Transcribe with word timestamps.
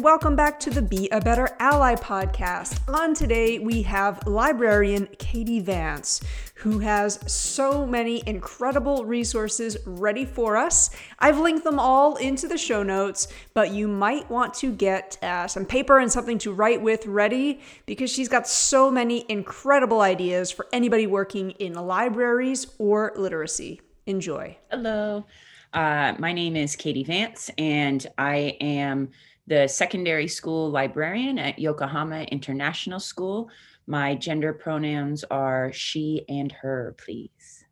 Welcome 0.00 0.34
back 0.34 0.58
to 0.60 0.70
the 0.70 0.80
Be 0.80 1.10
a 1.10 1.20
Better 1.20 1.54
Ally 1.58 1.94
podcast. 1.94 2.80
On 2.88 3.12
today, 3.12 3.58
we 3.58 3.82
have 3.82 4.26
librarian 4.26 5.06
Katie 5.18 5.60
Vance, 5.60 6.22
who 6.54 6.78
has 6.78 7.20
so 7.30 7.84
many 7.84 8.22
incredible 8.26 9.04
resources 9.04 9.76
ready 9.84 10.24
for 10.24 10.56
us. 10.56 10.88
I've 11.18 11.38
linked 11.38 11.64
them 11.64 11.78
all 11.78 12.16
into 12.16 12.48
the 12.48 12.56
show 12.56 12.82
notes, 12.82 13.28
but 13.52 13.72
you 13.72 13.88
might 13.88 14.30
want 14.30 14.54
to 14.54 14.72
get 14.72 15.22
uh, 15.22 15.46
some 15.46 15.66
paper 15.66 15.98
and 15.98 16.10
something 16.10 16.38
to 16.38 16.52
write 16.54 16.80
with 16.80 17.04
ready 17.04 17.60
because 17.84 18.10
she's 18.10 18.28
got 18.28 18.48
so 18.48 18.90
many 18.90 19.26
incredible 19.28 20.00
ideas 20.00 20.50
for 20.50 20.66
anybody 20.72 21.06
working 21.06 21.50
in 21.52 21.74
libraries 21.74 22.68
or 22.78 23.12
literacy. 23.16 23.82
Enjoy. 24.06 24.56
Hello. 24.70 25.26
Uh, 25.74 26.14
my 26.18 26.32
name 26.32 26.56
is 26.56 26.74
Katie 26.74 27.04
Vance, 27.04 27.50
and 27.58 28.04
I 28.18 28.56
am 28.60 29.10
the 29.50 29.66
secondary 29.66 30.28
school 30.28 30.70
librarian 30.70 31.36
at 31.36 31.58
Yokohama 31.58 32.22
International 32.22 33.00
School. 33.00 33.50
My 33.88 34.14
gender 34.14 34.52
pronouns 34.52 35.24
are 35.24 35.72
she 35.72 36.24
and 36.28 36.52
her, 36.52 36.94
please. 37.04 37.64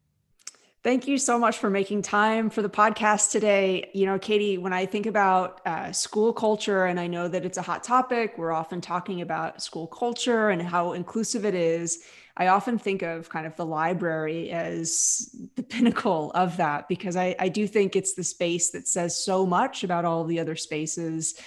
Thank 0.82 1.06
you 1.06 1.18
so 1.18 1.38
much 1.38 1.58
for 1.58 1.70
making 1.70 2.02
time 2.02 2.50
for 2.50 2.62
the 2.62 2.68
podcast 2.68 3.30
today. 3.30 3.90
You 3.94 4.06
know, 4.06 4.18
Katie, 4.18 4.58
when 4.58 4.72
I 4.72 4.86
think 4.86 5.06
about 5.06 5.64
uh, 5.66 5.92
school 5.92 6.32
culture, 6.32 6.86
and 6.86 6.98
I 6.98 7.06
know 7.06 7.28
that 7.28 7.44
it's 7.44 7.58
a 7.58 7.62
hot 7.62 7.84
topic, 7.84 8.34
we're 8.36 8.52
often 8.52 8.80
talking 8.80 9.20
about 9.20 9.62
school 9.62 9.86
culture 9.86 10.50
and 10.50 10.60
how 10.60 10.94
inclusive 10.94 11.44
it 11.44 11.54
is. 11.54 12.02
I 12.36 12.48
often 12.48 12.78
think 12.78 13.02
of 13.02 13.28
kind 13.28 13.46
of 13.46 13.54
the 13.54 13.66
library 13.66 14.50
as 14.50 15.32
the 15.54 15.62
pinnacle 15.74 16.32
of 16.32 16.56
that 16.56 16.88
because 16.88 17.14
I, 17.14 17.36
I 17.38 17.48
do 17.48 17.68
think 17.68 17.94
it's 17.94 18.14
the 18.14 18.24
space 18.24 18.70
that 18.70 18.88
says 18.88 19.22
so 19.22 19.46
much 19.46 19.84
about 19.84 20.04
all 20.04 20.24
the 20.24 20.40
other 20.40 20.56
spaces. 20.56 21.38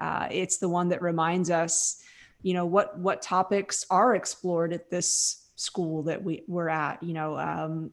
Uh, 0.00 0.28
it's 0.30 0.58
the 0.58 0.68
one 0.68 0.88
that 0.88 1.02
reminds 1.02 1.50
us, 1.50 2.02
you 2.42 2.54
know, 2.54 2.66
what 2.66 2.98
what 2.98 3.22
topics 3.22 3.84
are 3.90 4.14
explored 4.14 4.72
at 4.72 4.90
this 4.90 5.50
school 5.56 6.04
that 6.04 6.22
we 6.22 6.42
we're 6.48 6.68
at. 6.68 7.02
You 7.02 7.14
know, 7.14 7.38
um, 7.38 7.92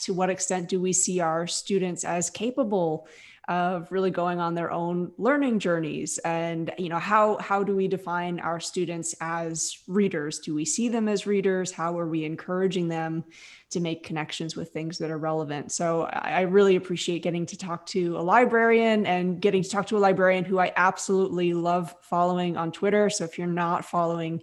to 0.00 0.14
what 0.14 0.30
extent 0.30 0.68
do 0.68 0.80
we 0.80 0.92
see 0.92 1.20
our 1.20 1.46
students 1.46 2.04
as 2.04 2.30
capable 2.30 3.06
of 3.48 3.90
really 3.92 4.10
going 4.10 4.40
on 4.40 4.54
their 4.54 4.72
own 4.72 5.12
learning 5.18 5.58
journeys 5.58 6.16
and 6.18 6.72
you 6.78 6.88
know 6.88 6.98
how 6.98 7.36
how 7.38 7.62
do 7.62 7.76
we 7.76 7.86
define 7.86 8.40
our 8.40 8.58
students 8.58 9.14
as 9.20 9.78
readers 9.86 10.38
do 10.38 10.54
we 10.54 10.64
see 10.64 10.88
them 10.88 11.08
as 11.08 11.26
readers 11.26 11.70
how 11.70 11.98
are 11.98 12.06
we 12.06 12.24
encouraging 12.24 12.88
them 12.88 13.22
to 13.68 13.80
make 13.80 14.02
connections 14.02 14.56
with 14.56 14.70
things 14.70 14.96
that 14.96 15.10
are 15.10 15.18
relevant 15.18 15.70
so 15.70 16.02
i 16.04 16.40
really 16.42 16.76
appreciate 16.76 17.22
getting 17.22 17.44
to 17.44 17.56
talk 17.56 17.84
to 17.84 18.16
a 18.16 18.22
librarian 18.22 19.04
and 19.04 19.42
getting 19.42 19.62
to 19.62 19.68
talk 19.68 19.86
to 19.86 19.96
a 19.96 19.98
librarian 19.98 20.44
who 20.44 20.58
i 20.58 20.72
absolutely 20.76 21.52
love 21.52 21.94
following 22.00 22.56
on 22.56 22.72
twitter 22.72 23.10
so 23.10 23.24
if 23.24 23.36
you're 23.36 23.46
not 23.46 23.84
following 23.84 24.40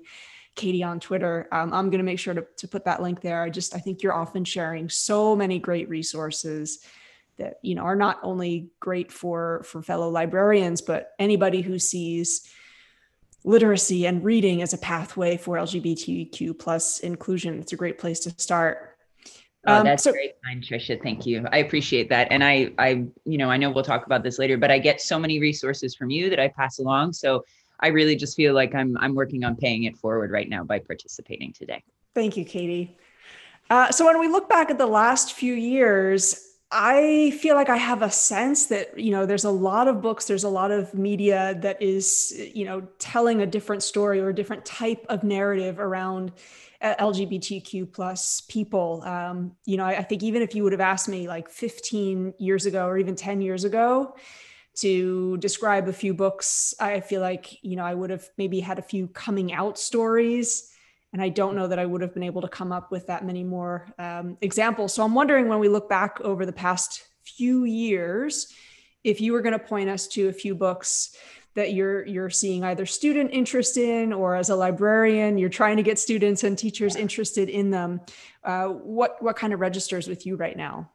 Katie 0.53 0.83
on 0.83 0.99
Twitter. 0.99 1.47
Um, 1.53 1.73
I'm 1.73 1.89
going 1.89 1.99
to 1.99 2.03
make 2.03 2.19
sure 2.19 2.33
to, 2.33 2.45
to 2.58 2.67
put 2.67 2.83
that 2.83 3.02
link 3.02 3.21
there. 3.21 3.41
I 3.41 3.49
just, 3.49 3.73
I 3.73 3.80
think 3.80 4.03
you're 4.03 4.13
often 4.13 4.43
sharing 4.43 4.89
so 4.89 5.33
many 5.33 5.59
great 5.59 5.88
resources 5.88 6.86
that 7.42 7.56
you 7.61 7.75
know 7.75 7.81
are 7.81 7.95
not 7.95 8.20
only 8.23 8.70
great 8.80 9.11
for 9.11 9.61
for 9.66 9.81
fellow 9.81 10.09
librarians 10.09 10.81
but 10.81 11.11
anybody 11.20 11.61
who 11.61 11.78
sees 11.78 12.50
literacy 13.44 14.06
and 14.06 14.23
reading 14.23 14.61
as 14.61 14.73
a 14.73 14.78
pathway 14.78 15.36
for 15.36 15.58
lgbtq 15.58 16.58
plus 16.59 17.00
inclusion 17.00 17.59
it's 17.59 17.73
a 17.73 17.77
great 17.77 17.98
place 17.98 18.20
to 18.21 18.30
start 18.38 18.88
Oh, 19.67 19.76
um, 19.76 19.86
that's 19.86 20.04
so, 20.04 20.11
very 20.11 20.32
kind, 20.43 20.64
Trisha. 20.64 20.99
Thank 21.04 21.27
you. 21.27 21.45
I 21.52 21.60
appreciate 21.60 22.10
that. 22.10 22.30
And 22.32 22.43
I, 22.43 22.71
I, 22.80 23.05
you 23.26 23.38
know, 23.38 23.52
I 23.52 23.58
know 23.58 23.70
we'll 23.70 23.83
talk 23.83 24.08
about 24.08 24.23
this 24.23 24.39
later, 24.39 24.58
but 24.58 24.71
I 24.71 24.80
get 24.80 24.99
so 24.99 25.20
many 25.20 25.39
resources 25.39 25.94
from 25.94 26.10
you 26.10 26.32
that 26.32 26.39
I 26.39 26.48
pass 26.48 26.80
along. 26.80 27.14
So 27.14 27.45
I 27.80 27.89
really 27.89 28.15
just 28.15 28.36
feel 28.36 28.55
like 28.55 28.73
I'm, 28.73 28.98
I'm 28.98 29.14
working 29.14 29.44
on 29.44 29.55
paying 29.55 29.83
it 29.83 29.95
forward 29.98 30.32
right 30.32 30.49
now 30.49 30.64
by 30.64 30.80
participating 30.80 31.54
today. 31.54 31.83
Thank 32.15 32.38
you, 32.38 32.44
Katie. 32.44 32.98
Uh, 33.70 33.92
so 33.92 34.05
when 34.05 34.20
we 34.20 34.27
look 34.27 34.49
back 34.49 34.70
at 34.71 34.77
the 34.77 34.88
last 34.88 35.33
few 35.33 35.54
years, 35.54 36.51
I 36.73 37.32
feel 37.42 37.55
like 37.55 37.67
I 37.70 37.76
have 37.76 38.02
a 38.02 38.09
sense 38.09 38.67
that, 38.67 38.98
you 38.98 39.11
know, 39.11 39.26
there's 39.26 39.43
a 39.43 39.49
lot 39.49 39.89
of 39.89 40.02
books, 40.02 40.26
there's 40.26 40.45
a 40.45 40.49
lot 40.49 40.71
of 40.71 40.93
media 40.93 41.58
that 41.61 41.82
is, 41.82 42.33
you 42.54 42.64
know, 42.64 42.87
telling 42.98 43.42
a 43.42 43.45
different 43.45 43.83
story 43.83 44.21
or 44.21 44.30
a 44.30 44.36
different 44.36 44.64
type 44.64 45.05
of 45.09 45.23
narrative 45.23 45.80
around 45.80 46.32
uh, 46.82 46.95
LGBTQ 46.98 47.92
plus 47.92 48.42
people. 48.42 49.04
Um, 49.04 49.52
you 49.65 49.76
know, 49.76 49.83
I, 49.83 49.98
I 49.98 50.04
think 50.04 50.23
even 50.23 50.42
if 50.42 50.55
you 50.55 50.64
would 50.64 50.71
have 50.71 50.82
asked 50.82 51.09
me 51.09 51.27
like 51.27 51.49
15 51.49 52.36
years 52.39 52.65
ago 52.65 52.88
or 52.88 52.98
even 52.98 53.15
10 53.15 53.42
years 53.42 53.65
ago 53.65 54.15
to 54.76 55.38
describe 55.38 55.89
a 55.89 55.93
few 55.93 56.14
books, 56.14 56.73
I 56.80 57.02
feel 57.02 57.20
like, 57.20 57.61
you 57.64 57.76
know, 57.76 57.83
I 57.83 57.93
would 57.93 58.09
have 58.11 58.30
maybe 58.38 58.61
had 58.61 58.80
a 58.80 58.82
few 58.82 59.08
coming 59.08 59.52
out 59.52 59.77
stories 59.77 60.70
and 61.14 61.22
I 61.22 61.30
don't 61.30 61.55
know 61.55 61.67
that 61.67 61.80
I 61.80 61.86
would 61.86 62.02
have 62.02 62.14
been 62.14 62.23
able 62.23 62.42
to 62.42 62.48
come 62.48 62.72
up 62.72 62.92
with 62.92 63.08
that 63.08 63.26
many 63.26 63.44
more 63.44 63.88
um, 63.99 64.38
examples. 64.42 64.94
So 64.94 65.04
I'm 65.04 65.14
wondering 65.14 65.48
when 65.48 65.60
we 65.60 65.67
look 65.67 65.89
back 65.89 66.22
over 66.22 66.45
the 66.45 66.54
past 66.54 67.04
few 67.23 67.66
years, 67.66 68.54
if 69.04 69.20
you 69.20 69.33
were 69.33 69.42
going 69.42 69.54
to 69.54 69.60
point 69.60 69.89
us 69.89 70.08
to 70.10 70.30
a 70.30 70.33
few 70.33 70.55
books 70.55 71.16
that 71.54 71.73
you're 71.73 72.05
you're 72.05 72.30
seeing 72.30 72.64
either 72.64 72.86
student 72.86 73.32
interest 73.33 73.76
in 73.77 74.14
or 74.14 74.36
as 74.36 74.50
a 74.50 74.55
librarian 74.55 75.38
you're 75.38 75.50
trying 75.50 75.76
to 75.76 75.83
get 75.83 76.00
students 76.00 76.45
and 76.45 76.58
teachers 76.58 76.95
interested 76.95 77.50
in 77.50 77.70
them 77.71 78.00
uh, 78.45 78.67
what 78.67 79.21
what 79.21 79.36
kind 79.36 79.52
of 79.52 79.60
registers 79.60 80.08
with 80.08 80.26
you 80.26 80.38
right 80.38 80.55
now 80.55 80.89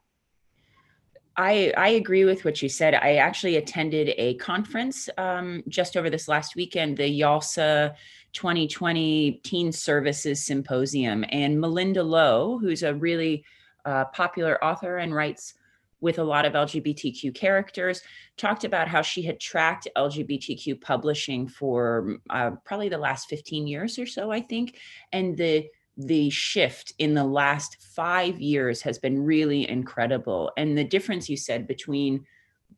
I, 1.39 1.71
I 1.77 1.89
agree 1.89 2.25
with 2.25 2.43
what 2.45 2.63
you 2.63 2.67
said. 2.67 2.95
I 2.95 3.17
actually 3.17 3.57
attended 3.57 4.15
a 4.17 4.33
conference 4.37 5.07
um, 5.19 5.63
just 5.67 5.95
over 5.95 6.09
this 6.09 6.27
last 6.27 6.55
weekend, 6.55 6.97
the 6.97 7.21
YALSA 7.21 7.93
2020 8.37 9.41
Teen 9.43 9.71
Services 9.71 10.45
Symposium. 10.45 11.25
And 11.29 11.57
Malinda 11.57 12.07
Lo, 12.07 12.59
who's 12.59 12.83
a 12.83 12.93
really 12.93 13.43
uh, 13.83 14.05
popular 14.13 14.63
author 14.63 14.97
and 14.97 15.13
writes 15.13 15.55
with 16.01 16.19
a 16.19 16.23
lot 16.23 16.45
of 16.45 16.53
LGBTQ 16.53 17.33
characters, 17.33 18.03
talked 18.37 18.63
about 18.63 18.87
how 18.87 19.01
she 19.01 19.23
had 19.23 19.39
tracked 19.39 19.87
LGBTQ 19.97 20.79
publishing 20.79 21.47
for 21.47 22.17
uh, 22.29 22.51
probably 22.63 22.89
the 22.89 22.97
last 22.99 23.27
15 23.27 23.65
years 23.65 23.97
or 23.97 24.05
so, 24.05 24.31
I 24.31 24.41
think. 24.41 24.77
And 25.11 25.35
the 25.35 25.67
the 25.99 26.29
shift 26.29 26.93
in 26.99 27.15
the 27.15 27.23
last 27.23 27.77
five 27.81 28.39
years 28.39 28.83
has 28.83 28.99
been 28.99 29.25
really 29.25 29.67
incredible. 29.67 30.51
And 30.55 30.77
the 30.77 30.83
difference 30.83 31.27
you 31.27 31.37
said 31.37 31.65
between 31.65 32.23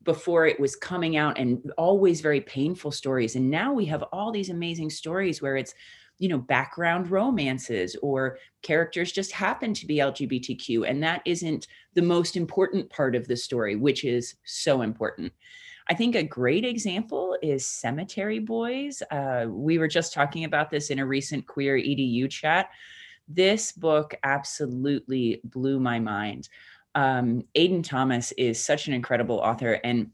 before 0.04 0.48
it 0.48 0.60
was 0.60 0.76
coming 0.76 1.18
out 1.18 1.38
and 1.38 1.72
always 1.78 2.22
very 2.22 2.42
painful 2.42 2.92
stories. 2.92 3.36
And 3.36 3.50
now 3.50 3.74
we 3.74 3.86
have 3.86 4.04
all 4.12 4.32
these 4.32 4.50
amazing 4.50 4.90
stories 4.90 5.42
where 5.42 5.58
it's, 5.58 5.74
you 6.18 6.30
know, 6.30 6.38
background 6.38 7.12
romances 7.12 7.96
or 8.02 8.38
characters 8.62 9.12
just 9.12 9.32
happen 9.32 9.74
to 9.74 9.86
be 9.86 9.98
LGBTQ. 9.98 10.90
And 10.90 11.02
that 11.04 11.22
isn't 11.26 11.68
the 11.94 12.02
most 12.02 12.38
important 12.38 12.90
part 12.90 13.16
of 13.16 13.28
the 13.28 13.36
story, 13.36 13.76
which 13.76 14.04
is 14.04 14.36
so 14.46 14.82
important. 14.82 15.34
I 15.88 15.96
think 15.96 16.16
a 16.16 16.24
great 16.24 16.66
example 16.66 17.38
is 17.42 17.66
Cemetery 17.66 18.40
Boys. 18.40 19.02
Uh, 19.12 19.48
we 19.50 19.78
were 19.78 19.88
just 19.88 20.14
talking 20.14 20.44
about 20.44 20.70
this 20.70 20.92
in 20.92 21.00
a 21.00 21.06
recent 21.06 21.48
queer 21.48 21.78
EDU 21.78 22.30
chat 22.30 22.70
this 23.30 23.72
book 23.72 24.16
absolutely 24.24 25.40
blew 25.44 25.80
my 25.80 26.00
mind. 26.00 26.50
Um, 26.96 27.44
Aiden 27.56 27.84
Thomas 27.84 28.32
is 28.34 28.64
such 28.64 28.88
an 28.88 28.94
incredible 28.94 29.38
author, 29.38 29.74
and 29.84 30.12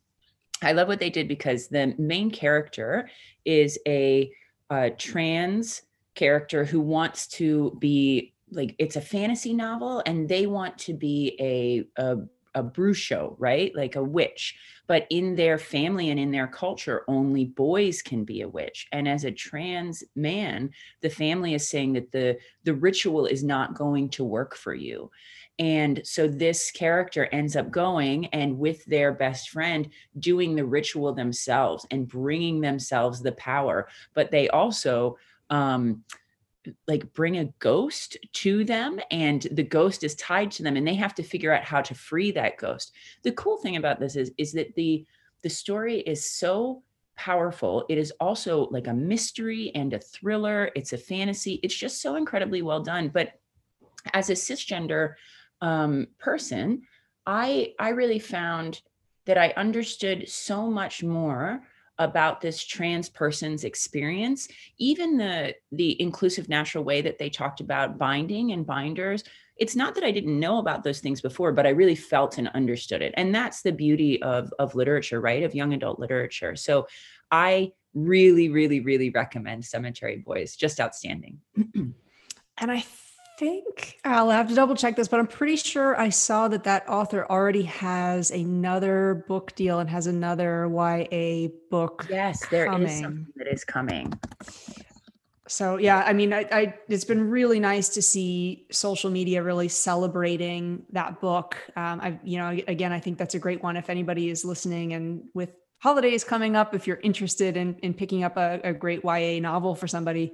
I 0.61 0.71
love 0.71 0.87
what 0.87 0.99
they 0.99 1.09
did 1.09 1.27
because 1.27 1.67
the 1.67 1.93
main 1.97 2.31
character 2.31 3.09
is 3.43 3.79
a, 3.87 4.31
a 4.69 4.89
trans 4.91 5.83
character 6.15 6.63
who 6.63 6.79
wants 6.79 7.27
to 7.27 7.75
be 7.79 8.33
like 8.51 8.75
it's 8.77 8.95
a 8.95 9.01
fantasy 9.01 9.53
novel, 9.53 10.01
and 10.05 10.29
they 10.29 10.45
want 10.45 10.77
to 10.79 10.93
be 10.93 11.35
a, 11.39 12.01
a 12.01 12.17
a 12.55 12.63
brujo, 12.63 13.35
right? 13.37 13.75
Like 13.75 13.95
a 13.95 14.03
witch. 14.03 14.55
But 14.87 15.05
in 15.09 15.35
their 15.35 15.57
family 15.57 16.09
and 16.09 16.19
in 16.19 16.31
their 16.31 16.47
culture, 16.47 17.03
only 17.07 17.45
boys 17.45 18.01
can 18.01 18.23
be 18.23 18.41
a 18.41 18.47
witch. 18.47 18.87
And 18.91 19.07
as 19.07 19.25
a 19.25 19.31
trans 19.31 20.03
man, 20.15 20.71
the 21.01 21.09
family 21.09 21.53
is 21.53 21.69
saying 21.69 21.93
that 21.93 22.11
the 22.11 22.37
the 22.63 22.73
ritual 22.73 23.25
is 23.25 23.43
not 23.43 23.75
going 23.75 24.09
to 24.11 24.23
work 24.23 24.55
for 24.55 24.73
you. 24.73 25.11
And 25.57 26.01
so 26.03 26.27
this 26.27 26.71
character 26.71 27.29
ends 27.31 27.55
up 27.55 27.71
going 27.71 28.25
and 28.27 28.57
with 28.57 28.83
their 28.85 29.13
best 29.13 29.49
friend 29.49 29.89
doing 30.19 30.55
the 30.55 30.65
ritual 30.65 31.13
themselves 31.13 31.85
and 31.91 32.07
bringing 32.07 32.59
themselves 32.61 33.21
the 33.21 33.31
power. 33.33 33.87
But 34.13 34.31
they 34.31 34.49
also 34.49 35.17
um, 35.49 36.03
like 36.87 37.11
bring 37.13 37.37
a 37.37 37.53
ghost 37.59 38.17
to 38.33 38.63
them 38.63 38.99
and 39.11 39.47
the 39.51 39.63
ghost 39.63 40.03
is 40.03 40.15
tied 40.15 40.51
to 40.51 40.63
them 40.63 40.75
and 40.75 40.87
they 40.87 40.95
have 40.95 41.15
to 41.15 41.23
figure 41.23 41.53
out 41.53 41.63
how 41.63 41.81
to 41.81 41.95
free 41.95 42.31
that 42.31 42.57
ghost. 42.57 42.93
The 43.23 43.31
cool 43.33 43.57
thing 43.57 43.75
about 43.75 43.99
this 43.99 44.15
is 44.15 44.31
is 44.37 44.51
that 44.53 44.75
the 44.75 45.05
the 45.41 45.49
story 45.49 45.99
is 45.99 46.27
so 46.27 46.81
powerful. 47.15 47.85
It 47.87 47.97
is 47.97 48.11
also 48.19 48.67
like 48.71 48.87
a 48.87 48.93
mystery 48.93 49.71
and 49.75 49.93
a 49.93 49.99
thriller. 49.99 50.71
It's 50.75 50.93
a 50.93 50.97
fantasy. 50.97 51.59
It's 51.63 51.75
just 51.75 52.01
so 52.01 52.15
incredibly 52.15 52.61
well 52.61 52.81
done. 52.81 53.09
But 53.09 53.39
as 54.13 54.29
a 54.29 54.33
cisgender 54.33 55.13
um, 55.61 56.07
person 56.19 56.81
i 57.25 57.73
i 57.79 57.89
really 57.89 58.19
found 58.19 58.81
that 59.25 59.37
i 59.37 59.53
understood 59.57 60.27
so 60.29 60.69
much 60.69 61.03
more 61.03 61.61
about 61.97 62.41
this 62.41 62.63
trans 62.63 63.09
person's 63.09 63.63
experience 63.63 64.47
even 64.77 65.17
the 65.17 65.55
the 65.71 65.99
inclusive 66.01 66.49
natural 66.49 66.83
way 66.83 67.01
that 67.01 67.17
they 67.17 67.29
talked 67.29 67.61
about 67.61 67.97
binding 67.97 68.51
and 68.51 68.65
binders. 68.65 69.23
It's 69.57 69.75
not 69.75 69.95
that 69.95 70.03
i 70.03 70.11
didn't 70.11 70.39
know 70.39 70.57
about 70.57 70.83
those 70.83 70.99
things 70.99 71.21
before 71.21 71.53
but 71.53 71.65
i 71.65 71.69
really 71.69 71.95
felt 71.95 72.37
and 72.37 72.49
understood 72.49 73.01
it. 73.01 73.13
And 73.15 73.33
that's 73.33 73.61
the 73.61 73.71
beauty 73.71 74.21
of 74.21 74.53
of 74.59 74.75
literature 74.75 75.21
right? 75.21 75.43
Of 75.43 75.55
young 75.55 75.73
adult 75.73 75.99
literature. 75.99 76.55
So 76.55 76.87
i 77.31 77.71
really 77.93 78.49
really 78.49 78.81
really 78.81 79.09
recommend 79.09 79.63
cemetery 79.65 80.17
boys. 80.17 80.55
Just 80.55 80.79
outstanding. 80.79 81.39
And 82.57 82.71
i 82.71 82.85
think 83.37 83.99
I'll 84.03 84.29
have 84.29 84.47
to 84.49 84.55
double 84.55 84.75
check 84.75 84.95
this, 84.95 85.07
but 85.07 85.19
I'm 85.19 85.27
pretty 85.27 85.55
sure 85.55 85.99
I 85.99 86.09
saw 86.09 86.47
that 86.47 86.63
that 86.63 86.87
author 86.87 87.25
already 87.29 87.63
has 87.63 88.31
another 88.31 89.25
book 89.27 89.55
deal 89.55 89.79
and 89.79 89.89
has 89.89 90.07
another 90.07 90.67
YA 90.67 91.49
book. 91.69 92.07
Yes, 92.09 92.45
there 92.47 92.67
coming. 92.67 92.87
is 92.87 92.99
something 92.99 93.27
that 93.35 93.47
is 93.47 93.63
coming. 93.63 94.13
So 95.47 95.77
yeah, 95.77 96.03
I 96.05 96.13
mean, 96.13 96.33
I, 96.33 96.47
I, 96.51 96.73
it's 96.89 97.03
been 97.03 97.29
really 97.29 97.59
nice 97.59 97.89
to 97.89 98.01
see 98.01 98.65
social 98.71 99.11
media 99.11 99.43
really 99.43 99.67
celebrating 99.67 100.83
that 100.91 101.21
book. 101.21 101.55
Um, 101.75 102.01
I, 102.01 102.19
you 102.23 102.37
know, 102.37 102.49
again, 102.67 102.91
I 102.91 102.99
think 102.99 103.17
that's 103.19 103.35
a 103.35 103.39
great 103.39 103.61
one. 103.61 103.77
If 103.77 103.89
anybody 103.89 104.29
is 104.29 104.43
listening 104.43 104.93
and 104.93 105.25
with 105.35 105.51
holidays 105.79 106.23
coming 106.23 106.55
up, 106.55 106.73
if 106.73 106.87
you're 106.87 106.99
interested 107.03 107.57
in 107.57 107.75
in 107.83 107.93
picking 107.93 108.23
up 108.23 108.37
a, 108.37 108.59
a 108.63 108.73
great 108.73 109.03
YA 109.03 109.39
novel 109.39 109.75
for 109.75 109.87
somebody, 109.87 110.33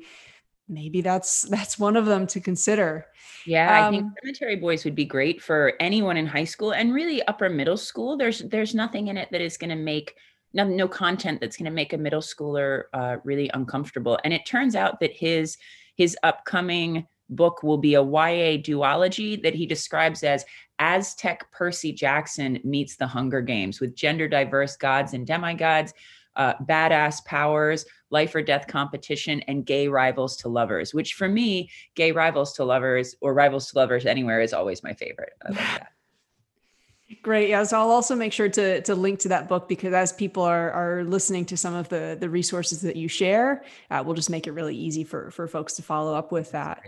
maybe 0.72 1.02
that's 1.02 1.44
that's 1.44 1.78
one 1.78 1.96
of 1.96 2.06
them 2.06 2.26
to 2.28 2.40
consider. 2.40 3.06
Yeah, 3.46 3.80
um, 3.80 3.86
I 3.86 3.90
think 3.90 4.04
um, 4.04 4.14
Cemetery 4.24 4.56
Boys 4.56 4.86
would 4.86 4.96
be 4.96 5.06
great 5.06 5.42
for 5.42 5.74
anyone 5.80 6.18
in 6.18 6.26
high 6.26 6.46
school 6.46 6.74
and 6.74 6.94
really 6.94 7.22
upper 7.28 7.50
middle 7.50 7.78
school. 7.78 8.18
There's 8.18 8.40
there's 8.40 8.74
nothing 8.74 9.08
in 9.08 9.18
it 9.18 9.30
that 9.32 9.42
is 9.42 9.58
going 9.58 9.70
to 9.70 9.76
make 9.76 10.16
no, 10.54 10.64
no 10.64 10.88
content 10.88 11.40
that's 11.40 11.58
going 11.58 11.66
to 11.66 11.72
make 11.72 11.94
a 11.94 11.98
middle 11.98 12.22
schooler 12.22 12.84
uh, 12.94 13.18
really 13.24 13.50
uncomfortable. 13.54 14.20
And 14.24 14.34
it 14.34 14.46
turns 14.46 14.76
out 14.76 15.00
that 15.02 15.14
his 15.14 15.58
his 15.96 16.18
upcoming 16.24 17.06
book 17.30 17.64
will 17.64 17.78
be 17.78 17.96
a 17.96 18.04
YA 18.04 18.58
duology 18.58 19.42
that 19.42 19.56
he 19.56 19.66
describes 19.66 20.24
as 20.24 20.46
Aztec 20.80 21.50
Percy 21.52 21.94
Jackson 21.94 22.60
meets 22.64 22.96
the 22.96 23.08
Hunger 23.08 23.42
Games 23.42 23.80
with 23.80 23.96
gender 23.96 24.28
diverse 24.28 24.76
gods 24.76 25.14
and 25.14 25.26
demigods, 25.26 25.94
uh, 26.36 26.54
badass 26.64 27.24
powers, 27.26 27.86
life 28.10 28.34
or 28.36 28.42
death 28.42 28.68
competition, 28.68 29.42
and 29.48 29.66
gay 29.66 29.88
rivals 29.88 30.38
to 30.38 30.50
lovers, 30.50 30.94
which 30.94 31.14
for 31.14 31.28
me, 31.28 31.70
gay 31.96 32.12
rivals 32.12 32.54
to 32.54 32.64
lovers 32.64 33.16
or 33.22 33.34
rivals 33.34 33.72
to 33.72 33.78
lovers 33.78 34.06
anywhere 34.06 34.42
is 34.42 34.54
always 34.54 34.84
my 34.84 34.94
favorite. 34.94 35.34
I 35.46 35.50
love 35.50 35.58
that. 35.58 35.92
Great. 37.24 37.50
Yeah. 37.50 37.64
So 37.64 37.78
I'll 37.78 37.92
also 37.92 38.16
make 38.16 38.32
sure 38.32 38.48
to 38.48 38.82
to 38.82 38.96
link 38.96 39.20
to 39.20 39.30
that 39.30 39.50
book 39.50 39.68
because 39.68 39.94
as 39.94 40.14
people 40.14 40.44
are 40.44 40.72
are 40.72 41.04
listening 41.04 41.44
to 41.46 41.58
some 41.58 41.74
of 41.74 41.90
the 41.90 42.18
the 42.20 42.30
resources 42.30 42.82
that 42.82 42.96
you 42.96 43.10
share, 43.10 43.64
uh, 43.90 44.02
we'll 44.06 44.16
just 44.16 44.30
make 44.30 44.48
it 44.48 44.52
really 44.52 44.76
easy 44.76 45.04
for 45.04 45.30
for 45.32 45.48
folks 45.48 45.74
to 45.74 45.82
follow 45.82 46.16
up 46.16 46.32
with 46.32 46.52
that. 46.52 46.82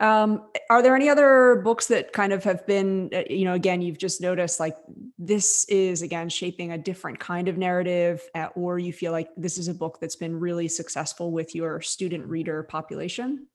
Um, 0.00 0.46
are 0.70 0.82
there 0.82 0.96
any 0.96 1.10
other 1.10 1.60
books 1.62 1.88
that 1.88 2.14
kind 2.14 2.32
of 2.32 2.42
have 2.44 2.66
been, 2.66 3.10
uh, 3.12 3.22
you 3.28 3.44
know, 3.44 3.52
again, 3.52 3.82
you've 3.82 3.98
just 3.98 4.22
noticed 4.22 4.58
like 4.58 4.76
this 5.18 5.66
is 5.68 6.00
again 6.00 6.30
shaping 6.30 6.72
a 6.72 6.78
different 6.78 7.20
kind 7.20 7.48
of 7.48 7.58
narrative, 7.58 8.22
uh, 8.34 8.48
or 8.54 8.78
you 8.78 8.94
feel 8.94 9.12
like 9.12 9.28
this 9.36 9.58
is 9.58 9.68
a 9.68 9.74
book 9.74 9.98
that's 10.00 10.16
been 10.16 10.40
really 10.40 10.68
successful 10.68 11.32
with 11.32 11.54
your 11.54 11.82
student 11.82 12.26
reader 12.26 12.62
population? 12.62 13.46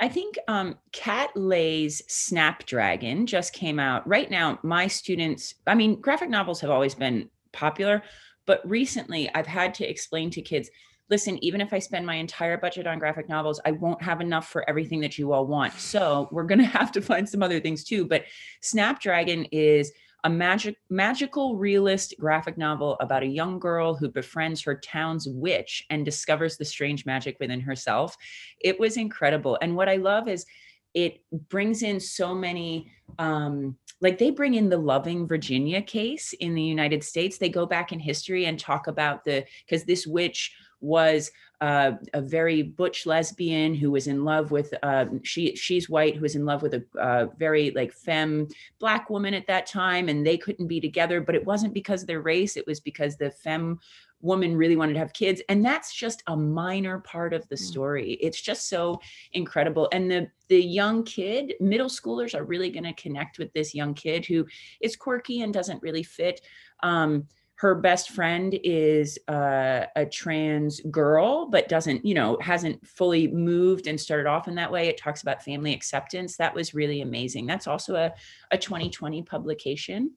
I 0.00 0.08
think 0.08 0.36
um, 0.48 0.76
Kat 0.90 1.30
Leyh's 1.36 2.02
Snapdragon 2.08 3.24
just 3.24 3.52
came 3.52 3.78
out. 3.78 4.06
Right 4.08 4.28
now, 4.28 4.58
my 4.64 4.88
students, 4.88 5.54
I 5.68 5.76
mean, 5.76 6.00
graphic 6.00 6.28
novels 6.28 6.60
have 6.62 6.70
always 6.70 6.96
been 6.96 7.30
popular, 7.52 8.02
but 8.44 8.68
recently 8.68 9.32
I've 9.32 9.46
had 9.46 9.74
to 9.74 9.88
explain 9.88 10.30
to 10.30 10.42
kids 10.42 10.68
listen, 11.12 11.38
even 11.44 11.60
if 11.60 11.74
I 11.74 11.78
spend 11.78 12.06
my 12.06 12.14
entire 12.14 12.56
budget 12.56 12.86
on 12.86 12.98
graphic 12.98 13.28
novels, 13.28 13.60
I 13.66 13.72
won't 13.72 14.00
have 14.02 14.22
enough 14.22 14.48
for 14.48 14.66
everything 14.66 14.98
that 15.00 15.18
you 15.18 15.34
all 15.34 15.46
want. 15.46 15.74
So 15.74 16.26
we're 16.32 16.44
going 16.44 16.58
to 16.66 16.78
have 16.78 16.90
to 16.92 17.02
find 17.02 17.28
some 17.28 17.42
other 17.42 17.60
things 17.60 17.84
too. 17.84 18.06
But 18.06 18.24
Snapdragon 18.62 19.44
is 19.52 19.92
a 20.24 20.30
magic 20.30 20.76
magical 20.88 21.56
realist 21.56 22.14
graphic 22.18 22.56
novel 22.56 22.96
about 23.00 23.24
a 23.24 23.26
young 23.26 23.58
girl 23.58 23.94
who 23.94 24.08
befriends 24.08 24.62
her 24.62 24.76
town's 24.76 25.28
witch 25.28 25.84
and 25.90 26.02
discovers 26.04 26.56
the 26.56 26.64
strange 26.64 27.04
magic 27.04 27.36
within 27.40 27.60
herself. 27.60 28.16
It 28.58 28.80
was 28.80 28.96
incredible. 28.96 29.58
And 29.60 29.76
what 29.76 29.90
I 29.90 29.96
love 29.96 30.28
is 30.28 30.46
it 30.94 31.20
brings 31.50 31.82
in 31.82 32.00
so 32.00 32.34
many 32.34 32.90
um 33.18 33.76
like 34.00 34.18
they 34.18 34.30
bring 34.30 34.54
in 34.54 34.68
the 34.68 34.76
loving 34.76 35.26
virginia 35.26 35.80
case 35.80 36.34
in 36.40 36.54
the 36.54 36.62
united 36.62 37.02
states 37.02 37.38
they 37.38 37.48
go 37.48 37.64
back 37.64 37.92
in 37.92 37.98
history 37.98 38.44
and 38.44 38.58
talk 38.58 38.86
about 38.86 39.24
the 39.24 39.44
because 39.64 39.84
this 39.84 40.06
witch 40.06 40.54
was 40.82 41.30
uh, 41.60 41.92
a 42.12 42.20
very 42.20 42.60
butch 42.60 43.06
lesbian 43.06 43.72
who 43.72 43.92
was 43.92 44.08
in 44.08 44.24
love 44.24 44.50
with 44.50 44.74
uh, 44.82 45.06
she 45.22 45.54
she's 45.54 45.88
white 45.88 46.16
who 46.16 46.22
was 46.22 46.34
in 46.34 46.44
love 46.44 46.60
with 46.60 46.74
a 46.74 46.84
uh, 47.00 47.26
very 47.38 47.70
like 47.70 47.92
femme 47.92 48.48
black 48.80 49.08
woman 49.08 49.32
at 49.32 49.46
that 49.46 49.64
time 49.64 50.08
and 50.08 50.26
they 50.26 50.36
couldn't 50.36 50.66
be 50.66 50.80
together 50.80 51.20
but 51.20 51.36
it 51.36 51.46
wasn't 51.46 51.72
because 51.72 52.02
of 52.02 52.08
their 52.08 52.20
race 52.20 52.56
it 52.56 52.66
was 52.66 52.80
because 52.80 53.16
the 53.16 53.30
femme 53.30 53.78
woman 54.22 54.56
really 54.56 54.76
wanted 54.76 54.92
to 54.94 54.98
have 54.98 55.12
kids 55.12 55.40
and 55.48 55.64
that's 55.64 55.94
just 55.94 56.22
a 56.26 56.36
minor 56.36 56.98
part 56.98 57.32
of 57.32 57.48
the 57.48 57.54
mm. 57.54 57.60
story 57.60 58.12
it's 58.20 58.40
just 58.40 58.68
so 58.68 59.00
incredible 59.32 59.88
and 59.92 60.10
the 60.10 60.28
the 60.48 60.60
young 60.60 61.04
kid 61.04 61.54
middle 61.60 61.88
schoolers 61.88 62.34
are 62.34 62.44
really 62.44 62.70
going 62.70 62.84
to 62.84 62.92
connect 62.94 63.38
with 63.38 63.52
this 63.52 63.72
young 63.72 63.94
kid 63.94 64.26
who 64.26 64.44
is 64.80 64.96
quirky 64.96 65.42
and 65.42 65.54
doesn't 65.54 65.82
really 65.82 66.02
fit 66.02 66.40
um, 66.82 67.24
her 67.62 67.76
best 67.76 68.10
friend 68.10 68.58
is 68.64 69.20
uh, 69.28 69.84
a 69.94 70.04
trans 70.04 70.80
girl, 70.90 71.46
but 71.48 71.68
doesn't, 71.68 72.04
you 72.04 72.12
know, 72.12 72.36
hasn't 72.40 72.84
fully 72.84 73.28
moved 73.28 73.86
and 73.86 74.00
started 74.00 74.28
off 74.28 74.48
in 74.48 74.56
that 74.56 74.72
way. 74.72 74.88
It 74.88 74.98
talks 74.98 75.22
about 75.22 75.44
family 75.44 75.72
acceptance. 75.72 76.36
That 76.36 76.56
was 76.56 76.74
really 76.74 77.02
amazing. 77.02 77.46
That's 77.46 77.68
also 77.68 77.94
a, 77.94 78.12
a 78.50 78.58
2020 78.58 79.22
publication. 79.22 80.10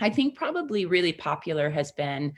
I 0.00 0.10
think 0.10 0.34
probably 0.34 0.84
really 0.84 1.12
popular 1.12 1.70
has 1.70 1.92
been 1.92 2.32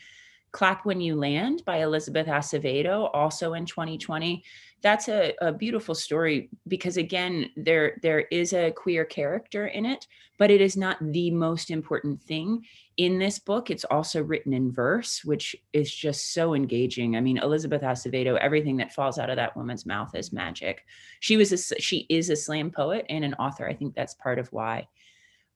Clap 0.52 0.84
When 0.84 1.00
You 1.00 1.16
Land 1.16 1.62
by 1.64 1.78
Elizabeth 1.78 2.26
Acevedo, 2.26 3.08
also 3.14 3.54
in 3.54 3.64
2020 3.64 4.44
that's 4.82 5.08
a, 5.08 5.34
a 5.40 5.52
beautiful 5.52 5.94
story 5.94 6.48
because 6.68 6.96
again 6.96 7.50
there 7.56 7.98
there 8.02 8.20
is 8.30 8.52
a 8.52 8.70
queer 8.70 9.04
character 9.04 9.66
in 9.66 9.84
it 9.84 10.06
but 10.38 10.50
it 10.50 10.60
is 10.60 10.76
not 10.76 10.96
the 11.00 11.30
most 11.30 11.70
important 11.70 12.22
thing 12.22 12.64
in 12.96 13.18
this 13.18 13.38
book 13.38 13.70
it's 13.70 13.84
also 13.84 14.22
written 14.22 14.52
in 14.52 14.72
verse 14.72 15.22
which 15.24 15.54
is 15.72 15.94
just 15.94 16.32
so 16.32 16.54
engaging 16.54 17.16
i 17.16 17.20
mean 17.20 17.36
elizabeth 17.38 17.82
acevedo 17.82 18.38
everything 18.38 18.76
that 18.76 18.92
falls 18.92 19.18
out 19.18 19.28
of 19.28 19.36
that 19.36 19.56
woman's 19.56 19.84
mouth 19.84 20.14
is 20.14 20.32
magic 20.32 20.84
she 21.20 21.36
was 21.36 21.52
a 21.52 21.80
she 21.80 22.06
is 22.08 22.30
a 22.30 22.36
slam 22.36 22.70
poet 22.70 23.04
and 23.08 23.24
an 23.24 23.34
author 23.34 23.68
i 23.68 23.74
think 23.74 23.94
that's 23.94 24.14
part 24.14 24.38
of 24.38 24.50
why 24.52 24.86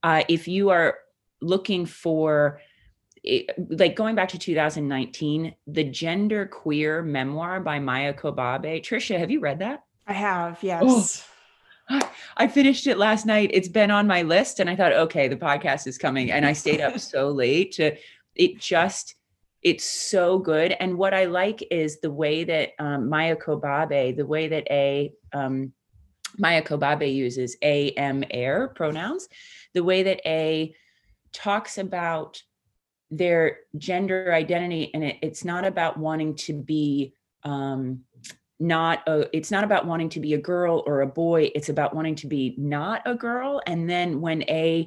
uh, 0.02 0.22
if 0.28 0.48
you 0.48 0.70
are 0.70 0.98
looking 1.40 1.86
for 1.86 2.60
it, 3.22 3.54
like 3.78 3.96
going 3.96 4.14
back 4.14 4.30
to 4.30 4.38
2019, 4.38 5.54
the 5.66 5.84
gender 5.84 6.46
queer 6.46 7.02
memoir 7.02 7.60
by 7.60 7.78
Maia 7.78 8.14
Kobabe. 8.14 8.82
Trisha, 8.82 9.18
have 9.18 9.30
you 9.30 9.40
read 9.40 9.58
that? 9.58 9.84
I 10.06 10.14
have, 10.14 10.58
yes. 10.62 10.82
Oh, 10.84 11.29
I 12.36 12.48
finished 12.48 12.86
it 12.86 12.98
last 12.98 13.26
night. 13.26 13.50
It's 13.52 13.68
been 13.68 13.90
on 13.90 14.06
my 14.06 14.22
list, 14.22 14.60
and 14.60 14.70
I 14.70 14.76
thought, 14.76 14.92
okay, 14.92 15.28
the 15.28 15.36
podcast 15.36 15.86
is 15.86 15.98
coming, 15.98 16.30
and 16.30 16.46
I 16.46 16.52
stayed 16.52 16.80
up 16.80 16.98
so 16.98 17.30
late 17.30 17.72
to. 17.72 17.96
It 18.36 18.58
just, 18.58 19.16
it's 19.62 19.84
so 19.84 20.38
good. 20.38 20.72
And 20.78 20.96
what 20.96 21.12
I 21.12 21.24
like 21.26 21.66
is 21.70 22.00
the 22.00 22.10
way 22.10 22.44
that 22.44 22.70
um, 22.78 23.08
Maia 23.08 23.36
Kobabe, 23.36 24.16
the 24.16 24.24
way 24.24 24.48
that 24.48 24.66
a 24.70 25.12
um, 25.32 25.72
Maia 26.38 26.62
Kobabe 26.62 27.12
uses 27.12 27.56
a 27.62 27.90
m 27.92 28.24
air 28.30 28.68
pronouns, 28.68 29.28
the 29.74 29.84
way 29.84 30.04
that 30.04 30.20
a 30.24 30.74
talks 31.32 31.76
about 31.78 32.42
their 33.10 33.58
gender 33.76 34.32
identity 34.32 34.90
and 34.94 35.02
it, 35.02 35.16
it's 35.22 35.44
not 35.44 35.64
about 35.64 35.98
wanting 35.98 36.36
to 36.36 36.52
be 36.52 37.12
um, 37.42 38.00
not 38.60 39.02
a 39.08 39.34
it's 39.34 39.50
not 39.50 39.64
about 39.64 39.86
wanting 39.86 40.08
to 40.10 40.20
be 40.20 40.34
a 40.34 40.38
girl 40.38 40.82
or 40.86 41.00
a 41.00 41.06
boy 41.06 41.50
it's 41.54 41.70
about 41.70 41.94
wanting 41.94 42.14
to 42.14 42.26
be 42.26 42.54
not 42.58 43.02
a 43.06 43.14
girl 43.14 43.60
and 43.66 43.88
then 43.88 44.20
when 44.20 44.42
a 44.42 44.86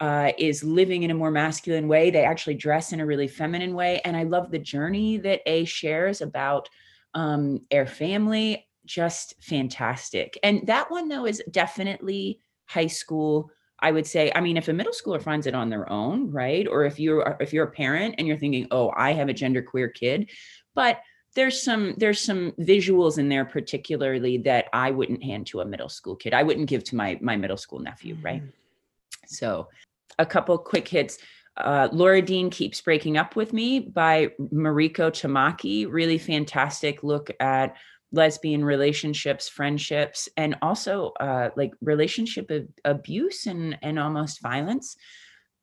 uh, 0.00 0.32
is 0.38 0.62
living 0.62 1.04
in 1.04 1.10
a 1.10 1.14
more 1.14 1.30
masculine 1.30 1.88
way 1.88 2.10
they 2.10 2.24
actually 2.24 2.54
dress 2.54 2.92
in 2.92 3.00
a 3.00 3.06
really 3.06 3.26
feminine 3.26 3.74
way 3.74 4.00
and 4.04 4.16
i 4.16 4.22
love 4.22 4.50
the 4.50 4.58
journey 4.58 5.16
that 5.16 5.40
a 5.46 5.64
shares 5.64 6.20
about 6.20 6.68
um, 7.14 7.60
their 7.70 7.86
family 7.86 8.66
just 8.84 9.34
fantastic 9.42 10.38
and 10.42 10.66
that 10.66 10.90
one 10.90 11.08
though 11.08 11.24
is 11.24 11.42
definitely 11.50 12.38
high 12.66 12.86
school 12.86 13.50
I 13.80 13.90
would 13.90 14.06
say, 14.06 14.32
I 14.34 14.40
mean, 14.40 14.56
if 14.56 14.68
a 14.68 14.72
middle 14.72 14.94
schooler 14.94 15.20
finds 15.20 15.46
it 15.46 15.54
on 15.54 15.68
their 15.68 15.90
own, 15.90 16.30
right? 16.30 16.66
Or 16.66 16.84
if 16.84 16.98
you're 16.98 17.36
if 17.38 17.52
you're 17.52 17.66
a 17.66 17.70
parent 17.70 18.14
and 18.16 18.26
you're 18.26 18.38
thinking, 18.38 18.66
oh, 18.70 18.90
I 18.96 19.12
have 19.12 19.28
a 19.28 19.34
genderqueer 19.34 19.92
kid, 19.92 20.30
but 20.74 21.00
there's 21.34 21.62
some 21.62 21.94
there's 21.96 22.20
some 22.20 22.52
visuals 22.52 23.18
in 23.18 23.28
there 23.28 23.44
particularly 23.44 24.38
that 24.38 24.66
I 24.72 24.90
wouldn't 24.90 25.22
hand 25.22 25.46
to 25.48 25.60
a 25.60 25.64
middle 25.64 25.88
school 25.88 26.16
kid. 26.16 26.34
I 26.34 26.42
wouldn't 26.42 26.68
give 26.68 26.84
to 26.84 26.96
my 26.96 27.18
my 27.20 27.36
middle 27.36 27.56
school 27.56 27.80
nephew, 27.80 28.16
right? 28.22 28.42
Mm-hmm. 28.42 29.26
So 29.26 29.68
a 30.18 30.26
couple 30.26 30.56
quick 30.58 30.86
hits. 30.88 31.18
Uh, 31.56 31.88
Laura 31.92 32.20
Dean 32.20 32.50
keeps 32.50 32.80
breaking 32.80 33.16
up 33.16 33.36
with 33.36 33.52
me 33.52 33.78
by 33.78 34.30
Mariko 34.52 35.10
Tamaki. 35.10 35.86
Really 35.90 36.18
fantastic 36.18 37.02
look 37.02 37.30
at 37.38 37.76
lesbian 38.12 38.64
relationships, 38.64 39.48
friendships, 39.48 40.28
and 40.36 40.56
also 40.62 41.12
uh, 41.20 41.50
like 41.56 41.72
relationship 41.80 42.50
abuse 42.84 43.46
and 43.46 43.76
and 43.82 43.98
almost 43.98 44.40
violence 44.40 44.96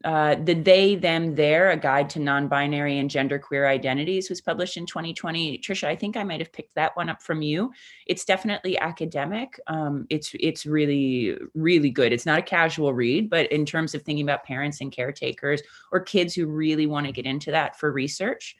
uh, 0.03 0.35
the 0.35 0.53
They, 0.53 0.95
Them, 0.95 1.35
Their, 1.35 1.71
a 1.71 1.77
guide 1.77 2.09
to 2.11 2.19
non 2.19 2.47
binary 2.47 2.97
and 2.97 3.09
genderqueer 3.09 3.67
identities 3.67 4.29
was 4.29 4.41
published 4.41 4.77
in 4.77 4.85
2020. 4.85 5.57
Trisha, 5.59 5.87
I 5.87 5.95
think 5.95 6.17
I 6.17 6.23
might 6.23 6.39
have 6.39 6.51
picked 6.51 6.75
that 6.75 6.95
one 6.95 7.09
up 7.09 7.21
from 7.21 7.41
you. 7.41 7.71
It's 8.07 8.25
definitely 8.25 8.77
academic. 8.77 9.59
Um, 9.67 10.07
it's 10.09 10.31
it's 10.39 10.65
really, 10.65 11.37
really 11.53 11.89
good. 11.89 12.13
It's 12.13 12.25
not 12.25 12.39
a 12.39 12.43
casual 12.43 12.93
read, 12.93 13.29
but 13.29 13.51
in 13.51 13.65
terms 13.65 13.93
of 13.93 14.01
thinking 14.01 14.25
about 14.25 14.43
parents 14.43 14.81
and 14.81 14.91
caretakers 14.91 15.61
or 15.91 15.99
kids 15.99 16.33
who 16.33 16.45
really 16.47 16.87
want 16.87 17.05
to 17.05 17.11
get 17.11 17.25
into 17.25 17.51
that 17.51 17.79
for 17.79 17.91
research, 17.91 18.55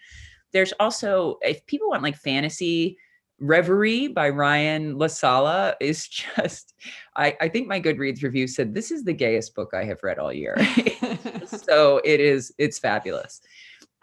there's 0.52 0.74
also, 0.80 1.40
if 1.42 1.66
people 1.66 1.90
want 1.90 2.04
like 2.04 2.18
fantasy, 2.18 2.98
Reverie 3.42 4.08
by 4.08 4.30
Ryan 4.30 4.98
La 4.98 5.08
Sala 5.08 5.76
is 5.82 6.08
just, 6.08 6.76
I, 7.16 7.36
I 7.42 7.50
think 7.50 7.68
my 7.68 7.82
Goodreads 7.82 8.24
review 8.24 8.48
said, 8.48 8.74
this 8.74 8.92
is 8.92 9.04
the 9.04 9.14
gayest 9.14 9.56
book 9.56 9.72
I 9.74 9.84
have 9.84 10.04
read 10.04 10.20
all 10.20 10.32
year. 10.32 10.56
so 11.48 12.00
it 12.06 12.20
is, 12.20 12.54
it's 12.58 12.80
fabulous. 12.80 13.42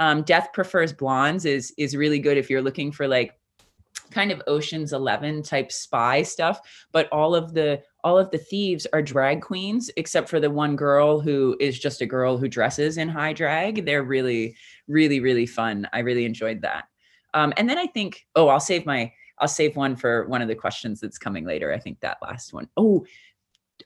Um, 0.01 0.23
Death 0.23 0.51
Prefers 0.53 0.93
Blondes 0.93 1.45
is, 1.45 1.73
is 1.79 1.97
really 1.97 2.19
good 2.19 2.37
if 2.37 2.51
you're 2.51 2.63
looking 2.63 2.93
for 2.93 3.09
like 3.09 3.39
kind 4.11 4.31
of 4.31 4.43
Ocean's 4.47 4.93
11 4.93 5.43
type 5.43 5.71
spy 5.71 6.23
stuff, 6.23 6.61
but 6.93 7.09
all 7.13 7.35
of 7.35 7.55
the, 7.55 7.83
all 8.05 8.19
of 8.19 8.31
the 8.31 8.39
thieves 8.39 8.87
are 8.93 9.03
drag 9.03 9.43
queens, 9.43 9.91
except 9.97 10.29
for 10.29 10.41
the 10.41 10.51
one 10.51 10.77
girl 10.77 11.21
who 11.21 11.57
is 11.61 11.79
just 11.79 12.01
a 12.01 12.07
girl 12.07 12.39
who 12.39 12.49
dresses 12.49 12.97
in 12.97 13.09
high 13.09 13.33
drag. 13.33 13.85
They're 13.85 14.05
really, 14.05 14.57
really, 14.87 15.21
really 15.21 15.47
fun. 15.47 15.89
I 15.93 16.01
really 16.01 16.25
enjoyed 16.25 16.63
that. 16.63 16.85
Um, 17.35 17.53
and 17.57 17.69
then 17.69 17.79
I 17.79 17.87
think, 17.87 18.25
oh, 18.35 18.49
I'll 18.49 18.61
save 18.61 18.87
my 18.87 19.13
I'll 19.41 19.49
save 19.49 19.77
one 19.77 19.97
for 19.97 20.27
one 20.27 20.43
of 20.43 20.49
the 20.49 20.55
questions 20.55 21.01
that's 21.01 21.19
coming 21.19 21.45
later. 21.45 21.73
I 21.73 21.79
think 21.79 22.01
that 22.01 22.19
last 22.23 22.53
one. 22.53 22.69
Oh, 22.77 23.05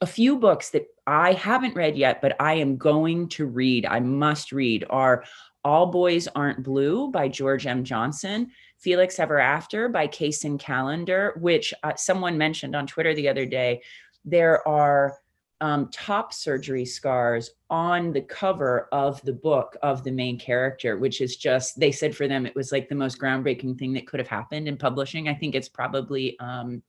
a 0.00 0.06
few 0.06 0.38
books 0.38 0.70
that 0.70 0.86
I 1.06 1.32
haven't 1.32 1.76
read 1.76 1.96
yet, 1.96 2.20
but 2.22 2.36
I 2.40 2.54
am 2.54 2.76
going 2.76 3.28
to 3.30 3.46
read. 3.46 3.86
I 3.86 4.00
must 4.00 4.52
read 4.52 4.84
are 4.90 5.24
All 5.64 5.86
Boys 5.86 6.28
Aren't 6.34 6.62
Blue 6.62 7.10
by 7.10 7.28
George 7.28 7.66
M. 7.66 7.84
Johnson, 7.84 8.50
Felix 8.78 9.18
Ever 9.18 9.38
After 9.38 9.88
by 9.88 10.06
Kacen 10.08 10.58
Callender, 10.58 11.34
which 11.40 11.74
uh, 11.82 11.92
someone 11.96 12.38
mentioned 12.38 12.74
on 12.74 12.86
Twitter 12.86 13.14
the 13.14 13.28
other 13.28 13.46
day. 13.46 13.82
There 14.24 14.66
are 14.66 15.18
um, 15.62 15.88
top 15.92 16.34
surgery 16.34 16.84
scars 16.84 17.52
on 17.70 18.12
the 18.12 18.20
cover 18.20 18.88
of 18.90 19.22
the 19.22 19.32
book 19.32 19.76
of 19.80 20.02
the 20.02 20.10
main 20.10 20.36
character, 20.36 20.98
which 20.98 21.20
is 21.20 21.36
just, 21.36 21.78
they 21.78 21.92
said 21.92 22.16
for 22.16 22.26
them, 22.26 22.44
it 22.46 22.54
was 22.56 22.72
like 22.72 22.88
the 22.88 22.96
most 22.96 23.20
groundbreaking 23.20 23.78
thing 23.78 23.92
that 23.92 24.08
could 24.08 24.18
have 24.18 24.28
happened 24.28 24.66
in 24.66 24.76
publishing. 24.76 25.28
I 25.28 25.34
think 25.34 25.54
it's 25.54 25.68
probably 25.68 26.36
um, 26.40 26.82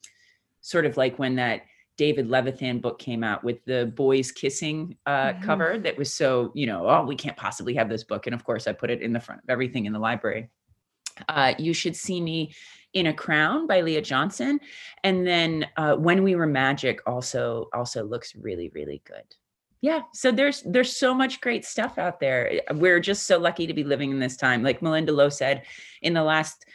sort 0.62 0.88
of 0.88 0.98
like 0.98 1.20
when 1.20 1.36
that 1.36 1.62
David 1.98 2.28
Levithan 2.28 2.82
book 2.82 2.98
came 2.98 3.24
out 3.24 3.44
with 3.44 3.64
the 3.66 3.94
boys 3.96 4.32
kissing 4.32 4.98
uh, 5.06 5.34
mm-hmm. 5.34 5.44
cover 5.44 5.78
that 5.78 5.96
was 5.96 6.12
so, 6.12 6.52
you 6.56 6.66
know, 6.66 6.90
oh, 6.90 7.06
we 7.06 7.16
can't 7.16 7.38
possibly 7.38 7.76
have 7.76 7.90
this 7.90 8.04
book. 8.04 8.26
And 8.26 8.34
of 8.34 8.44
course, 8.44 8.66
I 8.66 8.74
put 8.74 8.90
it 8.90 9.04
in 9.04 9.14
the 9.14 9.20
front 9.20 9.44
of 9.44 9.50
everything 9.52 9.86
in 9.86 9.94
the 9.94 10.00
library. 10.00 10.50
Uh, 11.30 11.54
you 11.60 11.76
should 11.76 11.96
see 11.96 12.20
me 12.20 12.56
in 12.94 13.08
a 13.08 13.14
crown 13.14 13.68
by 13.68 13.82
leah 13.82 14.02
johnson 14.02 14.60
and 15.04 15.26
then 15.26 15.68
uh, 15.78 15.96
when 15.96 16.24
we 16.24 16.36
were 16.36 16.48
magic 16.48 17.02
also 17.06 17.70
also 17.74 18.04
looks 18.04 18.36
really 18.36 18.70
really 18.74 19.02
good. 19.06 19.24
Yeah 19.82 20.02
so 20.14 20.32
there's 20.32 20.64
there's 20.64 20.96
so 20.96 21.14
much 21.14 21.42
great 21.42 21.66
stuff 21.66 21.98
out 21.98 22.20
there. 22.20 22.62
We're 22.74 23.00
just 23.00 23.28
so 23.28 23.38
lucky 23.38 23.68
to 23.68 23.74
be 23.74 23.84
living 23.84 24.12
in 24.12 24.20
this 24.20 24.38
time. 24.38 24.64
Like 24.64 24.80
malinda 24.80 25.14
lo 25.14 25.30
said 25.30 25.64
in 26.02 26.14
the 26.14 26.24
last 26.24 26.66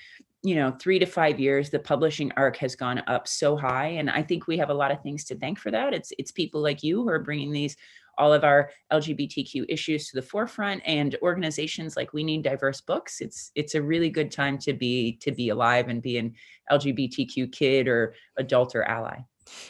you 0.43 0.55
know 0.55 0.71
three 0.81 0.99
to 0.99 1.07
five 1.07 1.41
years 1.41 1.69
the 1.69 1.79
publishing 1.79 2.31
arc 2.37 2.57
has 2.59 2.77
gone 2.77 3.03
up 3.09 3.27
so 3.27 3.57
high 3.57 3.89
and 3.89 4.09
i 4.09 4.23
think 4.23 4.47
we 4.47 4.57
have 4.57 4.71
a 4.71 4.75
lot 4.75 4.93
of 4.93 5.03
things 5.03 5.25
to 5.25 5.35
thank 5.35 5.59
for 5.59 5.71
that. 5.71 5.95
It's 5.95 6.13
it's 6.19 6.31
people 6.31 6.61
like 6.61 6.83
you 6.83 7.03
who 7.03 7.09
are 7.09 7.19
bringing 7.19 7.53
these 7.53 7.77
all 8.19 8.33
of 8.33 8.45
our 8.45 8.71
LGBTQ 8.93 9.65
issues 9.69 10.09
to 10.09 10.17
the 10.17 10.23
forefront 10.23 10.83
and 10.85 11.17
organizations 11.23 11.97
like 11.97 12.13
We 12.13 12.25
Need 12.25 12.43
Diverse 12.43 12.81
Books. 12.81 13.21
It's 13.21 13.51
it's 13.55 13.75
a 13.75 13.83
really 13.83 14.11
good 14.11 14.31
time 14.31 14.59
to 14.59 14.73
be 14.73 15.19
to 15.23 15.33
be 15.33 15.49
alive 15.49 15.89
and 15.89 16.03
be 16.03 16.19
an 16.19 16.35
LGBTQ 16.71 17.53
kid 17.53 17.89
or 17.89 18.15
adult 18.37 18.75
or 18.75 18.85
ally. 18.85 19.21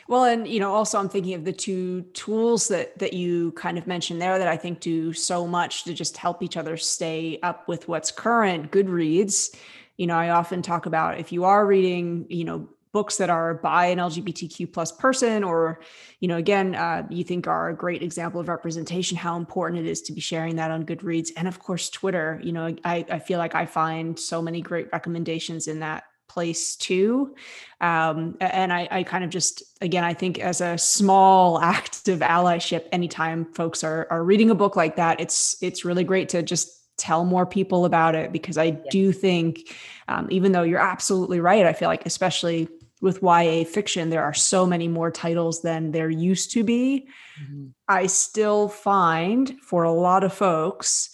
Well, 0.09 0.25
and 0.25 0.49
you 0.49 0.61
know, 0.61 0.75
also 0.75 0.99
I'm 0.99 1.09
thinking 1.09 1.35
of 1.35 1.45
the 1.45 1.52
two 1.52 2.02
tools 2.14 2.69
that 2.69 2.99
that 2.99 3.12
you 3.12 3.52
kind 3.52 3.78
of 3.78 3.87
mentioned 3.87 4.21
there 4.21 4.38
that 4.38 4.49
I 4.49 4.57
think 4.57 4.81
do 4.81 5.12
so 5.12 5.47
much 5.47 5.85
to 5.85 5.95
just 5.95 6.17
help 6.17 6.43
each 6.43 6.57
other 6.57 6.76
stay 6.76 7.38
up 7.43 7.69
with 7.69 7.88
what's 7.88 8.11
current. 8.11 8.73
Goodreads, 8.73 9.55
you 9.97 10.07
know, 10.07 10.17
I 10.17 10.31
often 10.31 10.62
talk 10.62 10.87
about 10.87 11.19
if 11.19 11.33
you 11.33 11.45
are 11.45 11.67
reading, 11.67 12.26
you 12.28 12.45
know, 12.45 12.69
books 12.92 13.16
that 13.16 13.30
are 13.30 13.54
by 13.54 13.87
an 13.87 13.99
lgbtq 13.99 14.73
plus 14.73 14.92
person 14.92 15.45
or 15.45 15.80
you 16.21 16.28
know 16.28 16.37
again 16.37 16.75
uh, 16.75 17.07
you 17.11 17.25
think 17.25 17.47
are 17.47 17.68
a 17.68 17.75
great 17.75 18.02
example 18.02 18.40
of 18.40 18.49
representation 18.49 19.16
how 19.16 19.37
important 19.37 19.80
it 19.80 19.88
is 19.88 20.02
to 20.02 20.12
be 20.12 20.21
sharing 20.21 20.57
that 20.57 20.71
on 20.71 20.85
goodreads. 20.85 21.30
And 21.37 21.49
of 21.49 21.59
course 21.59 21.90
twitter 21.90 22.40
you 22.42 22.52
know 22.52 22.75
i, 22.85 23.04
I 23.11 23.18
feel 23.18 23.38
like 23.38 23.54
i 23.54 23.66
find 23.66 24.18
so 24.18 24.42
many 24.42 24.61
great 24.61 24.88
recommendations 24.92 25.68
in 25.68 25.80
that 25.80 26.04
place 26.28 26.76
too. 26.76 27.35
Um, 27.80 28.37
and 28.40 28.71
I, 28.71 28.87
I 28.90 29.02
kind 29.02 29.25
of 29.25 29.30
just 29.30 29.62
again 29.80 30.04
i 30.04 30.12
think 30.12 30.38
as 30.38 30.61
a 30.61 30.76
small 30.76 31.59
act 31.75 32.07
of 32.09 32.21
allyship 32.21 32.87
anytime 32.92 33.47
folks 33.54 33.83
are, 33.83 34.07
are 34.11 34.23
reading 34.23 34.50
a 34.50 34.54
book 34.54 34.76
like 34.76 34.97
that 34.97 35.21
it's 35.21 35.57
it's 35.62 35.85
really 35.85 36.04
great 36.04 36.28
to 36.30 36.42
just 36.42 36.78
tell 36.99 37.25
more 37.25 37.47
people 37.47 37.85
about 37.85 38.14
it 38.14 38.33
because 38.33 38.59
I 38.59 38.71
do 38.71 39.12
think, 39.12 39.75
um, 40.09 40.26
even 40.30 40.52
though 40.52 40.64
you're 40.64 40.80
absolutely 40.80 41.40
right, 41.40 41.64
I 41.64 41.73
feel 41.73 41.88
like, 41.88 42.04
especially 42.04 42.68
with 43.00 43.23
YA 43.23 43.64
fiction, 43.64 44.11
there 44.11 44.25
are 44.25 44.35
so 44.35 44.67
many 44.67 44.88
more 44.88 45.11
titles 45.11 45.62
than 45.62 45.93
there 45.93 46.11
used 46.11 46.52
to 46.52 46.64
be. 46.64 47.09
Mm-hmm. 47.43 47.67
I 47.88 48.07
still 48.07 48.69
find 48.69 49.57
for 49.62 49.85
a 49.85 49.93
lot 49.93 50.25
of 50.25 50.33
folks, 50.33 51.11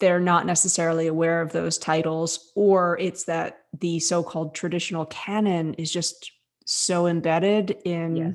they're 0.00 0.20
not 0.20 0.46
necessarily 0.46 1.06
aware 1.06 1.40
of 1.40 1.52
those 1.52 1.78
titles, 1.78 2.52
or 2.54 2.98
it's 2.98 3.24
that 3.24 3.60
the 3.78 3.98
so 4.00 4.22
called 4.22 4.54
traditional 4.54 5.06
canon 5.06 5.74
is 5.74 5.90
just 5.90 6.32
so 6.66 7.06
embedded 7.06 7.76
in. 7.84 8.16
Yeah. 8.16 8.32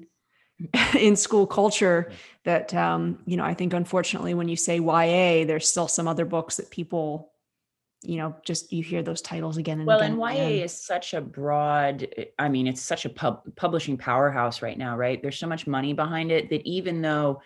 in 0.98 1.16
school 1.16 1.48
culture 1.48 2.12
that 2.46 2.74
um, 2.74 3.20
you 3.26 3.36
know 3.36 3.44
i 3.44 3.56
think 3.56 3.74
unfortunately 3.74 4.34
when 4.34 4.48
you 4.48 4.56
say 4.56 4.78
ya 4.78 5.46
there's 5.46 5.68
still 5.68 5.88
some 5.88 6.08
other 6.08 6.26
books 6.26 6.58
that 6.58 6.70
people 6.70 7.33
you 8.04 8.18
know 8.18 8.36
just 8.46 8.72
you 8.72 8.84
hear 8.84 9.02
those 9.02 9.22
titles 9.22 9.58
again 9.58 9.80
and 9.80 9.88
well 9.88 10.00
again 10.00 10.12
and 10.12 10.20
ya 10.20 10.28
and 10.28 10.54
is 10.62 10.74
such 10.74 11.14
a 11.14 11.22
broad 11.22 12.08
eh, 12.18 12.26
i 12.40 12.50
mean 12.50 12.68
it's 12.68 12.82
such 12.82 13.06
a 13.06 13.10
pub, 13.10 13.42
publishing 13.56 13.98
powerhouse 13.98 14.62
right 14.62 14.78
now 14.78 14.98
right? 14.98 15.22
There's 15.22 15.40
so 15.40 15.48
much 15.48 15.68
money 15.68 15.94
behind 15.94 16.32
it 16.32 16.50
that 16.50 16.62
even 16.68 17.02
though 17.02 17.42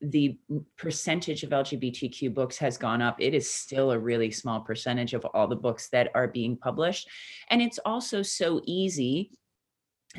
the 0.00 0.36
percentage 0.76 1.44
of 1.44 1.50
lgbtq 1.50 2.34
books 2.34 2.58
has 2.58 2.76
gone 2.76 3.00
up 3.00 3.16
it 3.20 3.32
is 3.32 3.48
still 3.48 3.92
a 3.92 3.98
really 3.98 4.30
small 4.30 4.60
percentage 4.60 5.14
of 5.14 5.24
all 5.26 5.46
the 5.46 5.56
books 5.56 5.88
that 5.90 6.10
are 6.14 6.28
being 6.28 6.56
published. 6.56 7.08
And 7.48 7.62
it's 7.62 7.78
also 7.84 8.22
so 8.22 8.60
easy 8.64 9.30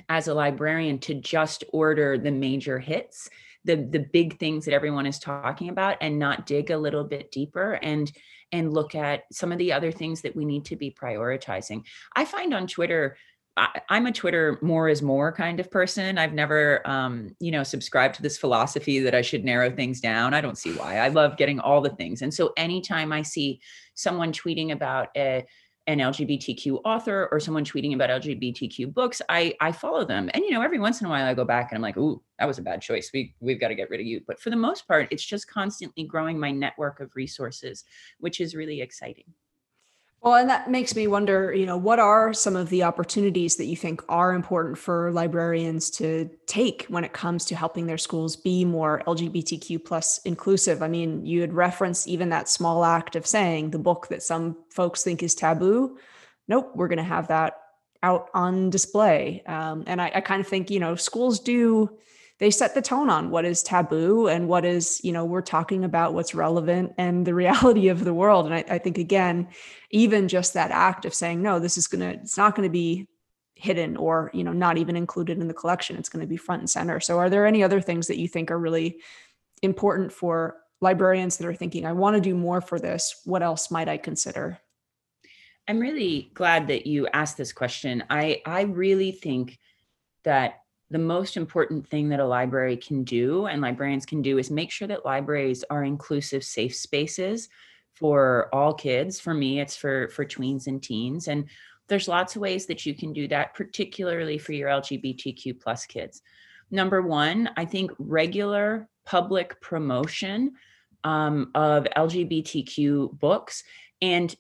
as 0.08 0.28
a 0.28 0.34
librarian 0.34 1.00
to 1.00 1.16
just 1.16 1.64
order 1.74 2.18
the 2.18 2.32
major 2.32 2.80
hits 2.80 3.30
the 3.70 3.76
the 3.76 4.00
big 4.00 4.40
things 4.40 4.66
that 4.66 4.74
everyone 4.74 5.06
is 5.06 5.20
talking 5.20 5.70
about 5.70 5.98
and 6.02 6.18
not 6.18 6.48
dig 6.48 6.72
a 6.72 6.78
little 6.78 7.04
bit 7.04 7.32
deeper 7.32 7.74
and 7.84 8.12
and 8.52 8.74
look 8.74 8.96
at 8.96 9.26
some 9.32 9.52
of 9.52 9.60
the 9.60 9.72
other 9.72 9.92
things 9.92 10.22
that 10.22 10.36
we 10.36 10.44
need 10.44 10.66
to 10.66 10.76
be 10.76 10.90
prioritizing. 10.90 11.84
I 12.16 12.26
find 12.26 12.52
on 12.52 12.66
Twitter, 12.66 13.16
I, 13.56 13.82
am 13.92 14.08
a 14.08 14.12
Twitter 14.12 14.58
more 14.64 14.90
is 14.90 15.04
more 15.04 15.32
kind 15.32 15.60
of 15.60 15.70
person. 15.70 16.18
I've 16.18 16.34
never, 16.34 16.82
um, 16.90 17.36
you 17.40 17.52
know, 17.52 17.62
subscribed 17.62 18.16
to 18.16 18.24
this 18.24 18.40
philosophy 18.40 19.00
that 19.02 19.14
I 19.14 19.22
should 19.22 19.46
narrow 19.46 19.70
things 19.70 20.02
down. 20.02 20.34
I 20.34 20.42
don't 20.42 20.58
see 20.58 20.74
why. 20.74 20.98
I 20.98 21.10
love 21.10 21.38
getting 21.38 21.60
all 21.60 21.80
the 21.80 21.90
things. 21.92 22.24
And 22.24 22.34
so 22.34 22.54
anytime 22.58 23.14
I 23.14 23.22
see 23.22 23.62
someone 23.94 24.32
tweeting 24.32 24.72
about 24.72 25.10
a 25.16 25.46
an 25.90 25.98
LGBTQ 25.98 26.82
author 26.86 27.28
or 27.32 27.40
someone 27.40 27.66
tweeting 27.66 27.96
about 27.96 28.12
LGBTQ 28.12 28.94
books, 28.94 29.24
I 29.28 29.56
I 29.60 29.72
follow 29.72 30.06
them. 30.06 30.30
And 30.36 30.44
you 30.44 30.52
know, 30.52 30.62
every 30.62 30.80
once 30.80 31.02
in 31.02 31.08
a 31.08 31.10
while 31.10 31.26
I 31.26 31.34
go 31.34 31.46
back 31.46 31.72
and 31.72 31.78
I'm 31.78 31.82
like, 31.82 31.98
"Ooh, 31.98 32.22
that 32.38 32.46
was 32.46 32.60
a 32.60 32.62
bad 32.62 32.82
choice. 32.82 33.10
We 33.12 33.34
we've 33.40 33.60
got 33.60 33.70
to 33.70 33.76
get 33.76 33.90
rid 33.90 34.00
of 34.00 34.06
you." 34.06 34.22
But 34.28 34.40
for 34.40 34.52
the 34.52 34.56
most 34.56 34.88
part, 34.88 35.08
it's 35.10 35.26
just 35.26 35.48
constantly 35.50 36.04
growing 36.04 36.40
my 36.40 36.52
network 36.52 37.00
of 37.00 37.16
resources, 37.16 37.86
which 38.20 38.40
is 38.40 38.54
really 38.54 38.82
exciting. 38.82 39.34
Well, 40.22 40.36
and 40.36 40.50
that 40.50 40.70
makes 40.70 40.96
me 40.96 41.08
wonder, 41.08 41.54
you 41.54 41.66
know, 41.66 41.78
what 41.78 41.98
are 41.98 42.34
some 42.34 42.58
of 42.58 42.70
the 42.70 42.84
opportunities 42.84 43.56
that 43.56 43.68
you 43.68 43.78
think 43.78 44.04
are 44.10 44.34
important 44.34 44.78
for 44.78 45.12
librarians 45.14 45.90
to 45.92 46.30
take 46.46 46.86
when 46.90 47.06
it 47.06 47.14
comes 47.14 47.46
to 47.46 47.56
helping 47.56 47.86
their 47.86 47.98
schools 47.98 48.36
be 48.36 48.66
more 48.66 49.02
LGBTQ 49.08 49.86
plus 49.86 50.20
inclusive? 50.26 50.84
I 50.84 50.90
mean, 50.90 51.26
you 51.26 51.40
had 51.40 51.54
referenced 51.54 52.06
even 52.10 52.30
that 52.30 52.50
small 52.50 52.84
act 52.84 53.16
of 53.16 53.26
saying 53.26 53.72
the 53.72 53.80
book 53.80 54.10
that 54.10 54.22
some 54.22 54.58
folks 54.70 55.04
think 55.04 55.24
is 55.24 55.36
taboo. 55.36 55.98
Nope, 56.50 56.72
we're 56.76 56.90
going 56.90 56.98
to 56.98 57.04
have 57.04 57.30
that 57.30 57.54
out 58.04 58.30
on 58.34 58.70
display. 58.70 59.42
Um, 59.46 59.86
and 59.88 60.02
I, 60.02 60.12
I 60.16 60.22
kind 60.22 60.42
of 60.42 60.48
think, 60.48 60.70
you 60.70 60.82
know, 60.82 60.96
schools 60.96 61.40
do 61.40 61.98
they 62.40 62.52
set 62.52 62.74
the 62.74 62.82
tone 62.82 63.10
on 63.10 63.30
what 63.30 63.46
is 63.46 63.62
taboo 63.62 64.28
and 64.28 64.48
what 64.48 64.66
is 64.66 65.02
you 65.04 65.12
know 65.12 65.26
we're 65.26 65.42
talking 65.42 65.84
about 65.84 66.14
what's 66.14 66.34
relevant 66.34 66.94
and 66.98 67.26
the 67.26 67.34
reality 67.34 67.90
of 67.90 68.04
the 68.04 68.14
world. 68.14 68.46
And 68.46 68.56
I, 68.56 68.66
I 68.70 68.78
think 68.78 68.98
again 68.98 69.50
even 69.92 70.28
just 70.28 70.54
that 70.54 70.72
act 70.72 71.06
of 71.06 71.14
saying 71.14 71.42
no 71.42 71.60
this 71.60 71.78
is 71.78 71.88
gonna 71.88 72.10
it's 72.10 72.38
not 72.38 72.56
going 72.56 72.68
to 72.68 72.72
be 72.72 73.08
hidden 73.56 73.98
or 73.98 74.32
you 74.34 74.44
know 74.44 74.54
not 74.54 74.78
even 74.78 74.96
included 74.96 75.38
in 75.40 75.48
the 75.48 75.54
collection. 75.54 75.98
It's 75.98 76.10
going 76.10 76.22
to 76.22 76.28
be 76.28 76.38
front 76.38 76.62
and 76.62 76.70
center. 76.70 77.00
So 77.00 77.20
are 77.20 77.30
there 77.30 77.46
any 77.46 77.64
other 77.64 77.82
things 77.82 78.08
that 78.08 78.18
you 78.18 78.28
think 78.28 78.52
are 78.52 78.60
really 78.60 79.00
important 79.62 80.14
for 80.14 80.58
librarians 80.82 81.38
that 81.38 81.48
are 81.48 81.54
thinking 81.54 81.86
i 81.86 81.92
want 81.92 82.16
to 82.16 82.22
do 82.22 82.36
more 82.36 82.62
for 82.62 82.80
this. 82.80 83.22
What 83.26 83.44
else 83.44 83.72
might 83.72 83.90
i 83.90 83.98
consider? 83.98 84.60
I'm 85.68 85.80
really 85.80 86.32
glad 86.34 86.68
that 86.68 86.88
you 86.88 87.08
asked 87.08 87.38
this 87.38 87.54
question. 87.54 88.04
I 88.10 88.42
i 88.46 88.62
really 88.62 89.12
think 89.12 89.60
that 90.24 90.62
the 90.92 91.00
most 91.00 91.38
important 91.38 91.88
thing 91.88 92.10
that 92.10 92.20
a 92.20 92.26
library 92.26 92.76
can 92.76 93.04
do 93.04 93.46
and 93.46 93.62
librarians 93.62 94.06
can 94.06 94.22
do 94.22 94.38
is 94.38 94.50
make 94.50 94.72
sure 94.72 94.88
that 94.88 95.06
libraries 95.06 95.64
are 95.70 95.84
inclusive 95.84 96.44
safe 96.44 96.76
spaces 96.76 97.50
for 97.94 98.50
all 98.54 98.74
kids. 98.74 99.20
For 99.20 99.34
me 99.34 99.60
it's 99.60 99.76
for 99.76 100.10
for 100.10 100.26
tweens 100.26 100.68
and 100.68 100.82
teens 100.82 101.28
and 101.28 101.46
there's 101.88 102.08
lots 102.08 102.36
of 102.36 102.42
ways 102.42 102.68
that 102.68 102.86
you 102.86 102.94
can 102.94 103.14
do 103.14 103.28
that 103.28 103.54
particularly 103.54 104.38
for 104.38 104.54
your 104.54 104.70
lgbtq 104.70 105.60
plus 105.60 105.86
kids. 105.86 106.22
Number 106.72 107.02
one 107.02 107.50
i 107.56 107.66
think 107.66 107.92
regular 108.00 108.88
public 109.06 109.60
promotion 109.62 110.54
um, 111.04 111.52
of 111.56 111.86
lgbtq 111.96 113.20
books 113.20 113.64
and 114.02 114.36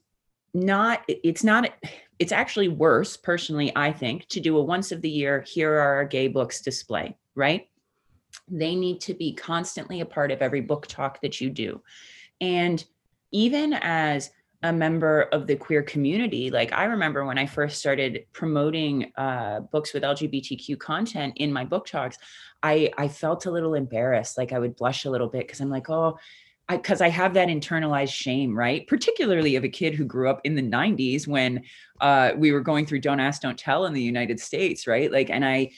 not 0.53 1.03
it's 1.07 1.43
not 1.43 1.71
it's 2.19 2.31
actually 2.31 2.67
worse 2.67 3.17
personally 3.17 3.71
i 3.75 3.91
think 3.91 4.27
to 4.27 4.39
do 4.39 4.57
a 4.57 4.61
once 4.61 4.91
of 4.91 5.01
the 5.01 5.09
year 5.09 5.43
here 5.47 5.73
are 5.73 5.95
our 5.95 6.05
gay 6.05 6.27
books 6.27 6.61
display 6.61 7.15
right? 7.39 7.69
They 8.49 8.75
need 8.75 8.99
to 9.01 9.13
be 9.13 9.33
constantly 9.33 10.01
a 10.01 10.05
part 10.05 10.31
of 10.31 10.41
every 10.41 10.61
book 10.61 10.85
talk 10.87 11.21
that 11.21 11.41
you 11.41 11.49
do. 11.49 11.81
And 12.41 12.83
even 13.31 13.73
as 13.73 14.29
a 14.61 14.73
member 14.73 15.21
of 15.31 15.47
the 15.47 15.55
queer 15.55 15.81
community 15.81 16.49
like 16.51 16.73
i 16.73 16.83
remember 16.83 17.23
when 17.23 17.37
i 17.37 17.45
first 17.45 17.79
started 17.79 18.25
promoting 18.33 19.09
uh, 19.15 19.61
books 19.61 19.93
with 19.93 20.03
lgbtq 20.03 20.77
content 20.79 21.31
in 21.37 21.53
my 21.53 21.63
book 21.63 21.87
talks 21.87 22.17
i 22.61 22.91
i 22.97 23.07
felt 23.07 23.45
a 23.45 23.51
little 23.51 23.73
embarrassed. 23.73 24.37
Like 24.37 24.51
i 24.51 24.59
would 24.59 24.75
blush 24.75 25.05
a 25.05 25.09
little 25.09 25.29
bit 25.29 25.47
because 25.47 25.61
i'm 25.61 25.69
like 25.69 25.89
oh 25.89 26.19
because 26.69 27.01
I, 27.01 27.07
I, 27.07 27.09
have 27.09 27.33
that 27.33 27.47
internalized 27.47 28.13
shame, 28.13 28.57
right? 28.57 28.85
Particularly 28.87 29.55
of 29.55 29.63
a 29.63 29.69
kid 29.69 29.95
who 29.95 30.05
grew 30.05 30.29
up 30.29 30.41
in 30.43 30.55
the 30.55 30.61
90s 30.61 31.27
when 31.27 31.63
uh, 31.99 32.31
we 32.35 32.51
were 32.51 32.61
going 32.61 32.85
through 32.85 32.99
Don't 32.99 33.19
Ask, 33.19 33.41
Don't 33.41 33.57
Tell 33.57 33.85
in 33.85 33.93
the 33.93 34.01
United 34.01 34.39
States, 34.39 34.85
right? 34.85 35.11
Like, 35.11 35.29
and 35.29 35.43
I, 35.43 35.71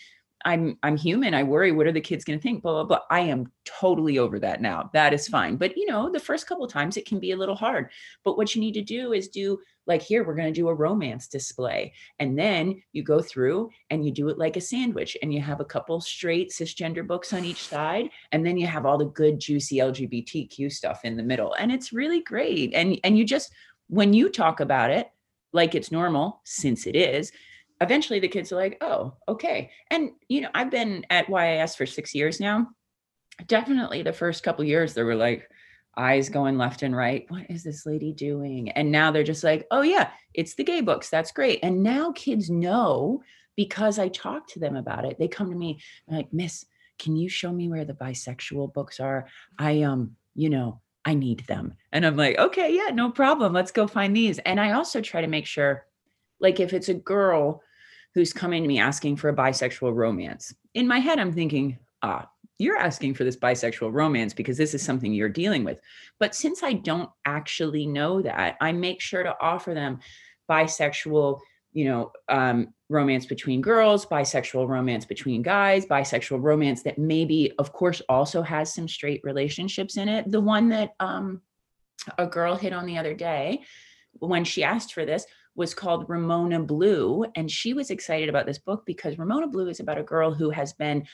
I'm 0.46 0.78
I'm 0.84 0.98
human. 0.98 1.34
I 1.34 1.44
worry. 1.44 1.72
What 1.72 1.88
are 1.88 1.92
the 1.92 2.02
kids 2.02 2.24
going 2.24 2.40
to 2.40 2.44
think? 2.44 2.62
Blah 2.64 2.74
blah 2.74 2.84
blah. 2.84 3.06
I 3.10 3.22
am 3.22 3.52
totally 3.66 4.18
over 4.18 4.40
that 4.40 4.62
now. 4.62 4.90
That 4.94 5.14
is 5.14 5.28
fine. 5.28 5.58
But 5.58 5.78
you 5.78 5.86
know, 5.88 6.12
the 6.12 6.20
first 6.20 6.48
couple 6.48 6.68
times 6.68 6.98
it 6.98 7.06
can 7.06 7.20
be 7.20 7.32
a 7.32 7.38
little 7.38 7.56
hard. 7.56 7.90
But 8.24 8.38
what 8.38 8.56
you 8.56 8.62
need 8.62 8.74
to 8.74 8.82
do 8.82 9.14
is 9.14 9.28
do 9.28 9.60
like 9.88 10.02
here 10.02 10.24
we're 10.24 10.36
going 10.36 10.54
to 10.54 10.60
do 10.60 10.70
a 10.70 10.74
romance 10.74 11.28
display 11.28 11.94
and 12.20 12.38
then 12.38 12.82
you 12.94 13.04
go 13.04 13.22
through 13.22 13.70
and 13.90 14.06
you 14.06 14.12
do 14.12 14.30
it 14.30 14.38
like 14.38 14.56
a 14.56 14.62
sandwich 14.62 15.18
and 15.22 15.34
you 15.34 15.42
have 15.42 15.60
a 15.60 15.66
couple 15.66 16.00
straight 16.00 16.52
cisgender 16.52 17.06
books 17.06 17.34
on 17.34 17.44
each 17.44 17.64
side 17.64 18.10
and 18.32 18.46
then 18.46 18.58
you 18.58 18.68
have 18.68 18.86
all 18.86 18.98
the 18.98 19.06
good 19.06 19.40
juicy 19.40 19.78
lgbtq 19.78 20.72
stuff 20.72 21.02
in 21.04 21.18
the 21.18 21.24
middle 21.24 21.54
and 21.56 21.72
it's 21.72 21.92
really 21.92 22.22
great 22.22 22.74
and 22.74 23.00
and 23.04 23.18
you 23.18 23.26
just 23.26 23.52
when 23.88 24.14
you 24.14 24.30
talk 24.30 24.60
about 24.60 24.92
it 24.92 25.10
like 25.52 25.76
it's 25.76 25.92
normal 25.92 26.42
since 26.46 26.86
it 26.86 26.96
is 26.96 27.32
eventually 27.82 28.20
the 28.20 28.28
kids 28.28 28.52
are 28.52 28.56
like 28.56 28.78
oh 28.82 29.14
okay 29.28 29.70
and 29.90 30.12
you 30.30 30.42
know 30.42 30.50
i've 30.54 30.72
been 30.72 31.06
at 31.10 31.28
yis 31.30 31.76
for 31.76 31.86
six 31.86 32.16
years 32.16 32.40
now 32.40 32.68
definitely 33.48 34.04
the 34.04 34.14
first 34.14 34.44
couple 34.44 34.64
years 34.64 34.94
they 34.94 35.04
were 35.04 35.16
like 35.16 35.50
eyes 35.98 36.30
going 36.30 36.58
left 36.58 36.84
and 36.84 36.96
right. 36.96 37.26
What 37.30 37.50
is 37.50 37.64
this 37.64 37.86
lady 37.86 38.14
doing? 38.14 38.70
And 38.72 38.92
now 38.92 39.12
they're 39.12 39.24
just 39.24 39.44
like, 39.44 39.68
oh, 39.72 39.82
yeah, 39.82 40.12
it's 40.34 40.56
the 40.56 40.64
gay 40.64 40.82
books. 40.82 41.10
That's 41.10 41.32
great. 41.32 41.60
And 41.64 41.84
now 41.84 42.12
kids 42.12 42.50
know 42.50 43.24
because 43.56 44.00
I 44.00 44.08
talk 44.08 44.48
to 44.50 44.60
them 44.60 44.76
about 44.76 45.06
it. 45.06 45.20
They 45.20 45.28
come 45.28 45.50
to 45.50 45.56
me 45.56 45.82
like, 46.08 46.32
Miss, 46.32 46.66
can 47.00 47.16
you 47.16 47.30
show 47.30 47.52
me 47.52 47.68
where 47.70 47.86
the 47.86 47.94
bisexual 47.94 48.74
books 48.74 49.00
are? 49.00 49.28
I, 49.58 49.82
um, 49.82 50.16
you 50.34 50.50
know, 50.50 50.82
I 51.04 51.14
need 51.14 51.46
them. 51.48 51.74
And 51.92 52.06
I'm 52.06 52.16
like, 52.16 52.38
okay, 52.38 52.74
yeah, 52.76 52.94
no 52.94 53.12
problem. 53.12 53.54
Let's 53.54 53.72
go 53.72 53.88
find 53.88 54.16
these. 54.16 54.40
And 54.40 54.60
I 54.60 54.72
also 54.72 55.02
try 55.02 55.22
to 55.22 55.28
make 55.28 55.48
sure, 55.48 55.86
like, 56.40 56.60
if 56.60 56.74
it's 56.74 56.90
a 56.90 56.94
girl 56.94 57.62
who's 58.14 58.34
coming 58.34 58.62
to 58.64 58.68
me 58.68 58.80
asking 58.80 59.18
for 59.18 59.30
a 59.30 59.36
bisexual 59.36 59.96
romance, 59.96 60.54
in 60.74 60.88
my 60.88 61.00
head, 61.00 61.20
I'm 61.20 61.34
thinking, 61.34 61.78
ah, 62.02 62.30
you're 62.58 62.78
asking 62.78 63.16
for 63.16 63.24
this 63.24 63.38
bisexual 63.38 63.92
romance 63.92 64.34
because 64.34 64.58
this 64.58 64.74
is 64.74 64.84
something 64.84 65.14
you're 65.14 65.30
dealing 65.30 65.64
with. 65.64 65.80
But 66.20 66.36
since 66.36 66.64
I 66.64 66.74
don't 66.74 67.10
actually 67.26 67.88
know 67.88 68.22
that, 68.22 68.58
I 68.62 68.72
make 68.72 69.02
sure 69.02 69.24
to 69.24 69.36
offer 69.42 69.74
them 69.74 70.00
bisexual, 70.50 71.40
you 71.74 71.86
know, 71.86 72.12
um, 72.30 72.74
romance 72.90 73.26
between 73.26 73.62
girls, 73.62 74.06
bisexual 74.06 74.68
romance 74.68 75.06
between 75.06 75.42
guys, 75.42 75.86
bisexual 75.86 76.44
romance 76.44 76.84
that 76.84 76.98
maybe, 76.98 77.52
of 77.58 77.74
course, 77.74 78.02
also 78.08 78.42
has 78.42 78.74
some 78.74 78.88
straight 78.88 79.22
relationships 79.24 79.98
in 79.98 80.08
it. 80.08 80.30
The 80.30 80.42
one 80.42 80.70
that 80.70 80.94
um, 81.00 81.42
a 82.18 82.28
girl 82.28 82.56
hit 82.56 82.74
on 82.74 82.86
the 82.86 82.98
other 82.98 83.14
day 83.14 83.64
when 84.20 84.44
she 84.44 84.64
asked 84.64 84.94
for 84.94 85.06
this 85.06 85.26
was 85.62 85.76
called 85.76 86.10
Ramona 86.10 86.60
Blue. 86.60 87.24
And 87.36 87.50
she 87.50 87.76
was 87.76 87.92
excited 87.92 88.30
about 88.30 88.48
this 88.48 88.58
book 88.58 88.84
because 88.84 89.20
Ramona 89.20 89.48
Blue 89.48 89.70
is 89.70 89.80
about 89.80 90.00
a 90.00 90.04
girl 90.04 90.34
who 90.34 90.50
has 90.50 90.74
been 90.74 91.06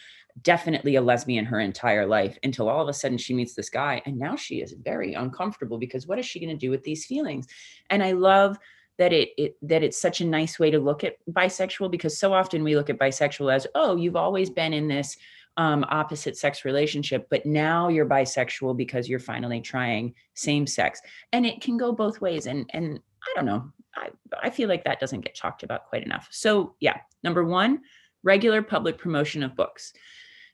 definitely 0.41 0.95
a 0.95 1.01
lesbian 1.01 1.43
her 1.43 1.60
entire 1.60 2.05
life 2.05 2.38
until 2.43 2.69
all 2.69 2.81
of 2.81 2.88
a 2.88 2.93
sudden 2.93 3.17
she 3.17 3.33
meets 3.33 3.55
this 3.55 3.69
guy. 3.69 4.01
And 4.05 4.17
now 4.17 4.38
she 4.38 4.62
is 4.62 4.71
very 4.71 5.15
uncomfortable 5.15 5.77
because 5.77 6.07
what 6.07 6.17
is 6.17 6.25
she 6.25 6.39
going 6.39 6.57
to 6.57 6.65
do 6.65 6.71
with 6.71 6.81
these 6.86 7.05
feelings? 7.05 7.45
And 7.89 8.01
I 8.01 8.13
love 8.13 8.57
that 8.97 9.12
it, 9.12 9.31
it 9.38 9.57
that 9.63 9.83
it's 9.83 9.99
such 9.99 10.21
a 10.21 10.25
nice 10.25 10.57
way 10.57 10.71
to 10.71 10.79
look 10.79 11.03
at 11.03 11.17
bisexual 11.29 11.91
because 11.91 12.17
so 12.17 12.33
often 12.33 12.63
we 12.63 12.77
look 12.77 12.89
at 12.89 12.97
bisexual 12.97 13.53
as 13.53 13.67
oh 13.75 13.95
you've 13.95 14.15
always 14.15 14.49
been 14.49 14.73
in 14.73 14.88
this 14.88 15.17
um, 15.57 15.86
opposite 15.89 16.36
sex 16.36 16.65
relationship 16.65 17.27
but 17.29 17.45
now 17.45 17.89
you're 17.89 18.07
bisexual 18.07 18.75
because 18.75 19.07
you're 19.07 19.19
finally 19.19 19.62
trying 19.62 20.15
same 20.33 20.65
sex 20.65 20.99
and 21.31 21.45
it 21.45 21.62
can 21.62 21.77
go 21.77 21.91
both 21.91 22.21
ways 22.21 22.47
and 22.47 22.67
and 22.73 22.99
i 23.21 23.33
don't 23.36 23.45
know 23.45 23.71
I, 23.97 24.10
I 24.41 24.49
feel 24.49 24.69
like 24.69 24.83
that 24.83 24.99
doesn't 24.99 25.21
get 25.21 25.36
talked 25.36 25.63
about 25.63 25.88
quite 25.88 26.03
enough. 26.03 26.27
So, 26.31 26.75
yeah, 26.79 26.99
number 27.23 27.43
one, 27.43 27.81
regular 28.23 28.62
public 28.62 28.97
promotion 28.97 29.43
of 29.43 29.55
books. 29.55 29.93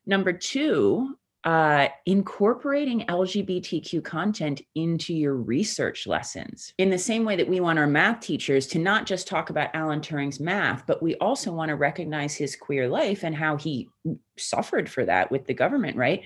Number 0.06 0.34
two, 0.34 1.18
uh, 1.44 1.90
incorporating 2.06 3.06
LGBTQ 3.08 4.04
content 4.04 4.62
into 4.76 5.14
your 5.14 5.36
research 5.36 6.08
lessons. 6.08 6.74
In 6.78 6.90
the 6.90 6.98
same 6.98 7.26
way 7.26 7.36
that 7.36 7.48
we 7.48 7.60
want 7.60 7.80
our 7.80 7.88
math 7.88 8.22
teachers 8.22 8.66
to 8.68 8.80
not 8.80 9.06
just 9.06 9.28
talk 9.28 9.50
about 9.50 9.70
Alan 9.74 10.00
Turing's 10.00 10.40
math, 10.40 10.88
but 10.88 11.04
we 11.04 11.16
also 11.16 11.52
want 11.52 11.70
to 11.70 11.76
recognize 11.76 12.36
his 12.36 12.56
queer 12.56 12.88
life 12.88 13.24
and 13.24 13.36
how 13.36 13.58
he 13.58 13.90
suffered 14.38 14.90
for 14.90 15.04
that 15.04 15.32
with 15.32 15.46
the 15.46 15.54
government, 15.54 15.98
right? 15.98 16.24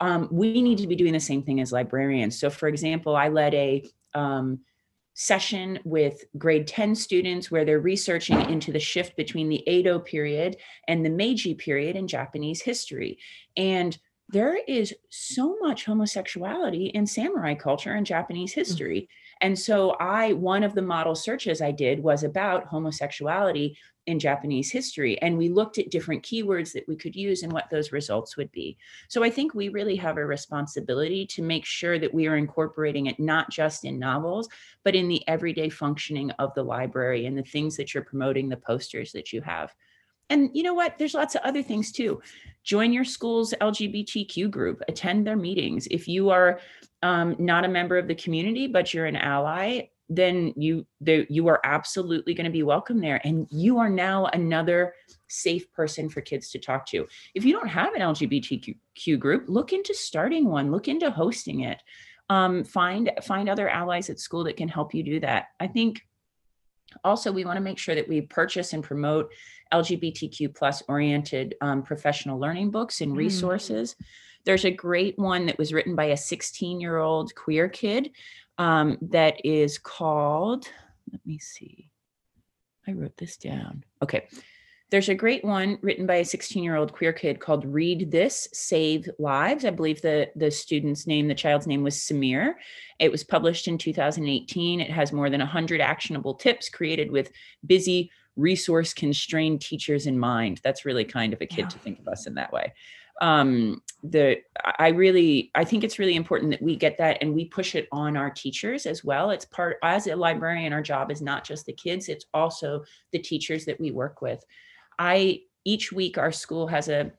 Um, 0.00 0.28
we 0.32 0.60
need 0.60 0.78
to 0.78 0.88
be 0.88 0.96
doing 0.96 1.12
the 1.12 1.20
same 1.20 1.42
thing 1.42 1.60
as 1.60 1.72
librarians. 1.72 2.38
So, 2.38 2.50
for 2.50 2.66
example, 2.66 3.14
I 3.14 3.28
led 3.28 3.54
a 3.54 3.84
um, 4.14 4.60
session 5.16 5.78
with 5.84 6.24
grade 6.36 6.66
10 6.66 6.94
students 6.94 7.50
where 7.50 7.64
they're 7.64 7.80
researching 7.80 8.38
into 8.50 8.70
the 8.70 8.78
shift 8.78 9.16
between 9.16 9.48
the 9.48 9.68
Edo 9.68 9.98
period 9.98 10.56
and 10.86 11.04
the 11.04 11.10
Meiji 11.10 11.54
period 11.54 11.96
in 11.96 12.06
Japanese 12.06 12.60
history. 12.60 13.18
And 13.56 13.96
there 14.28 14.58
is 14.68 14.94
so 15.08 15.56
much 15.58 15.86
homosexuality 15.86 16.86
in 16.86 17.06
samurai 17.06 17.54
culture 17.54 17.92
and 17.92 18.04
Japanese 18.04 18.52
mm. 18.52 18.56
history. 18.56 19.08
And 19.40 19.58
so 19.58 19.90
I 20.00 20.32
one 20.32 20.62
of 20.62 20.74
the 20.74 20.82
model 20.82 21.14
searches 21.14 21.60
I 21.60 21.70
did 21.72 22.02
was 22.02 22.22
about 22.22 22.66
homosexuality 22.66 23.76
in 24.06 24.18
Japanese 24.20 24.70
history. 24.70 25.20
And 25.20 25.36
we 25.36 25.48
looked 25.48 25.78
at 25.78 25.90
different 25.90 26.22
keywords 26.22 26.72
that 26.72 26.86
we 26.86 26.96
could 26.96 27.16
use 27.16 27.42
and 27.42 27.52
what 27.52 27.68
those 27.70 27.92
results 27.92 28.36
would 28.36 28.50
be. 28.52 28.78
So 29.08 29.24
I 29.24 29.30
think 29.30 29.52
we 29.52 29.68
really 29.68 29.96
have 29.96 30.16
a 30.16 30.24
responsibility 30.24 31.26
to 31.26 31.42
make 31.42 31.64
sure 31.64 31.98
that 31.98 32.14
we 32.14 32.28
are 32.28 32.36
incorporating 32.36 33.06
it 33.06 33.18
not 33.18 33.50
just 33.50 33.84
in 33.84 33.98
novels, 33.98 34.48
but 34.84 34.94
in 34.94 35.08
the 35.08 35.26
everyday 35.28 35.68
functioning 35.68 36.30
of 36.32 36.54
the 36.54 36.62
library 36.62 37.26
and 37.26 37.36
the 37.36 37.42
things 37.42 37.76
that 37.76 37.94
you're 37.94 38.04
promoting, 38.04 38.48
the 38.48 38.56
posters 38.56 39.12
that 39.12 39.32
you 39.32 39.40
have. 39.40 39.74
And 40.30 40.50
you 40.54 40.62
know 40.62 40.74
what? 40.74 40.98
There's 40.98 41.14
lots 41.14 41.34
of 41.34 41.42
other 41.42 41.62
things 41.62 41.92
too. 41.92 42.20
Join 42.64 42.92
your 42.92 43.04
school's 43.04 43.54
LGBTQ 43.60 44.50
group, 44.50 44.82
attend 44.88 45.26
their 45.26 45.36
meetings. 45.36 45.86
If 45.88 46.08
you 46.08 46.30
are 46.30 46.60
um, 47.06 47.36
not 47.38 47.64
a 47.64 47.68
member 47.68 47.96
of 47.96 48.08
the 48.08 48.16
community, 48.16 48.66
but 48.66 48.92
you're 48.92 49.06
an 49.06 49.14
ally, 49.14 49.82
then 50.08 50.52
you 50.56 50.84
the, 51.00 51.24
you 51.28 51.46
are 51.46 51.60
absolutely 51.62 52.34
going 52.34 52.44
to 52.44 52.50
be 52.50 52.62
welcome 52.62 53.00
there 53.00 53.20
and 53.24 53.46
you 53.50 53.78
are 53.78 53.90
now 53.90 54.26
another 54.26 54.94
safe 55.28 55.72
person 55.72 56.08
for 56.08 56.20
kids 56.20 56.50
to 56.50 56.60
talk 56.60 56.86
to 56.86 57.04
if 57.34 57.44
you 57.44 57.52
don't 57.52 57.66
have 57.66 57.92
an 57.94 58.00
lgbtq 58.00 59.18
group 59.18 59.44
look 59.48 59.72
into 59.72 59.92
starting 59.92 60.48
one 60.48 60.70
look 60.70 60.86
into 60.86 61.10
hosting 61.10 61.62
it 61.62 61.82
um, 62.30 62.62
find 62.62 63.10
find 63.24 63.48
other 63.48 63.68
allies 63.68 64.08
at 64.08 64.20
school 64.20 64.44
that 64.44 64.56
can 64.56 64.68
help 64.68 64.94
you 64.94 65.02
do 65.02 65.18
that 65.18 65.46
i 65.58 65.66
think 65.66 66.06
Also, 67.04 67.32
we 67.32 67.44
want 67.44 67.56
to 67.56 67.62
make 67.62 67.78
sure 67.78 67.94
that 67.94 68.08
we 68.08 68.20
purchase 68.20 68.72
and 68.72 68.82
promote 68.82 69.32
LGBTQ 69.72 70.54
plus 70.54 70.82
oriented 70.88 71.54
um, 71.60 71.82
professional 71.82 72.38
learning 72.38 72.70
books 72.70 73.00
and 73.00 73.12
mm. 73.12 73.16
resources. 73.16 73.94
Mm. 73.94 74.04
There's 74.46 74.64
a 74.64 74.70
great 74.70 75.18
one 75.18 75.46
that 75.46 75.58
was 75.58 75.72
written 75.72 75.96
by 75.96 76.06
a 76.06 76.16
16 76.16 76.80
year 76.80 76.98
old 76.98 77.34
queer 77.34 77.68
kid 77.68 78.12
um, 78.58 78.96
that 79.02 79.44
is 79.44 79.76
called, 79.76 80.68
let 81.12 81.20
me 81.26 81.38
see. 81.38 81.90
I 82.86 82.92
wrote 82.92 83.16
this 83.16 83.36
down. 83.36 83.84
Okay. 84.02 84.28
There's 84.90 85.08
a 85.08 85.16
great 85.16 85.44
one 85.44 85.78
written 85.82 86.06
by 86.06 86.16
a 86.16 86.24
16 86.24 86.62
year 86.62 86.76
old 86.76 86.92
queer 86.92 87.12
kid 87.12 87.40
called 87.40 87.66
Read 87.66 88.12
This, 88.12 88.46
Save 88.52 89.10
Lives. 89.18 89.64
I 89.64 89.70
believe 89.70 90.00
the, 90.00 90.30
the 90.36 90.52
student's 90.52 91.08
name, 91.08 91.26
the 91.26 91.34
child's 91.34 91.66
name 91.66 91.82
was 91.82 91.96
Samir. 91.96 92.54
It 93.00 93.10
was 93.10 93.24
published 93.24 93.66
in 93.66 93.78
2018. 93.78 94.80
It 94.80 94.90
has 94.90 95.12
more 95.12 95.28
than 95.28 95.40
100 95.40 95.80
actionable 95.80 96.34
tips 96.34 96.68
created 96.68 97.10
with 97.10 97.32
busy, 97.66 98.12
resource 98.36 98.94
constrained 98.94 99.60
teachers 99.60 100.06
in 100.06 100.16
mind. 100.16 100.60
That's 100.62 100.84
really 100.84 101.04
kind 101.04 101.32
of 101.32 101.40
a 101.40 101.46
kid 101.46 101.62
yeah. 101.62 101.68
to 101.68 101.78
think 101.80 101.98
of 101.98 102.06
us 102.06 102.28
in 102.28 102.34
that 102.34 102.52
way 102.52 102.72
um 103.20 103.80
the 104.02 104.36
i 104.78 104.88
really 104.88 105.50
i 105.54 105.64
think 105.64 105.82
it's 105.82 105.98
really 105.98 106.16
important 106.16 106.50
that 106.50 106.62
we 106.62 106.76
get 106.76 106.98
that 106.98 107.18
and 107.20 107.34
we 107.34 107.44
push 107.44 107.74
it 107.74 107.88
on 107.90 108.16
our 108.16 108.30
teachers 108.30 108.86
as 108.86 109.02
well. 109.02 109.30
It's 109.30 109.46
part 109.46 109.78
as 109.82 110.06
a 110.06 110.16
librarian 110.16 110.72
our 110.72 110.82
job 110.82 111.10
is 111.10 111.22
not 111.22 111.44
just 111.44 111.66
the 111.66 111.72
kids 111.72 112.08
it's 112.08 112.26
also 112.34 112.84
the 113.12 113.18
teachers 113.18 113.64
that 113.64 113.80
we 113.80 113.90
work 113.90 114.20
with. 114.20 114.44
I 114.98 115.42
each 115.64 115.92
week 115.92 116.18
our 116.18 116.32
school 116.32 116.66
has 116.66 116.88
a 116.88 117.12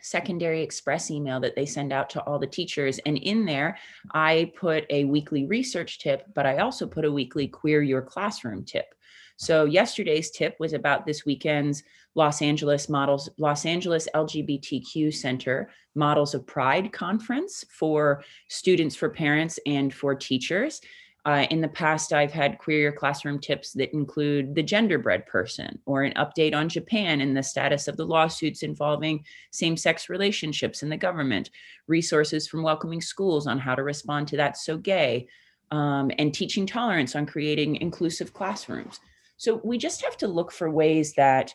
secondary 0.00 0.62
express 0.62 1.10
email 1.10 1.40
that 1.40 1.56
they 1.56 1.66
send 1.66 1.92
out 1.92 2.08
to 2.10 2.22
all 2.22 2.38
the 2.38 2.46
teachers 2.46 3.00
and 3.06 3.16
in 3.18 3.44
there 3.44 3.76
i 4.12 4.52
put 4.56 4.84
a 4.90 5.04
weekly 5.04 5.46
research 5.46 5.98
tip 5.98 6.24
but 6.34 6.46
i 6.46 6.58
also 6.58 6.86
put 6.86 7.04
a 7.04 7.10
weekly 7.10 7.48
queer 7.48 7.82
your 7.82 8.02
classroom 8.02 8.64
tip. 8.64 8.94
So 9.36 9.64
yesterday's 9.64 10.30
tip 10.30 10.56
was 10.58 10.72
about 10.72 11.04
this 11.04 11.26
weekend's 11.26 11.82
Los 12.16 12.42
Angeles 12.42 12.88
models, 12.88 13.28
Los 13.38 13.64
Angeles 13.64 14.08
LGBTQ 14.14 15.14
Center 15.14 15.70
Models 15.94 16.34
of 16.34 16.46
Pride 16.46 16.92
conference 16.92 17.64
for 17.70 18.24
students, 18.48 18.96
for 18.96 19.10
parents, 19.10 19.60
and 19.66 19.94
for 19.94 20.14
teachers. 20.14 20.80
Uh, 21.26 21.44
in 21.50 21.60
the 21.60 21.68
past, 21.68 22.12
I've 22.12 22.32
had 22.32 22.58
queer 22.58 22.92
classroom 22.92 23.40
tips 23.40 23.72
that 23.72 23.92
include 23.92 24.54
the 24.54 24.62
genderbread 24.62 25.26
person 25.26 25.78
or 25.84 26.04
an 26.04 26.14
update 26.14 26.54
on 26.54 26.68
Japan 26.68 27.20
and 27.20 27.36
the 27.36 27.42
status 27.42 27.88
of 27.88 27.96
the 27.96 28.06
lawsuits 28.06 28.62
involving 28.62 29.24
same 29.50 29.76
sex 29.76 30.08
relationships 30.08 30.82
in 30.84 30.88
the 30.88 30.96
government, 30.96 31.50
resources 31.88 32.46
from 32.46 32.62
welcoming 32.62 33.00
schools 33.00 33.46
on 33.48 33.58
how 33.58 33.74
to 33.74 33.82
respond 33.82 34.28
to 34.28 34.36
that 34.36 34.56
so 34.56 34.78
gay, 34.78 35.26
um, 35.72 36.12
and 36.18 36.32
teaching 36.32 36.64
tolerance 36.64 37.16
on 37.16 37.26
creating 37.26 37.76
inclusive 37.76 38.32
classrooms. 38.32 39.00
So 39.36 39.60
we 39.64 39.78
just 39.78 40.04
have 40.04 40.16
to 40.18 40.28
look 40.28 40.52
for 40.52 40.70
ways 40.70 41.12
that 41.14 41.52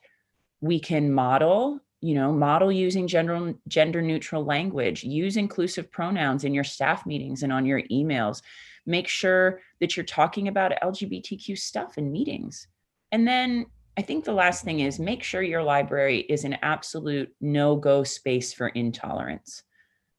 we 0.62 0.80
can 0.80 1.12
model 1.12 1.80
you 2.02 2.16
know 2.16 2.32
model 2.32 2.72
using 2.72 3.08
gender 3.08 3.54
gender 3.68 4.02
neutral 4.02 4.44
language 4.44 5.04
use 5.04 5.38
inclusive 5.38 5.92
pronouns 5.92 6.44
in 6.44 6.54
your 6.54 6.64
staff 6.64 7.06
meetings 7.06 7.44
and 7.44 7.52
on 7.52 7.66
your 7.66 7.82
emails. 7.92 8.42
Make 8.88 9.08
sure 9.08 9.62
that 9.80 9.96
you're 9.96 10.06
talking 10.06 10.48
about 10.48 10.74
lgbtq 10.82 11.58
stuff 11.58 11.98
in 11.98 12.12
meetings. 12.12 12.68
And 13.12 13.28
then 13.28 13.66
i 13.98 14.02
think 14.02 14.24
the 14.24 14.34
last 14.34 14.64
thing 14.64 14.80
is 14.80 15.00
make 15.00 15.22
sure 15.22 15.42
your 15.42 15.64
library 15.64 16.20
is 16.20 16.44
an 16.44 16.58
absolute 16.62 17.30
no 17.42 17.76
go 17.76 18.04
space 18.04 18.54
for 18.54 18.70
intolerance. 18.70 19.64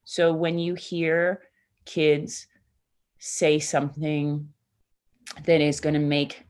So 0.04 0.32
when 0.32 0.58
you 0.58 0.74
hear 0.74 1.42
kids 1.84 2.46
say 3.18 3.58
something 3.58 4.48
that 5.44 5.60
is 5.60 5.80
going 5.80 5.94
to 5.94 6.00
make 6.00 6.44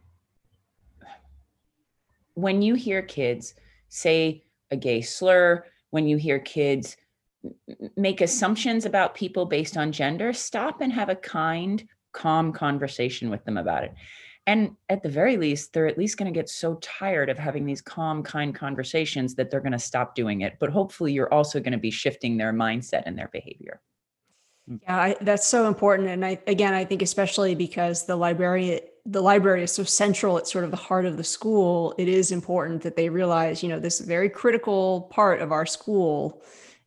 when 2.35 2.63
you 2.63 2.75
hear 2.75 3.03
kids 3.03 3.55
say 3.93 4.43
a 4.71 4.77
gay 4.77 5.03
slur, 5.03 5.65
when 5.91 6.07
you 6.07 6.17
hear 6.17 6.39
kids 6.39 6.97
make 7.97 8.21
assumptions 8.21 8.87
about 8.87 9.15
people 9.15 9.45
based 9.45 9.77
on 9.77 9.93
gender, 9.93 10.33
stop 10.33 10.81
and 10.81 10.93
have 10.93 11.11
a 11.11 11.17
kind, 11.17 11.87
calm 12.13 12.53
conversation 12.53 13.29
with 13.29 13.45
them 13.45 13.59
about 13.59 13.85
it. 13.85 13.93
And 14.47 14.77
at 14.89 15.03
the 15.03 15.09
very 15.09 15.37
least, 15.37 15.73
they're 15.73 15.87
at 15.87 15.99
least 15.99 16.17
going 16.17 16.33
to 16.33 16.37
get 16.37 16.49
so 16.49 16.77
tired 16.77 17.29
of 17.29 17.39
having 17.39 17.67
these 17.67 17.83
calm, 17.83 18.23
kind 18.23 18.55
conversations 18.55 19.35
that 19.35 19.51
they're 19.51 19.61
going 19.61 19.73
to 19.73 19.79
stop 19.79 20.15
doing 20.15 20.41
it. 20.41 20.57
But 20.59 20.71
hopefully, 20.71 21.13
you're 21.13 21.33
also 21.33 21.61
going 21.61 21.73
to 21.73 21.79
be 21.79 21.91
shifting 21.91 22.37
their 22.37 22.53
mindset 22.53 23.03
and 23.07 23.17
their 23.17 23.29
behavior. 23.29 23.81
Yeah, 24.67 24.97
I, 24.97 25.17
that's 25.21 25.47
so 25.47 25.69
important. 25.69 26.09
And 26.09 26.25
I, 26.25 26.41
again, 26.47 26.75
I 26.75 26.85
think 26.85 27.03
especially 27.03 27.55
because 27.55 28.07
the 28.07 28.17
library 28.17 28.81
the 29.05 29.21
library 29.21 29.65
is 29.65 29.73
so 29.73 29.83
central 29.83 30.39
it's 30.39 30.53
sort 30.53 30.65
of 30.65 30.71
the 30.71 30.77
heart 30.77 31.05
of 31.05 31.17
the 31.17 31.25
school 31.25 31.95
it 31.99 32.09
is 32.09 32.31
important 32.31 32.83
that 32.83 32.97
they 32.97 33.09
realize 33.09 33.63
you 33.63 33.69
know 33.69 33.81
this 33.81 34.01
very 34.01 34.29
critical 34.29 35.09
part 35.13 35.41
of 35.41 35.51
our 35.51 35.67
school 35.67 36.43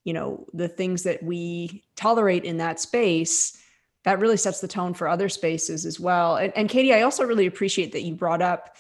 you 0.05 0.13
know 0.13 0.45
the 0.53 0.67
things 0.67 1.03
that 1.03 1.21
we 1.21 1.83
tolerate 1.95 2.45
in 2.45 2.57
that 2.57 2.79
space 2.79 3.57
that 4.05 4.19
really 4.19 4.37
sets 4.37 4.61
the 4.61 4.67
tone 4.67 4.93
for 4.93 5.07
other 5.07 5.29
spaces 5.29 5.83
as 5.83 5.99
well. 5.99 6.37
And, 6.37 6.55
and 6.55 6.69
katie 6.69 6.93
i 6.93 7.01
also 7.01 7.25
really 7.25 7.47
appreciate 7.47 7.91
that 7.91 8.03
you 8.03 8.15
brought 8.15 8.41
up 8.41 8.77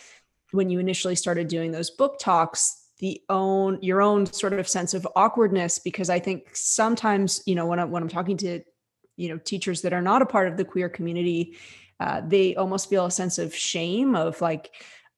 when 0.51 0.69
you 0.69 0.79
initially 0.79 1.15
started 1.15 1.47
doing 1.49 1.71
those 1.71 1.89
book 1.89 2.17
talks 2.19 2.83
the 2.99 3.21
own 3.27 3.77
your 3.81 4.01
own 4.01 4.25
sort 4.25 4.53
of 4.53 4.69
sense 4.69 4.93
of 4.93 5.05
awkwardness 5.15 5.79
because 5.79 6.09
i 6.09 6.19
think 6.19 6.55
sometimes 6.55 7.43
you 7.45 7.55
know 7.55 7.65
when 7.65 7.79
i'm 7.79 7.91
when 7.91 8.01
i'm 8.01 8.09
talking 8.09 8.37
to 8.37 8.61
you 9.17 9.29
know 9.29 9.37
teachers 9.37 9.81
that 9.81 9.91
are 9.91 10.01
not 10.01 10.21
a 10.21 10.25
part 10.25 10.47
of 10.47 10.55
the 10.55 10.63
queer 10.63 10.87
community 10.87 11.57
uh, 11.99 12.21
they 12.25 12.55
almost 12.55 12.89
feel 12.89 13.05
a 13.05 13.11
sense 13.11 13.37
of 13.37 13.55
shame 13.55 14.15
of 14.15 14.39
like 14.41 14.71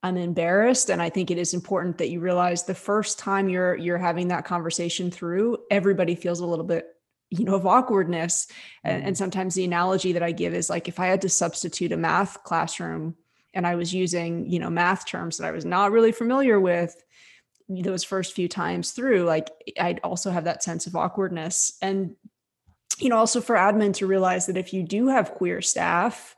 i'm 0.03 0.17
embarrassed. 0.17 0.89
And 0.89 1.01
i 1.01 1.09
think 1.09 1.31
it 1.31 1.37
is 1.37 1.53
important 1.53 1.97
that 1.97 2.09
you 2.09 2.19
realize 2.19 2.63
the 2.63 2.75
first 2.75 3.19
time 3.19 3.49
you're 3.49 3.75
you're 3.75 3.97
having 3.97 4.27
that 4.29 4.45
conversation 4.45 5.11
through 5.11 5.57
everybody 5.71 6.15
feels 6.15 6.39
a 6.39 6.45
little 6.45 6.65
bit 6.65 6.87
you 7.29 7.43
know 7.43 7.55
of 7.55 7.65
awkwardness. 7.65 8.47
And, 8.83 8.97
and 8.97 9.03
mm-hmm. 9.03 9.15
sometimes 9.15 9.55
the 9.55 9.65
analogy 9.65 10.13
that 10.13 10.23
i 10.23 10.31
give 10.31 10.53
is 10.53 10.69
like 10.69 10.87
if 10.87 10.99
i 10.99 11.07
had 11.07 11.21
to 11.21 11.29
substitute 11.29 11.91
a 11.91 11.97
math 11.97 12.43
classroom 12.43 13.15
and 13.53 13.65
i 13.65 13.75
was 13.75 13.93
using 13.93 14.49
you 14.49 14.59
know 14.59 14.69
math 14.69 15.05
terms 15.05 15.37
that 15.37 15.47
i 15.47 15.51
was 15.51 15.65
not 15.65 15.91
really 15.91 16.11
familiar 16.11 16.59
with 16.59 16.95
those 17.69 18.03
first 18.03 18.33
few 18.33 18.47
times 18.47 18.91
through 18.91 19.23
like 19.23 19.49
i'd 19.79 19.99
also 20.03 20.31
have 20.31 20.45
that 20.45 20.63
sense 20.63 20.87
of 20.87 20.95
awkwardness. 20.95 21.77
And 21.81 22.15
you 22.99 23.09
know 23.09 23.17
also 23.17 23.41
for 23.41 23.55
admin 23.55 23.93
to 23.95 24.07
realize 24.07 24.45
that 24.45 24.57
if 24.57 24.73
you 24.73 24.83
do 24.83 25.07
have 25.07 25.33
queer 25.33 25.61
staff 25.61 26.35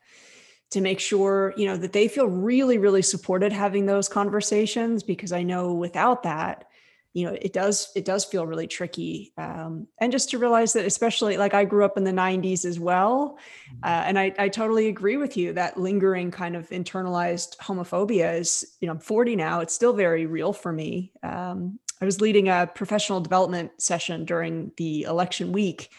to 0.71 0.81
make 0.81 0.99
sure 0.99 1.53
you 1.57 1.65
know 1.65 1.77
that 1.77 1.93
they 1.93 2.07
feel 2.07 2.27
really 2.27 2.77
really 2.77 3.01
supported 3.01 3.51
having 3.51 3.85
those 3.85 4.07
conversations 4.07 5.03
because 5.03 5.31
i 5.31 5.43
know 5.43 5.73
without 5.73 6.23
that 6.23 6.69
you 7.13 7.25
know 7.25 7.35
it 7.41 7.53
does 7.53 7.91
it 7.95 8.05
does 8.05 8.23
feel 8.23 8.45
really 8.45 8.67
tricky 8.67 9.33
um, 9.37 9.87
and 9.99 10.11
just 10.11 10.29
to 10.29 10.37
realize 10.37 10.73
that 10.73 10.85
especially 10.85 11.37
like 11.37 11.53
i 11.53 11.65
grew 11.65 11.83
up 11.83 11.97
in 11.97 12.03
the 12.03 12.11
90s 12.11 12.65
as 12.65 12.79
well 12.79 13.37
mm-hmm. 13.69 13.79
uh, 13.83 14.03
and 14.05 14.19
I, 14.19 14.33
I 14.37 14.49
totally 14.49 14.87
agree 14.87 15.17
with 15.17 15.35
you 15.35 15.53
that 15.53 15.77
lingering 15.77 16.31
kind 16.31 16.55
of 16.55 16.69
internalized 16.69 17.57
homophobia 17.57 18.39
is 18.39 18.77
you 18.79 18.87
know 18.87 18.93
i'm 18.93 18.99
40 18.99 19.35
now 19.35 19.61
it's 19.61 19.73
still 19.73 19.93
very 19.93 20.25
real 20.25 20.53
for 20.53 20.71
me 20.71 21.11
um, 21.23 21.79
i 21.99 22.05
was 22.05 22.21
leading 22.21 22.47
a 22.47 22.69
professional 22.73 23.21
development 23.21 23.71
session 23.79 24.25
during 24.25 24.71
the 24.77 25.03
election 25.03 25.51
week 25.51 25.89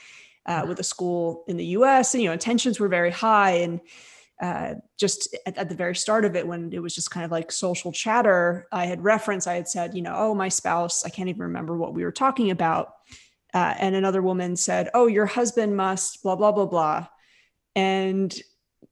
uh, 0.47 0.65
with 0.67 0.79
a 0.79 0.85
school 0.85 1.45
in 1.49 1.57
the 1.57 1.67
us 1.67 2.15
and 2.15 2.23
you 2.23 2.31
know 2.31 2.37
tensions 2.37 2.79
were 2.79 2.89
very 2.89 3.11
high 3.11 3.53
and 3.53 3.81
uh, 4.41 4.75
just 4.99 5.37
at, 5.47 5.59
at, 5.59 5.69
the 5.69 5.75
very 5.75 5.95
start 5.95 6.25
of 6.25 6.35
it, 6.35 6.47
when 6.47 6.73
it 6.73 6.79
was 6.79 6.95
just 6.95 7.11
kind 7.11 7.25
of 7.25 7.31
like 7.31 7.53
social 7.53 7.93
chatter, 7.93 8.67
I 8.73 8.87
had 8.87 9.05
referenced, 9.05 9.47
I 9.47 9.55
had 9.55 9.69
said, 9.69 9.95
you 9.95 10.01
know, 10.01 10.15
oh, 10.17 10.35
my 10.35 10.49
spouse, 10.49 11.05
I 11.05 11.11
can't 11.11 11.29
even 11.29 11.43
remember 11.43 11.77
what 11.77 11.93
we 11.93 12.05
were 12.05 12.13
talking 12.13 12.51
about. 12.51 12.95
Uh, 13.53 13.75
and 13.79 13.95
another 13.95 14.23
woman 14.23 14.57
said, 14.57 14.89
oh, 14.95 15.09
your 15.09 15.27
husband 15.27 15.77
must, 15.77 16.23
blah, 16.23 16.37
blah, 16.37 16.53
blah, 16.53 16.67
blah. 16.67 17.07
And, 17.77 18.35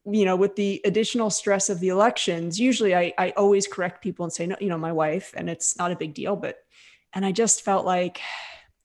you 0.05 0.25
know, 0.25 0.35
with 0.35 0.55
the 0.55 0.81
additional 0.85 1.31
stress 1.31 1.69
of 1.69 1.79
the 1.79 1.89
elections, 1.89 2.59
usually 2.59 2.95
I, 2.95 3.13
I 3.17 3.31
always 3.31 3.67
correct 3.67 4.03
people 4.03 4.25
and 4.25 4.33
say, 4.33 4.45
no, 4.45 4.55
you 4.59 4.69
know, 4.69 4.77
my 4.77 4.91
wife, 4.91 5.33
and 5.35 5.49
it's 5.49 5.77
not 5.77 5.91
a 5.91 5.95
big 5.95 6.13
deal. 6.13 6.35
But, 6.35 6.57
and 7.13 7.25
I 7.25 7.31
just 7.31 7.63
felt 7.63 7.85
like 7.85 8.21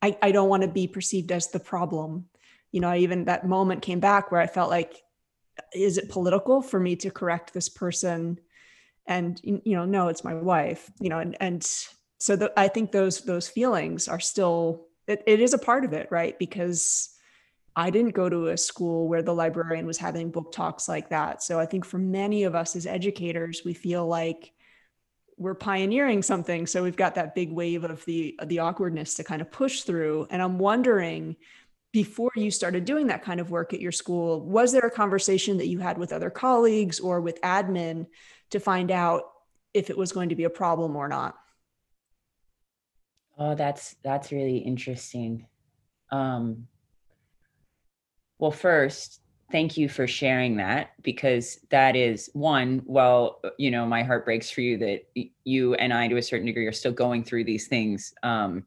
I, 0.01 0.17
I 0.23 0.33
don't 0.33 0.49
want 0.49 0.63
to 0.63 0.69
be 0.69 0.87
perceived 0.87 1.31
as 1.31 1.51
the 1.51 1.61
problem. 1.61 2.27
You 2.73 2.81
know, 2.81 2.89
I 2.89 2.99
even 2.99 3.27
that 3.27 3.47
moment 3.47 3.83
came 3.83 4.01
back 4.01 4.33
where 4.33 4.41
I 4.41 4.47
felt 4.47 4.71
like 4.71 5.04
is 5.75 5.99
it 5.99 6.11
political 6.11 6.63
for 6.63 6.81
me 6.81 6.97
to 6.97 7.11
correct 7.11 7.53
this 7.53 7.69
person? 7.69 8.39
And 9.07 9.39
you 9.45 9.77
know 9.77 9.85
no 9.85 10.09
it's 10.09 10.25
my 10.25 10.33
wife 10.33 10.91
you 10.99 11.11
know 11.11 11.19
and 11.19 11.37
and 11.39 11.63
so 12.19 12.37
the, 12.37 12.51
i 12.59 12.69
think 12.69 12.91
those 12.91 13.21
those 13.21 13.49
feelings 13.49 14.09
are 14.09 14.21
still 14.21 14.87
it, 15.07 15.23
it 15.27 15.41
is 15.41 15.53
a 15.53 15.59
part 15.59 15.85
of 15.85 15.93
it 15.93 16.09
right? 16.11 16.39
Because 16.39 17.11
i 17.77 17.91
didn't 17.91 18.15
go 18.15 18.31
to 18.31 18.49
a 18.49 18.57
school 18.57 19.07
where 19.07 19.23
the 19.23 19.35
librarian 19.35 19.85
was 19.87 19.99
having 19.99 20.31
book 20.31 20.53
talks 20.53 20.89
like 20.89 21.11
that. 21.11 21.43
So 21.43 21.61
i 21.61 21.67
think 21.67 21.85
for 21.85 21.99
many 21.99 22.45
of 22.45 22.55
us 22.55 22.77
as 22.77 22.87
educators 22.87 23.63
we 23.63 23.75
feel 23.75 24.07
like 24.07 24.53
we're 25.37 25.55
pioneering 25.55 26.23
something. 26.23 26.65
So 26.65 26.85
we've 26.85 26.97
got 26.97 27.17
that 27.17 27.35
big 27.35 27.51
wave 27.51 27.83
of 27.85 28.05
the 28.05 28.39
the 28.47 28.61
awkwardness 28.61 29.15
to 29.15 29.25
kind 29.25 29.43
of 29.43 29.51
push 29.51 29.83
through. 29.83 30.27
And 30.31 30.41
i'm 30.41 30.59
wondering 30.59 31.37
before 31.95 32.33
you 32.35 32.51
started 32.51 32.85
doing 32.85 33.07
that 33.07 33.23
kind 33.23 33.39
of 33.39 33.53
work 33.53 33.73
at 33.73 33.81
your 33.81 33.93
school, 33.93 34.41
was 34.41 34.73
there 34.73 34.83
a 34.83 34.91
conversation 34.91 35.59
that 35.59 35.69
you 35.69 35.79
had 35.79 35.97
with 35.97 36.13
other 36.13 36.29
colleagues 36.29 36.99
or 36.99 37.21
with 37.21 37.41
admin 37.43 38.05
to 38.51 38.59
find 38.59 38.91
out, 38.91 39.23
if 39.73 39.91
it 39.91 39.97
was 39.97 40.11
going 40.11 40.29
to 40.29 40.35
be 40.35 40.43
a 40.43 40.51
problem 40.51 40.97
or 40.97 41.07
not. 41.07 41.37
Oh, 43.39 43.55
that's 43.55 43.95
that's 44.03 44.33
really 44.33 44.59
interesting. 44.59 45.47
Um, 46.11 46.67
well, 48.39 48.51
first, 48.51 49.21
thank 49.53 49.77
you 49.77 49.89
for 49.89 50.09
sharing 50.09 50.57
that 50.57 50.91
because 51.03 51.61
that 51.71 51.95
is 51.95 52.29
one. 52.33 52.83
Well, 52.87 53.41
you 53.57 53.71
know, 53.71 53.87
my 53.87 54.03
heart 54.03 54.25
breaks 54.25 54.51
for 54.51 54.63
you 54.63 54.79
that 54.79 55.05
you 55.45 55.75
and 55.75 55.93
I, 55.93 56.09
to 56.09 56.17
a 56.17 56.23
certain 56.23 56.47
degree, 56.47 56.67
are 56.67 56.73
still 56.73 56.93
going 56.93 57.23
through 57.23 57.45
these 57.45 57.69
things. 57.69 58.13
Um, 58.25 58.65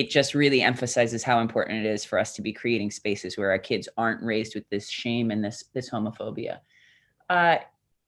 it 0.00 0.08
just 0.08 0.34
really 0.34 0.62
emphasizes 0.62 1.22
how 1.22 1.40
important 1.40 1.84
it 1.84 1.86
is 1.86 2.06
for 2.06 2.18
us 2.18 2.32
to 2.32 2.40
be 2.40 2.54
creating 2.54 2.90
spaces 2.90 3.36
where 3.36 3.50
our 3.50 3.58
kids 3.58 3.86
aren't 3.98 4.22
raised 4.22 4.54
with 4.54 4.66
this 4.70 4.88
shame 4.88 5.30
and 5.30 5.44
this 5.44 5.64
this 5.74 5.90
homophobia. 5.90 6.60
Uh, 7.28 7.58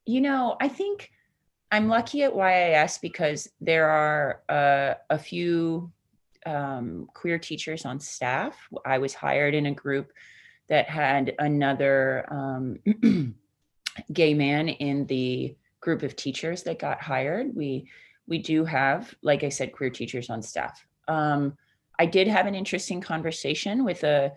you 0.06 0.22
know, 0.22 0.56
I 0.58 0.68
think 0.68 1.10
I'm 1.70 1.88
lucky 1.88 2.22
at 2.22 2.34
YIS 2.34 2.96
because 2.96 3.46
there 3.60 3.90
are 3.90 4.42
uh, 4.48 4.94
a 5.10 5.18
few 5.18 5.92
um, 6.46 7.08
queer 7.12 7.38
teachers 7.38 7.84
on 7.84 8.00
staff. 8.00 8.56
I 8.86 8.96
was 8.96 9.12
hired 9.12 9.54
in 9.54 9.66
a 9.66 9.74
group 9.74 10.12
that 10.70 10.88
had 10.88 11.34
another 11.38 12.24
um, 12.32 12.78
gay 14.14 14.32
man 14.32 14.70
in 14.70 15.04
the 15.08 15.54
group 15.82 16.02
of 16.02 16.16
teachers 16.16 16.62
that 16.62 16.78
got 16.78 17.02
hired. 17.02 17.54
We 17.54 17.86
we 18.26 18.38
do 18.38 18.64
have, 18.64 19.14
like 19.20 19.44
I 19.44 19.50
said, 19.50 19.72
queer 19.72 19.90
teachers 19.90 20.30
on 20.30 20.40
staff. 20.40 20.86
Um, 21.06 21.58
I 22.02 22.06
did 22.06 22.28
have 22.28 22.46
an 22.46 22.54
interesting 22.54 23.00
conversation 23.00 23.84
with 23.84 24.02
a, 24.04 24.32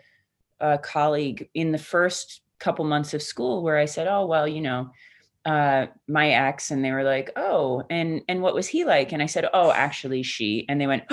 a 0.60 0.78
colleague 0.78 1.49
in 1.54 1.71
the 1.71 1.78
first 1.93 2.41
couple 2.60 2.86
months 2.86 3.13
of 3.13 3.21
school 3.21 3.63
where 3.63 3.78
I 3.78 3.86
said, 3.86 4.08
"Oh 4.08 4.25
well, 4.25 4.47
you 4.47 4.62
know." 4.62 4.91
uh, 5.45 5.86
my 6.08 6.32
ex 6.32 6.71
and 6.71 6.84
they 6.84 6.91
were 6.91 7.04
like, 7.04 7.32
"Oh, 7.36 7.84
and 7.89 8.21
and 8.28 8.41
what 8.41 8.56
was 8.56 8.67
he 8.67 8.84
like?" 8.84 9.12
And 9.12 9.21
I 9.21 9.28
said, 9.28 9.45
"Oh, 9.54 9.71
actually, 9.71 10.23
she." 10.23 10.65
And 10.67 10.82
they 10.82 10.88
went, 10.88 11.04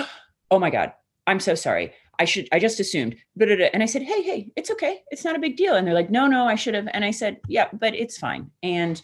"Oh 0.51 0.59
my 0.59 0.69
god, 0.69 0.93
I'm 1.27 1.39
so 1.39 1.55
sorry. 1.55 1.93
I 2.19 2.25
should. 2.25 2.47
I 2.51 2.59
just 2.59 2.79
assumed." 2.79 3.15
And 3.39 3.83
I 3.83 3.85
said, 3.85 4.01
"Hey, 4.01 4.21
hey, 4.23 4.51
it's 4.55 4.71
okay. 4.71 5.01
It's 5.11 5.23
not 5.23 5.35
a 5.35 5.39
big 5.39 5.55
deal." 5.55 5.75
And 5.75 5.85
they're 5.85 5.93
like, 5.93 6.09
"No, 6.09 6.25
no, 6.27 6.47
I 6.47 6.55
should 6.55 6.73
have." 6.73 6.87
And 6.93 7.05
I 7.05 7.11
said, 7.11 7.39
"Yeah, 7.47 7.67
but 7.73 7.93
it's 7.93 8.17
fine." 8.17 8.49
And 8.63 8.99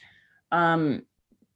um, 0.52 1.04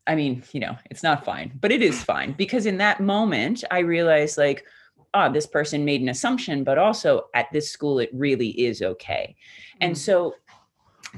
I 0.05 0.15
mean, 0.15 0.43
you 0.51 0.59
know, 0.59 0.77
it's 0.91 1.03
not 1.03 1.25
fine, 1.25 1.57
but 1.59 1.71
it 1.71 1.81
is 1.81 2.03
fine 2.03 2.33
because 2.33 2.65
in 2.67 2.77
that 2.77 2.99
moment, 2.99 3.63
I 3.71 3.79
realized 3.79 4.37
like, 4.37 4.65
oh, 5.13 5.31
this 5.31 5.45
person 5.45 5.85
made 5.85 6.01
an 6.01 6.09
assumption, 6.09 6.63
but 6.63 6.77
also 6.77 7.25
at 7.33 7.51
this 7.51 7.69
school, 7.69 7.99
it 7.99 8.09
really 8.13 8.49
is 8.49 8.81
okay. 8.81 9.35
Mm-hmm. 9.35 9.77
And 9.81 9.95
mm. 9.95 9.97
so 9.97 10.35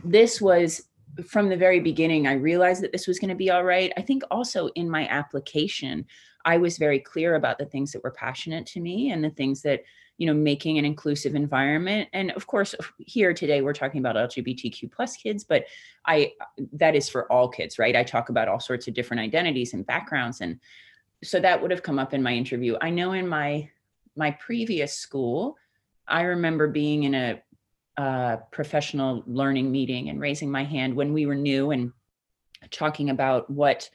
this 0.03 0.41
was 0.41 0.84
from 1.27 1.49
the 1.49 1.58
very 1.58 1.79
beginning, 1.79 2.27
I 2.27 2.34
realized 2.34 2.84
that 2.84 2.91
this 2.91 3.08
was 3.08 3.19
going 3.19 3.29
to 3.29 3.36
be 3.36 3.49
all 3.49 3.63
right. 3.63 3.91
I 3.97 4.01
think 4.01 4.23
also 4.29 4.67
in 4.75 4.89
my 4.89 5.08
application, 5.08 6.05
I 6.43 6.58
was 6.58 6.77
very 6.77 6.99
clear 6.99 7.36
about 7.36 7.58
the 7.58 7.65
things 7.65 7.91
that 7.91 8.03
were 8.03 8.12
passionate 8.12 8.65
to 8.67 8.79
me 8.79 9.12
and 9.12 9.23
the 9.23 9.29
things 9.29 9.62
that, 9.62 9.84
you 10.17 10.27
know, 10.27 10.34
making 10.34 10.77
an 10.77 10.86
inclusive 10.86 11.36
environment. 11.36 12.10
And 12.13 12.31
of 12.31 12.47
course, 12.47 12.75
here 12.99 13.34
today 13.34 13.62
we're 13.62 13.73
talking 13.73 13.99
about 13.99 14.15
LGBTQ 14.15 14.91
plus 14.91 15.17
kids, 15.17 15.43
but 15.43 15.65
I 16.05 16.34
that 16.73 16.95
is 16.95 17.10
for 17.10 17.31
all 17.31 17.49
kids, 17.49 17.79
right? 17.79 17.95
I 17.95 18.03
talk 18.03 18.29
about 18.29 18.47
all 18.47 18.60
sorts 18.60 18.88
of 18.88 18.93
different 18.93 19.21
identities 19.21 19.73
and 19.73 19.86
backgrounds. 19.86 20.41
And 20.41 20.60
so 21.23 21.39
that 21.39 21.62
would 21.62 21.71
have 21.71 21.84
come 21.84 21.99
up 21.99 22.13
in 22.13 22.21
my 22.21 22.34
interview. 22.34 22.77
I 22.79 22.91
know 22.91 23.13
in 23.13 23.27
my 23.27 23.69
my 24.15 24.32
previous 24.32 24.93
school, 24.93 25.58
I 26.08 26.21
remember 26.21 26.67
being 26.67 27.04
in 27.04 27.15
a 27.15 27.41
uh, 27.97 28.38
professional 28.51 29.23
learning 29.25 29.71
meeting 29.71 30.10
and 30.10 30.19
raising 30.19 30.51
my 30.51 30.63
hand 30.63 30.95
when 30.95 31.13
we 31.13 31.25
were 31.25 31.36
new 31.36 31.71
and 31.71 31.91
talking 32.71 33.10
about 33.10 33.49
what 33.49 33.89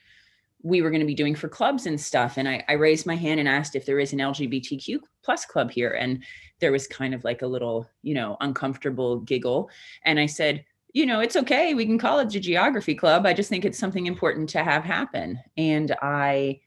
we 0.62 0.82
were 0.82 0.90
going 0.90 1.00
to 1.00 1.06
be 1.06 1.14
doing 1.14 1.34
for 1.34 1.48
clubs 1.48 1.86
and 1.86 2.00
stuff. 2.00 2.36
And 2.36 2.48
I, 2.48 2.64
I, 2.68 2.74
raised 2.74 3.06
my 3.06 3.16
hand 3.16 3.40
and 3.40 3.48
asked 3.48 3.76
if 3.76 3.86
there 3.86 3.98
is 3.98 4.12
an 4.12 4.18
LGBTQ 4.18 5.00
plus 5.22 5.44
club 5.46 5.70
here. 5.70 5.90
And 5.90 6.22
there 6.60 6.72
was 6.72 6.86
kind 6.86 7.14
of 7.14 7.24
like 7.24 7.42
a 7.42 7.46
little, 7.46 7.88
you 8.02 8.14
know, 8.14 8.36
uncomfortable 8.40 9.20
giggle. 9.20 9.70
And 10.04 10.20
I 10.20 10.26
said, 10.26 10.64
you 10.92 11.06
know, 11.06 11.20
it's 11.20 11.36
okay. 11.36 11.72
We 11.74 11.86
can 11.86 11.98
call 11.98 12.18
it 12.18 12.30
the 12.30 12.40
geography 12.40 12.94
club. 12.94 13.24
I 13.24 13.32
just 13.32 13.48
think 13.48 13.64
it's 13.64 13.78
something 13.78 14.06
important 14.06 14.48
to 14.50 14.64
have 14.64 14.84
happen. 14.84 15.40
And 15.56 15.94
I, 16.02 16.60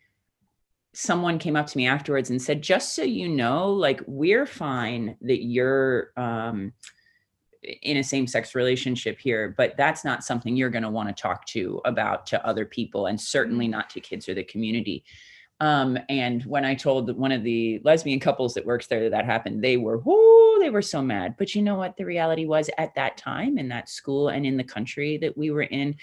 someone 0.93 1.39
came 1.39 1.55
up 1.55 1.67
to 1.67 1.77
me 1.77 1.87
afterwards 1.87 2.29
and 2.29 2.41
said, 2.41 2.61
just 2.61 2.95
so 2.95 3.03
you 3.03 3.27
know, 3.27 3.71
like 3.71 4.01
we're 4.05 4.45
fine 4.45 5.17
that 5.21 5.43
you're, 5.43 6.11
um, 6.17 6.73
in 7.81 7.95
a 7.95 8.03
same-sex 8.03 8.55
relationship 8.55 9.17
here 9.17 9.55
but 9.57 9.73
that's 9.77 10.03
not 10.03 10.21
something 10.21 10.53
you're 10.53 10.69
going 10.69 10.83
to 10.83 10.89
want 10.89 11.07
to 11.07 11.21
talk 11.21 11.45
to 11.45 11.79
about 11.85 12.25
to 12.25 12.45
other 12.45 12.65
people 12.65 13.05
and 13.05 13.21
certainly 13.21 13.67
mm. 13.67 13.71
not 13.71 13.89
to 13.89 14.01
kids 14.01 14.27
or 14.27 14.33
the 14.33 14.43
community. 14.43 15.01
Um, 15.61 15.97
and 16.09 16.43
when 16.43 16.65
i 16.65 16.75
told 16.75 17.15
one 17.15 17.31
of 17.31 17.41
the 17.41 17.79
lesbian 17.85 18.19
couples 18.19 18.53
that 18.55 18.65
works 18.65 18.87
there 18.87 19.03
that 19.03 19.11
that 19.11 19.23
happened 19.23 19.63
they 19.63 19.77
were 19.77 19.99
whoo 19.99 20.43
they 20.63 20.69
were 20.69 20.81
so 20.81 21.01
mad. 21.01 21.35
But 21.37 21.53
you 21.53 21.61
know 21.61 21.75
what 21.75 21.97
the 21.97 22.05
reality 22.05 22.45
was 22.45 22.69
at 22.77 22.95
that 22.95 23.17
time 23.17 23.57
in 23.57 23.67
that 23.69 23.89
school 23.89 24.29
and 24.29 24.45
in 24.45 24.55
the 24.55 24.63
country 24.63 25.17
that 25.17 25.37
we 25.37 25.51
were 25.51 25.63
in 25.63 25.95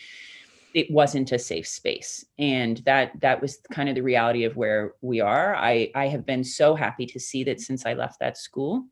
it 0.75 0.91
wasn't 0.91 1.33
a 1.33 1.39
safe 1.39 1.67
space. 1.67 2.25
And 2.39 2.79
that 2.79 3.13
that 3.21 3.41
was 3.41 3.59
kind 3.73 3.89
of 3.89 3.95
the 3.95 4.03
reality 4.03 4.45
of 4.45 4.57
where 4.57 4.95
we 5.01 5.21
are. 5.21 5.55
I 5.55 5.91
i 5.95 6.09
have 6.09 6.25
been 6.27 6.45
so 6.45 6.75
happy 6.75 7.07
to 7.07 7.21
see 7.21 7.45
that 7.45 7.61
since 7.61 7.87
i 7.87 7.95
left 7.95 8.21
that 8.21 8.37
school 8.37 8.87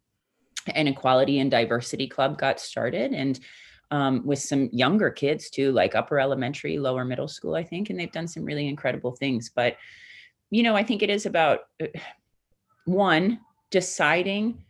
an 0.75 0.89
equality 0.89 1.39
and 1.39 1.51
diversity 1.51 2.07
club 2.07 2.39
got 2.39 2.61
started 2.61 3.13
and 3.13 3.41
um, 3.91 4.27
with 4.27 4.39
some 4.39 4.69
younger 4.71 5.11
kids 5.11 5.49
too 5.49 5.73
like 5.73 5.95
upper 5.95 6.21
elementary 6.21 6.79
lower 6.79 7.05
middle 7.05 7.29
school 7.29 7.55
i 7.55 7.63
think 7.63 7.89
and 7.89 7.99
they've 7.99 8.13
done 8.13 8.29
some 8.29 8.45
really 8.45 8.69
incredible 8.69 9.13
things. 9.13 9.51
But 9.55 9.77
you 10.51 10.63
know 10.63 10.77
i 10.77 10.83
think 10.83 11.03
it 11.03 11.11
is 11.11 11.27
about 11.27 11.61
uh, 11.83 11.87
one 12.85 13.41
deciding 13.71 14.65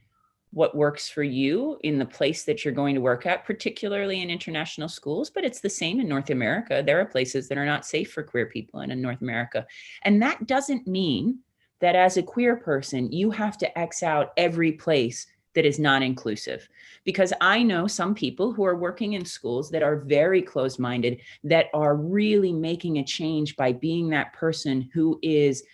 what 0.50 0.76
works 0.76 1.08
for 1.08 1.22
you 1.22 1.78
in 1.82 1.98
the 1.98 2.06
place 2.06 2.44
that 2.44 2.64
you're 2.64 2.74
going 2.74 2.94
to 2.94 3.00
work 3.00 3.26
at, 3.26 3.44
particularly 3.44 4.22
in 4.22 4.30
international 4.30 4.88
schools, 4.88 5.30
but 5.30 5.44
it's 5.44 5.60
the 5.60 5.70
same 5.70 6.00
in 6.00 6.08
North 6.08 6.30
America. 6.30 6.82
There 6.84 7.00
are 7.00 7.04
places 7.04 7.48
that 7.48 7.58
are 7.58 7.66
not 7.66 7.86
safe 7.86 8.12
for 8.12 8.22
queer 8.22 8.46
people 8.46 8.80
in 8.80 9.00
North 9.00 9.20
America. 9.20 9.66
And 10.02 10.22
that 10.22 10.46
doesn't 10.46 10.86
mean 10.86 11.40
that 11.80 11.94
as 11.94 12.16
a 12.16 12.22
queer 12.22 12.56
person, 12.56 13.12
you 13.12 13.30
have 13.30 13.58
to 13.58 13.78
X 13.78 14.02
out 14.02 14.32
every 14.36 14.72
place 14.72 15.26
that 15.54 15.66
is 15.66 15.78
not 15.80 16.02
inclusive 16.02 16.68
because 17.04 17.32
i 17.40 17.62
know 17.62 17.88
some 17.88 18.14
people 18.14 18.52
who 18.52 18.64
are 18.64 18.76
working 18.76 19.14
in 19.14 19.24
schools 19.24 19.70
that 19.70 19.82
are 19.82 19.96
very 19.96 20.40
closed 20.40 20.78
minded 20.78 21.20
that 21.42 21.66
are 21.74 21.96
really 21.96 22.52
making 22.52 22.98
a 22.98 23.04
change 23.04 23.56
by 23.56 23.72
being 23.72 24.08
that 24.08 24.32
person 24.34 24.88
who 24.92 25.18
is 25.20 25.64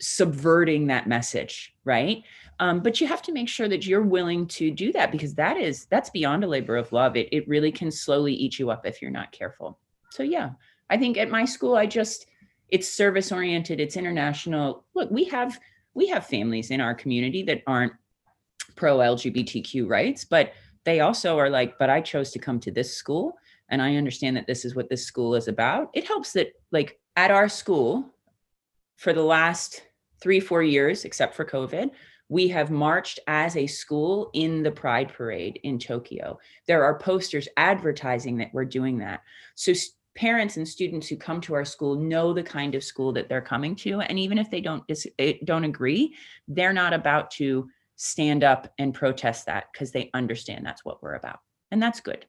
subverting 0.00 0.86
that 0.86 1.06
message 1.06 1.74
right? 1.84 2.22
Um, 2.60 2.80
but 2.80 3.00
you 3.00 3.06
have 3.06 3.22
to 3.22 3.32
make 3.32 3.48
sure 3.48 3.66
that 3.66 3.86
you're 3.86 4.02
willing 4.02 4.46
to 4.48 4.70
do 4.70 4.92
that 4.92 5.10
because 5.10 5.34
that 5.36 5.56
is 5.56 5.86
that's 5.86 6.10
beyond 6.10 6.44
a 6.44 6.46
labor 6.46 6.76
of 6.76 6.92
love. 6.92 7.16
It, 7.16 7.28
it 7.32 7.48
really 7.48 7.72
can 7.72 7.90
slowly 7.90 8.34
eat 8.34 8.58
you 8.58 8.70
up 8.70 8.84
if 8.84 9.00
you're 9.00 9.10
not 9.10 9.32
careful. 9.32 9.78
So 10.10 10.22
yeah 10.22 10.50
i 10.90 10.96
think 10.96 11.18
at 11.18 11.30
my 11.30 11.44
school 11.44 11.76
i 11.76 11.86
just 11.86 12.26
it's 12.70 12.88
service 12.88 13.32
oriented 13.32 13.80
it's 13.80 13.96
international. 13.96 14.84
Look 14.94 15.10
we 15.10 15.24
have 15.24 15.58
we 15.94 16.06
have 16.08 16.26
families 16.26 16.70
in 16.70 16.80
our 16.80 16.94
community 16.94 17.42
that 17.44 17.62
aren't 17.66 17.92
pro 18.76 18.98
LGBTQ 18.98 19.88
rights, 19.88 20.24
but 20.24 20.52
they 20.84 21.00
also 21.00 21.38
are 21.38 21.50
like, 21.50 21.78
but 21.78 21.90
I 21.90 22.00
chose 22.00 22.30
to 22.32 22.38
come 22.38 22.60
to 22.60 22.70
this 22.70 22.94
school 22.94 23.36
and 23.68 23.82
I 23.82 23.96
understand 23.96 24.36
that 24.36 24.46
this 24.46 24.64
is 24.64 24.74
what 24.74 24.88
this 24.88 25.04
school 25.04 25.34
is 25.34 25.48
about. 25.48 25.90
It 25.94 26.06
helps 26.06 26.32
that, 26.32 26.52
like, 26.70 27.00
at 27.16 27.30
our 27.30 27.48
school 27.48 28.14
for 28.96 29.12
the 29.12 29.22
last 29.22 29.82
three, 30.20 30.40
four 30.40 30.62
years, 30.62 31.04
except 31.04 31.34
for 31.34 31.44
COVID, 31.44 31.90
we 32.28 32.48
have 32.48 32.70
marched 32.70 33.20
as 33.26 33.56
a 33.56 33.66
school 33.66 34.30
in 34.34 34.62
the 34.62 34.70
Pride 34.70 35.12
Parade 35.12 35.60
in 35.62 35.78
Tokyo. 35.78 36.38
There 36.66 36.84
are 36.84 36.98
posters 36.98 37.48
advertising 37.56 38.36
that 38.38 38.52
we're 38.52 38.64
doing 38.64 38.98
that. 38.98 39.22
So, 39.54 39.72
parents 40.14 40.56
and 40.56 40.66
students 40.66 41.06
who 41.06 41.16
come 41.16 41.40
to 41.40 41.54
our 41.54 41.64
school 41.64 41.94
know 41.94 42.32
the 42.32 42.42
kind 42.42 42.74
of 42.74 42.82
school 42.82 43.12
that 43.12 43.28
they're 43.28 43.40
coming 43.40 43.76
to 43.76 44.00
and 44.00 44.18
even 44.18 44.36
if 44.36 44.50
they 44.50 44.60
don't 44.60 44.84
dis- 44.88 45.06
eh, 45.20 45.34
don't 45.44 45.62
agree 45.62 46.12
they're 46.48 46.72
not 46.72 46.92
about 46.92 47.30
to 47.30 47.70
stand 47.98 48.44
up 48.44 48.72
and 48.78 48.94
protest 48.94 49.46
that 49.46 49.66
because 49.72 49.90
they 49.90 50.08
understand 50.14 50.64
that's 50.64 50.84
what 50.84 51.02
we're 51.02 51.14
about. 51.14 51.40
And 51.70 51.82
that's 51.82 52.00
good. 52.00 52.24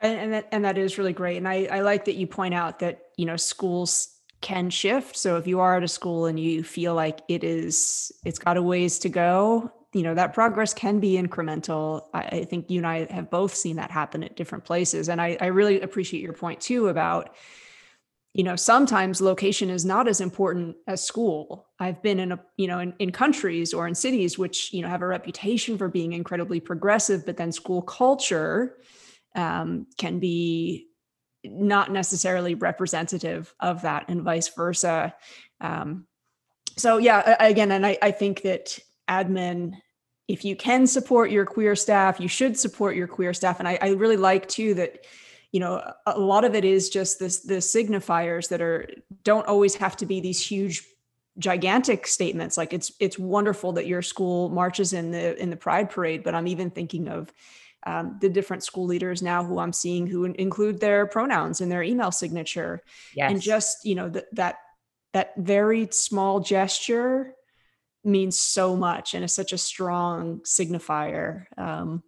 And, 0.00 0.18
and 0.18 0.32
that 0.32 0.48
and 0.50 0.64
that 0.64 0.78
is 0.78 0.98
really 0.98 1.12
great. 1.12 1.36
And 1.36 1.46
I, 1.46 1.68
I 1.70 1.80
like 1.80 2.06
that 2.06 2.14
you 2.14 2.26
point 2.26 2.54
out 2.54 2.78
that, 2.80 3.02
you 3.16 3.26
know, 3.26 3.36
schools 3.36 4.08
can 4.40 4.70
shift. 4.70 5.16
So 5.16 5.36
if 5.36 5.46
you 5.46 5.60
are 5.60 5.76
at 5.76 5.82
a 5.82 5.88
school 5.88 6.26
and 6.26 6.38
you 6.38 6.62
feel 6.62 6.94
like 6.94 7.20
it 7.28 7.42
is 7.42 8.12
it's 8.24 8.38
got 8.38 8.56
a 8.56 8.62
ways 8.62 8.98
to 9.00 9.08
go, 9.08 9.72
you 9.92 10.02
know, 10.02 10.14
that 10.14 10.34
progress 10.34 10.74
can 10.74 11.00
be 11.00 11.14
incremental. 11.14 12.04
I, 12.14 12.22
I 12.22 12.44
think 12.44 12.70
you 12.70 12.78
and 12.78 12.86
I 12.86 13.12
have 13.12 13.30
both 13.30 13.54
seen 13.54 13.76
that 13.76 13.90
happen 13.90 14.22
at 14.22 14.36
different 14.36 14.64
places. 14.64 15.08
And 15.08 15.20
I, 15.20 15.36
I 15.40 15.46
really 15.46 15.80
appreciate 15.80 16.22
your 16.22 16.34
point 16.34 16.60
too 16.60 16.88
about 16.88 17.34
you 18.34 18.44
know 18.44 18.56
sometimes 18.56 19.20
location 19.20 19.70
is 19.70 19.84
not 19.84 20.06
as 20.06 20.20
important 20.20 20.76
as 20.86 21.02
school 21.02 21.66
i've 21.80 22.02
been 22.02 22.20
in 22.20 22.32
a 22.32 22.40
you 22.56 22.66
know 22.66 22.78
in, 22.78 22.92
in 22.98 23.10
countries 23.10 23.72
or 23.72 23.88
in 23.88 23.94
cities 23.94 24.38
which 24.38 24.72
you 24.72 24.82
know 24.82 24.88
have 24.88 25.02
a 25.02 25.06
reputation 25.06 25.78
for 25.78 25.88
being 25.88 26.12
incredibly 26.12 26.60
progressive 26.60 27.24
but 27.24 27.36
then 27.36 27.50
school 27.50 27.80
culture 27.80 28.76
um, 29.34 29.86
can 29.96 30.18
be 30.18 30.87
not 31.50 31.90
necessarily 31.90 32.54
representative 32.54 33.54
of 33.60 33.82
that 33.82 34.06
and 34.08 34.22
vice 34.22 34.48
versa. 34.48 35.14
Um, 35.60 36.06
so 36.76 36.98
yeah 36.98 37.36
again 37.40 37.72
and 37.72 37.84
I, 37.84 37.98
I 38.00 38.10
think 38.12 38.42
that 38.42 38.78
admin 39.08 39.74
if 40.28 40.44
you 40.44 40.54
can 40.54 40.86
support 40.86 41.30
your 41.30 41.44
queer 41.44 41.74
staff 41.74 42.20
you 42.20 42.28
should 42.28 42.56
support 42.56 42.94
your 42.94 43.08
queer 43.08 43.34
staff. 43.34 43.58
And 43.58 43.68
i, 43.68 43.78
I 43.80 43.90
really 43.90 44.16
like 44.16 44.48
too 44.48 44.74
that 44.74 45.04
you 45.52 45.60
know 45.60 45.82
a 46.06 46.18
lot 46.18 46.44
of 46.44 46.54
it 46.54 46.64
is 46.64 46.88
just 46.88 47.18
this 47.18 47.40
the 47.40 47.54
signifiers 47.54 48.48
that 48.50 48.60
are 48.60 48.88
don't 49.24 49.46
always 49.46 49.74
have 49.76 49.96
to 49.96 50.06
be 50.06 50.20
these 50.20 50.44
huge 50.44 50.84
gigantic 51.38 52.06
statements. 52.06 52.56
Like 52.56 52.72
it's 52.72 52.92
it's 53.00 53.18
wonderful 53.18 53.72
that 53.72 53.86
your 53.86 54.02
school 54.02 54.48
marches 54.48 54.92
in 54.92 55.10
the 55.10 55.40
in 55.40 55.50
the 55.50 55.56
pride 55.56 55.90
parade 55.90 56.22
but 56.22 56.34
i'm 56.34 56.46
even 56.46 56.70
thinking 56.70 57.08
of 57.08 57.32
um, 57.88 58.18
the 58.20 58.28
different 58.28 58.62
school 58.62 58.84
leaders 58.84 59.22
now 59.22 59.42
who 59.42 59.58
i'm 59.58 59.72
seeing 59.72 60.06
who 60.06 60.24
include 60.24 60.78
their 60.78 61.06
pronouns 61.06 61.60
in 61.60 61.68
their 61.68 61.82
email 61.82 62.12
signature 62.12 62.82
yes. 63.14 63.30
and 63.30 63.40
just 63.40 63.84
you 63.84 63.94
know 63.94 64.10
th- 64.10 64.26
that 64.32 64.56
that 65.14 65.32
very 65.38 65.88
small 65.90 66.40
gesture 66.40 67.32
means 68.04 68.38
so 68.38 68.76
much 68.76 69.14
and 69.14 69.24
is 69.24 69.32
such 69.32 69.52
a 69.52 69.58
strong 69.58 70.40
signifier 70.40 71.46
um, 71.56 72.02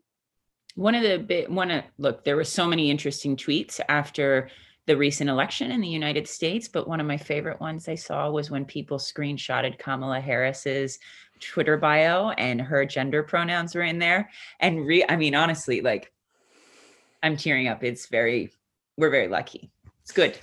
one 0.74 0.94
of 0.94 1.02
the 1.02 1.18
bit 1.18 1.50
one 1.50 1.70
of 1.70 1.82
look 1.98 2.24
there 2.24 2.36
were 2.36 2.44
so 2.44 2.66
many 2.66 2.90
interesting 2.90 3.36
tweets 3.36 3.80
after 3.88 4.50
the 4.86 4.96
recent 4.96 5.30
election 5.30 5.70
in 5.70 5.80
the 5.80 5.88
united 5.88 6.28
states 6.28 6.68
but 6.68 6.88
one 6.88 7.00
of 7.00 7.06
my 7.06 7.16
favorite 7.16 7.60
ones 7.60 7.88
i 7.88 7.94
saw 7.94 8.30
was 8.30 8.50
when 8.50 8.64
people 8.64 8.98
screenshotted 8.98 9.78
kamala 9.78 10.20
harris's 10.20 10.98
twitter 11.40 11.76
bio 11.76 12.30
and 12.30 12.60
her 12.60 12.84
gender 12.84 13.22
pronouns 13.22 13.74
were 13.74 13.82
in 13.82 13.98
there. 13.98 14.30
And 14.60 14.86
re 14.86 15.04
i 15.08 15.16
mean 15.16 15.34
honestly 15.34 15.80
like 15.80 16.12
i'm 17.22 17.36
tearing 17.36 17.68
up. 17.68 17.82
It's 17.82 18.06
very 18.06 18.52
we're 18.96 19.10
very 19.10 19.28
lucky. 19.28 19.70
It's 20.02 20.12
good. 20.12 20.38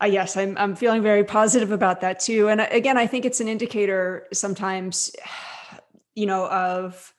Uh, 0.00 0.06
yes, 0.06 0.36
I'm 0.36 0.56
I'm 0.58 0.76
feeling 0.76 1.02
very 1.02 1.24
positive 1.24 1.72
about 1.72 2.00
that 2.02 2.20
too. 2.20 2.48
And 2.48 2.60
uh, 2.60 2.66
again, 2.70 2.96
I 2.96 3.06
think 3.06 3.24
it's 3.24 3.40
an 3.40 3.48
indicator 3.48 4.26
sometimes, 4.32 5.10
you 6.14 6.26
know, 6.26 6.46
of 6.48 7.14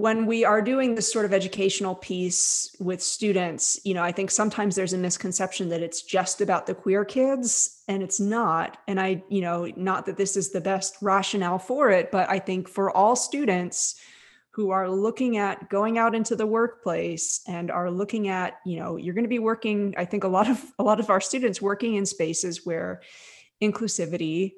when 0.00 0.26
we 0.26 0.44
are 0.44 0.60
doing 0.60 0.94
this 0.94 1.10
sort 1.10 1.24
of 1.24 1.32
educational 1.32 1.94
piece 1.94 2.74
with 2.78 3.02
students, 3.02 3.80
you 3.84 3.94
know, 3.94 4.02
I 4.02 4.12
think 4.12 4.30
sometimes 4.30 4.76
there's 4.76 4.92
a 4.92 4.98
misconception 4.98 5.70
that 5.70 5.82
it's 5.82 6.02
just 6.02 6.40
about 6.40 6.66
the 6.66 6.74
queer 6.74 7.04
kids 7.04 7.82
and 7.88 8.02
it's 8.02 8.20
not. 8.20 8.76
And 8.86 9.00
I, 9.00 9.22
you 9.30 9.40
know, 9.40 9.70
not 9.74 10.06
that 10.06 10.18
this 10.18 10.36
is 10.36 10.50
the 10.50 10.60
best 10.60 10.96
rationale 11.00 11.58
for 11.58 11.90
it, 11.90 12.10
but 12.10 12.28
I 12.28 12.38
think 12.38 12.68
for 12.68 12.94
all 12.94 13.16
students, 13.16 13.96
who 14.50 14.70
are 14.70 14.88
looking 14.88 15.36
at 15.36 15.68
going 15.68 15.98
out 15.98 16.14
into 16.14 16.34
the 16.34 16.46
workplace 16.46 17.42
and 17.46 17.70
are 17.70 17.90
looking 17.90 18.28
at 18.28 18.54
you 18.64 18.78
know 18.78 18.96
you're 18.96 19.12
going 19.12 19.22
to 19.22 19.28
be 19.28 19.38
working 19.38 19.92
i 19.98 20.04
think 20.06 20.24
a 20.24 20.28
lot 20.28 20.48
of 20.48 20.64
a 20.78 20.82
lot 20.82 20.98
of 20.98 21.10
our 21.10 21.20
students 21.20 21.60
working 21.60 21.96
in 21.96 22.06
spaces 22.06 22.64
where 22.64 23.02
inclusivity 23.62 24.54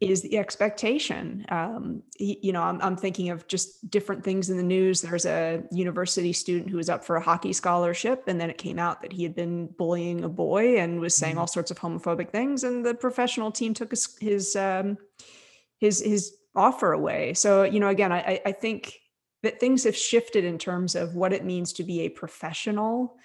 is 0.00 0.20
the 0.20 0.36
expectation. 0.36 1.46
Um, 1.48 2.02
you 2.18 2.52
know 2.52 2.62
I'm, 2.62 2.80
I'm 2.82 2.96
thinking 2.96 3.30
of 3.30 3.46
just 3.48 3.90
different 3.90 4.22
things 4.22 4.50
in 4.50 4.56
the 4.56 4.62
news. 4.62 5.00
There's 5.00 5.24
a 5.24 5.62
university 5.70 6.32
student 6.32 6.70
who 6.70 6.76
was 6.76 6.90
up 6.90 7.04
for 7.04 7.16
a 7.16 7.20
hockey 7.20 7.52
scholarship 7.52 8.24
and 8.26 8.38
then 8.40 8.50
it 8.50 8.58
came 8.58 8.78
out 8.78 9.00
that 9.02 9.12
he 9.12 9.22
had 9.22 9.34
been 9.34 9.68
bullying 9.78 10.24
a 10.24 10.28
boy 10.28 10.78
and 10.78 11.00
was 11.00 11.14
saying 11.14 11.32
mm-hmm. 11.32 11.40
all 11.40 11.46
sorts 11.46 11.70
of 11.70 11.78
homophobic 11.78 12.30
things 12.30 12.64
and 12.64 12.84
the 12.84 12.94
professional 12.94 13.50
team 13.50 13.72
took 13.72 13.90
his 13.90 14.16
his 14.20 14.56
um, 14.56 14.98
his, 15.78 16.02
his 16.02 16.34
offer 16.54 16.92
away. 16.92 17.32
So 17.32 17.62
you 17.62 17.80
know 17.80 17.88
again 17.88 18.12
i 18.12 18.40
i 18.44 18.52
think 18.52 18.98
that 19.42 19.60
things 19.60 19.84
have 19.84 19.96
shifted 19.96 20.44
in 20.44 20.58
terms 20.58 20.94
of 20.94 21.14
what 21.14 21.32
it 21.32 21.44
means 21.44 21.72
to 21.74 21.84
be 21.84 22.00
a 22.00 22.08
professional. 22.10 23.16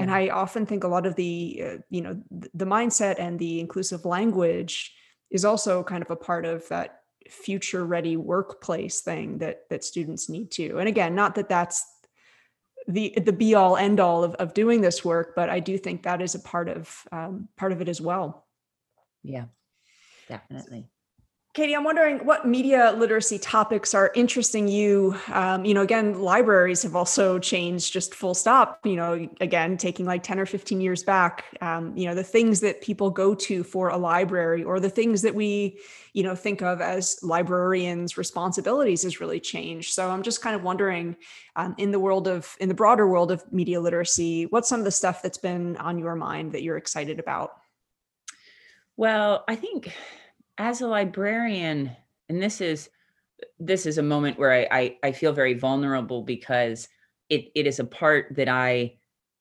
And 0.00 0.12
i 0.12 0.28
often 0.28 0.64
think 0.64 0.84
a 0.84 0.88
lot 0.88 1.06
of 1.06 1.16
the 1.16 1.62
uh, 1.64 1.76
you 1.90 2.02
know 2.02 2.20
the 2.30 2.66
mindset 2.66 3.16
and 3.18 3.36
the 3.36 3.58
inclusive 3.58 4.04
language 4.04 4.94
is 5.30 5.44
also 5.44 5.82
kind 5.82 6.02
of 6.02 6.10
a 6.10 6.16
part 6.16 6.44
of 6.44 6.66
that 6.68 7.02
future 7.28 7.84
ready 7.84 8.16
workplace 8.16 9.00
thing 9.00 9.38
that 9.38 9.68
that 9.70 9.84
students 9.84 10.28
need 10.28 10.50
to. 10.52 10.78
And 10.78 10.88
again 10.88 11.14
not 11.14 11.34
that 11.34 11.48
that's 11.48 11.84
the 12.86 13.12
the 13.24 13.32
be 13.32 13.54
all 13.54 13.76
end 13.76 14.00
all 14.00 14.24
of, 14.24 14.34
of 14.36 14.54
doing 14.54 14.80
this 14.80 15.04
work 15.04 15.34
but 15.36 15.50
i 15.50 15.60
do 15.60 15.76
think 15.76 16.04
that 16.04 16.22
is 16.22 16.34
a 16.34 16.38
part 16.38 16.70
of 16.70 17.02
um, 17.12 17.48
part 17.56 17.72
of 17.72 17.80
it 17.80 17.88
as 17.88 18.00
well. 18.00 18.46
Yeah 19.22 19.46
definitely 20.28 20.88
Katie, 21.54 21.74
I'm 21.74 21.82
wondering 21.82 22.18
what 22.18 22.46
media 22.46 22.94
literacy 22.96 23.38
topics 23.38 23.94
are 23.94 24.12
interesting 24.14 24.68
you. 24.68 25.16
Um, 25.32 25.64
you 25.64 25.72
know, 25.74 25.80
again, 25.80 26.20
libraries 26.20 26.82
have 26.82 26.94
also 26.94 27.38
changed 27.38 27.92
just 27.92 28.14
full 28.14 28.34
stop. 28.34 28.78
You 28.84 28.96
know, 28.96 29.28
again, 29.40 29.76
taking 29.76 30.04
like 30.04 30.22
10 30.22 30.38
or 30.38 30.46
15 30.46 30.80
years 30.80 31.02
back, 31.02 31.46
um, 31.60 31.96
you 31.96 32.06
know, 32.06 32.14
the 32.14 32.22
things 32.22 32.60
that 32.60 32.82
people 32.82 33.10
go 33.10 33.34
to 33.34 33.64
for 33.64 33.88
a 33.88 33.96
library 33.96 34.62
or 34.62 34.78
the 34.78 34.90
things 34.90 35.22
that 35.22 35.34
we, 35.34 35.80
you 36.12 36.22
know, 36.22 36.34
think 36.34 36.62
of 36.62 36.80
as 36.80 37.18
librarians' 37.22 38.18
responsibilities 38.18 39.02
has 39.02 39.18
really 39.18 39.40
changed. 39.40 39.94
So 39.94 40.10
I'm 40.10 40.22
just 40.22 40.42
kind 40.42 40.54
of 40.54 40.62
wondering 40.62 41.16
um, 41.56 41.74
in 41.78 41.90
the 41.90 41.98
world 41.98 42.28
of, 42.28 42.56
in 42.60 42.68
the 42.68 42.74
broader 42.74 43.08
world 43.08 43.32
of 43.32 43.42
media 43.52 43.80
literacy, 43.80 44.44
what's 44.46 44.68
some 44.68 44.80
of 44.80 44.84
the 44.84 44.92
stuff 44.92 45.22
that's 45.22 45.38
been 45.38 45.76
on 45.78 45.98
your 45.98 46.14
mind 46.14 46.52
that 46.52 46.62
you're 46.62 46.76
excited 46.76 47.18
about? 47.18 47.52
Well, 48.96 49.44
I 49.48 49.54
think 49.54 49.92
as 50.58 50.80
a 50.80 50.88
librarian, 50.88 51.96
and 52.28 52.42
this 52.42 52.60
is 52.60 52.90
this 53.60 53.86
is 53.86 53.98
a 53.98 54.02
moment 54.02 54.36
where 54.36 54.52
I, 54.52 54.66
I, 54.70 54.96
I 55.04 55.12
feel 55.12 55.32
very 55.32 55.54
vulnerable 55.54 56.22
because 56.22 56.88
it 57.28 57.52
it 57.54 57.66
is 57.66 57.78
a 57.78 57.84
part 57.84 58.34
that 58.36 58.48
I 58.48 58.98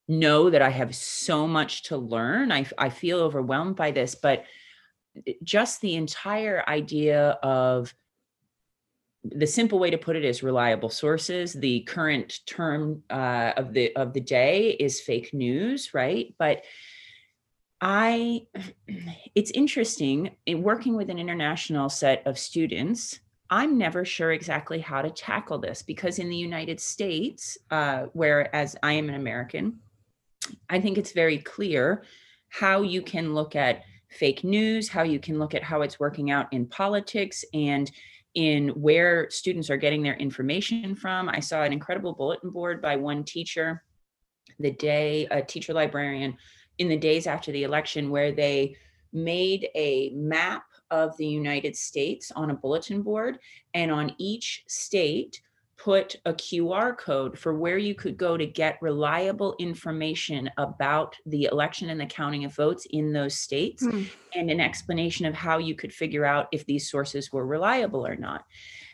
know 0.07 0.49
that 0.49 0.61
I 0.61 0.69
have 0.69 0.95
so 0.95 1.47
much 1.47 1.83
to 1.83 1.97
learn. 1.97 2.51
I 2.51 2.67
I 2.77 2.89
feel 2.89 3.19
overwhelmed 3.19 3.75
by 3.75 3.91
this, 3.91 4.15
but 4.15 4.45
just 5.43 5.81
the 5.81 5.95
entire 5.95 6.63
idea 6.67 7.31
of 7.41 7.93
the 9.23 9.47
simple 9.47 9.79
way 9.79 9.89
to 9.89 9.97
put 9.97 10.15
it 10.15 10.23
is 10.23 10.43
reliable 10.43 10.89
sources 10.89 11.53
the 11.53 11.81
current 11.81 12.39
term 12.45 13.03
uh, 13.09 13.51
of 13.57 13.73
the 13.73 13.93
of 13.95 14.13
the 14.13 14.21
day 14.21 14.69
is 14.69 15.01
fake 15.01 15.33
news 15.33 15.93
right 15.93 16.33
but 16.37 16.61
I, 17.81 18.47
it's 19.35 19.51
interesting 19.51 20.35
in 20.45 20.63
working 20.63 20.95
with 20.95 21.09
an 21.09 21.19
international 21.19 21.89
set 21.89 22.25
of 22.25 22.37
students. 22.37 23.19
I'm 23.49 23.77
never 23.77 24.03
sure 24.03 24.31
exactly 24.31 24.79
how 24.79 25.01
to 25.01 25.09
tackle 25.09 25.59
this 25.59 25.81
because 25.81 26.19
in 26.19 26.29
the 26.29 26.35
United 26.35 26.79
States, 26.79 27.57
uh, 27.71 28.07
whereas 28.13 28.75
I 28.83 28.93
am 28.93 29.09
an 29.09 29.15
American, 29.15 29.79
I 30.69 30.81
think 30.81 30.97
it's 30.97 31.13
very 31.13 31.37
clear 31.37 32.03
how 32.49 32.81
you 32.81 33.01
can 33.01 33.33
look 33.33 33.55
at 33.55 33.83
fake 34.09 34.43
news, 34.43 34.89
how 34.89 35.03
you 35.03 35.19
can 35.19 35.37
look 35.39 35.53
at 35.53 35.63
how 35.63 35.81
it's 35.81 35.99
working 35.99 36.31
out 36.31 36.51
in 36.53 36.65
politics 36.65 37.43
and 37.53 37.91
in 38.35 38.69
where 38.69 39.29
students 39.29 39.69
are 39.69 39.77
getting 39.77 40.03
their 40.03 40.15
information 40.15 40.95
from. 40.95 41.29
I 41.29 41.39
saw 41.39 41.63
an 41.63 41.73
incredible 41.73 42.13
bulletin 42.13 42.51
board 42.51 42.81
by 42.81 42.95
one 42.95 43.23
teacher 43.23 43.83
the 44.59 44.71
day, 44.71 45.27
a 45.31 45.41
teacher 45.41 45.73
librarian 45.73 46.37
in 46.77 46.87
the 46.87 46.97
days 46.97 47.27
after 47.27 47.51
the 47.51 47.63
election 47.63 48.09
where 48.09 48.31
they 48.31 48.75
made 49.13 49.69
a 49.75 50.11
map 50.13 50.63
of 50.91 51.15
the 51.17 51.27
United 51.27 51.75
States 51.75 52.31
on 52.35 52.49
a 52.49 52.55
bulletin 52.55 53.01
board, 53.01 53.39
and 53.73 53.91
on 53.91 54.13
each 54.17 54.63
state, 54.67 55.41
put 55.77 56.15
a 56.25 56.33
QR 56.33 56.97
code 56.97 57.37
for 57.37 57.53
where 57.53 57.77
you 57.77 57.93
could 57.93 58.17
go 58.17 58.35
to 58.35 58.45
get 58.45 58.81
reliable 58.81 59.55
information 59.59 60.49
about 60.57 61.15
the 61.27 61.45
election 61.51 61.89
and 61.89 62.01
the 62.01 62.05
counting 62.05 62.45
of 62.45 62.55
votes 62.55 62.87
in 62.89 63.13
those 63.13 63.37
states, 63.37 63.83
mm. 63.83 64.07
and 64.35 64.49
an 64.49 64.59
explanation 64.59 65.25
of 65.25 65.35
how 65.35 65.59
you 65.59 65.75
could 65.75 65.93
figure 65.93 66.25
out 66.25 66.47
if 66.51 66.65
these 66.65 66.89
sources 66.89 67.31
were 67.31 67.45
reliable 67.45 68.05
or 68.05 68.15
not. 68.15 68.43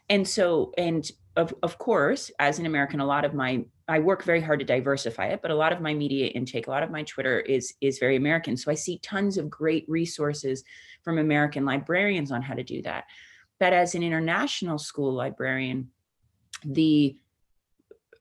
And 0.09 0.27
so, 0.27 0.73
and 0.77 1.09
of, 1.37 1.53
of 1.63 1.77
course, 1.77 2.29
as 2.37 2.59
an 2.59 2.65
American, 2.65 2.99
a 2.99 3.05
lot 3.05 3.23
of 3.23 3.33
my 3.33 3.63
I 3.87 3.99
work 3.99 4.23
very 4.23 4.39
hard 4.39 4.59
to 4.59 4.65
diversify 4.65 5.27
it, 5.27 5.41
but 5.41 5.51
a 5.51 5.55
lot 5.55 5.73
of 5.73 5.81
my 5.81 5.93
media 5.93 6.27
intake, 6.27 6.67
a 6.67 6.71
lot 6.71 6.83
of 6.83 6.91
my 6.91 7.03
Twitter 7.03 7.39
is 7.39 7.73
is 7.81 7.99
very 7.99 8.15
American. 8.15 8.55
So 8.55 8.71
I 8.71 8.75
see 8.75 8.99
tons 8.99 9.37
of 9.37 9.49
great 9.49 9.85
resources 9.87 10.63
from 11.03 11.17
American 11.17 11.65
librarians 11.65 12.31
on 12.31 12.41
how 12.41 12.53
to 12.53 12.63
do 12.63 12.81
that. 12.83 13.05
But 13.59 13.73
as 13.73 13.95
an 13.95 14.03
international 14.03 14.77
school 14.77 15.13
librarian, 15.13 15.89
the 16.65 17.17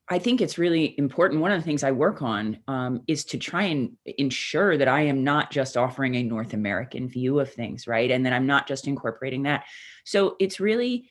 I 0.08 0.18
think 0.18 0.40
it's 0.40 0.58
really 0.58 0.98
important. 0.98 1.40
One 1.40 1.52
of 1.52 1.60
the 1.60 1.64
things 1.64 1.84
I 1.84 1.92
work 1.92 2.22
on 2.22 2.58
um, 2.68 3.02
is 3.06 3.24
to 3.26 3.38
try 3.38 3.62
and 3.62 3.96
ensure 4.04 4.76
that 4.76 4.88
I 4.88 5.02
am 5.02 5.24
not 5.24 5.50
just 5.50 5.76
offering 5.76 6.16
a 6.16 6.22
North 6.22 6.52
American 6.52 7.08
view 7.08 7.40
of 7.40 7.50
things, 7.52 7.86
right? 7.86 8.10
And 8.10 8.26
that 8.26 8.32
I'm 8.32 8.46
not 8.46 8.66
just 8.66 8.88
incorporating 8.88 9.44
that. 9.44 9.64
So 10.04 10.36
it's 10.38 10.60
really 10.60 11.10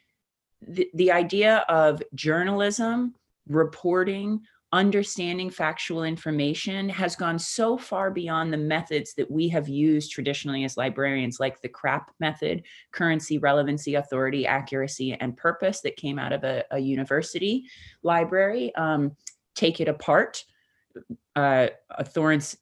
the, 0.62 0.90
the 0.94 1.12
idea 1.14 1.66
of 1.68 2.04
journalism, 2.14 3.16
reporting, 3.48 4.42
understanding 4.74 5.50
factual 5.50 6.04
information 6.04 6.88
has 6.88 7.16
gone 7.16 7.38
so 7.38 7.78
far 7.78 8.10
beyond 8.10 8.54
the 8.54 8.58
methods 8.58 9.14
that 9.16 9.30
we 9.30 9.50
have 9.50 9.68
used 9.68 10.12
traditionally 10.12 10.64
as 10.64 10.78
librarians, 10.78 11.40
like 11.40 11.62
the 11.62 11.70
CRAP 11.70 12.10
method 12.20 12.64
currency, 12.92 13.38
relevancy, 13.38 13.96
authority, 13.96 14.48
accuracy, 14.48 15.14
and 15.14 15.36
purpose 15.36 15.82
that 15.82 15.98
came 15.98 16.18
out 16.18 16.32
of 16.32 16.44
a, 16.44 16.64
a 16.72 16.80
university 16.80 17.66
library. 18.04 18.74
Um, 18.76 19.16
take 19.56 19.82
it 19.82 19.90
apart 19.90 20.44
uh, 21.36 21.68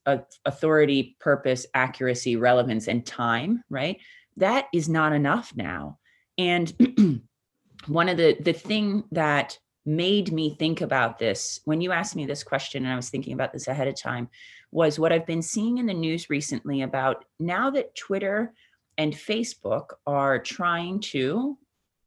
uh, 0.06 0.18
authority, 0.46 1.18
purpose, 1.20 1.66
accuracy, 1.74 2.36
relevance, 2.36 2.88
and 2.88 3.06
time, 3.06 3.64
right? 3.70 3.98
That 4.38 4.68
is 4.74 4.88
not 4.90 5.14
enough 5.14 5.54
now. 5.56 6.00
And 6.38 7.22
one 7.88 8.10
of 8.10 8.18
the 8.18 8.38
the 8.40 8.54
thing 8.54 9.04
that 9.12 9.58
made 9.90 10.32
me 10.32 10.54
think 10.54 10.82
about 10.82 11.18
this 11.18 11.62
when 11.66 11.82
you 11.82 11.92
asked 11.92 12.16
me 12.16 12.28
this 12.28 12.44
question, 12.44 12.86
and 12.86 12.94
I 12.94 12.96
was 12.96 13.10
thinking 13.10 13.34
about 13.34 13.52
this 13.52 13.68
ahead 13.68 13.88
of 13.88 13.96
time, 13.96 14.30
was 14.72 15.00
what 15.00 15.12
I've 15.12 15.26
been 15.26 15.42
seeing 15.42 15.80
in 15.80 15.88
the 15.88 15.94
news 15.96 16.30
recently 16.30 16.84
about 16.84 17.26
now 17.40 17.72
that 17.72 17.96
Twitter 17.96 18.54
and 19.00 19.14
Facebook 19.14 19.94
are 20.06 20.38
trying 20.38 21.00
to 21.00 21.58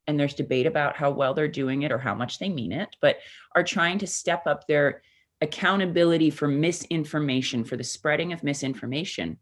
and 0.07 0.19
there's 0.19 0.35
debate 0.35 0.67
about 0.67 0.97
how 0.97 1.11
well 1.11 1.35
they're 1.35 1.49
doing 1.49 1.83
it 1.83 1.93
or 1.93 1.99
how 1.99 2.15
much 2.15 2.39
they 2.39 2.49
mean 2.49 2.73
it, 2.73 2.97
but 3.01 3.19
are 3.55 3.65
trying 3.65 3.99
to 3.99 4.07
step 4.07 4.47
up 4.47 4.67
their 4.67 5.03
accountability 5.41 6.31
for 6.31 6.47
misinformation, 6.49 7.65
for 7.65 7.77
the 7.77 7.85
spreading 7.85 8.33
of 8.33 8.45
misinformation, 8.45 9.39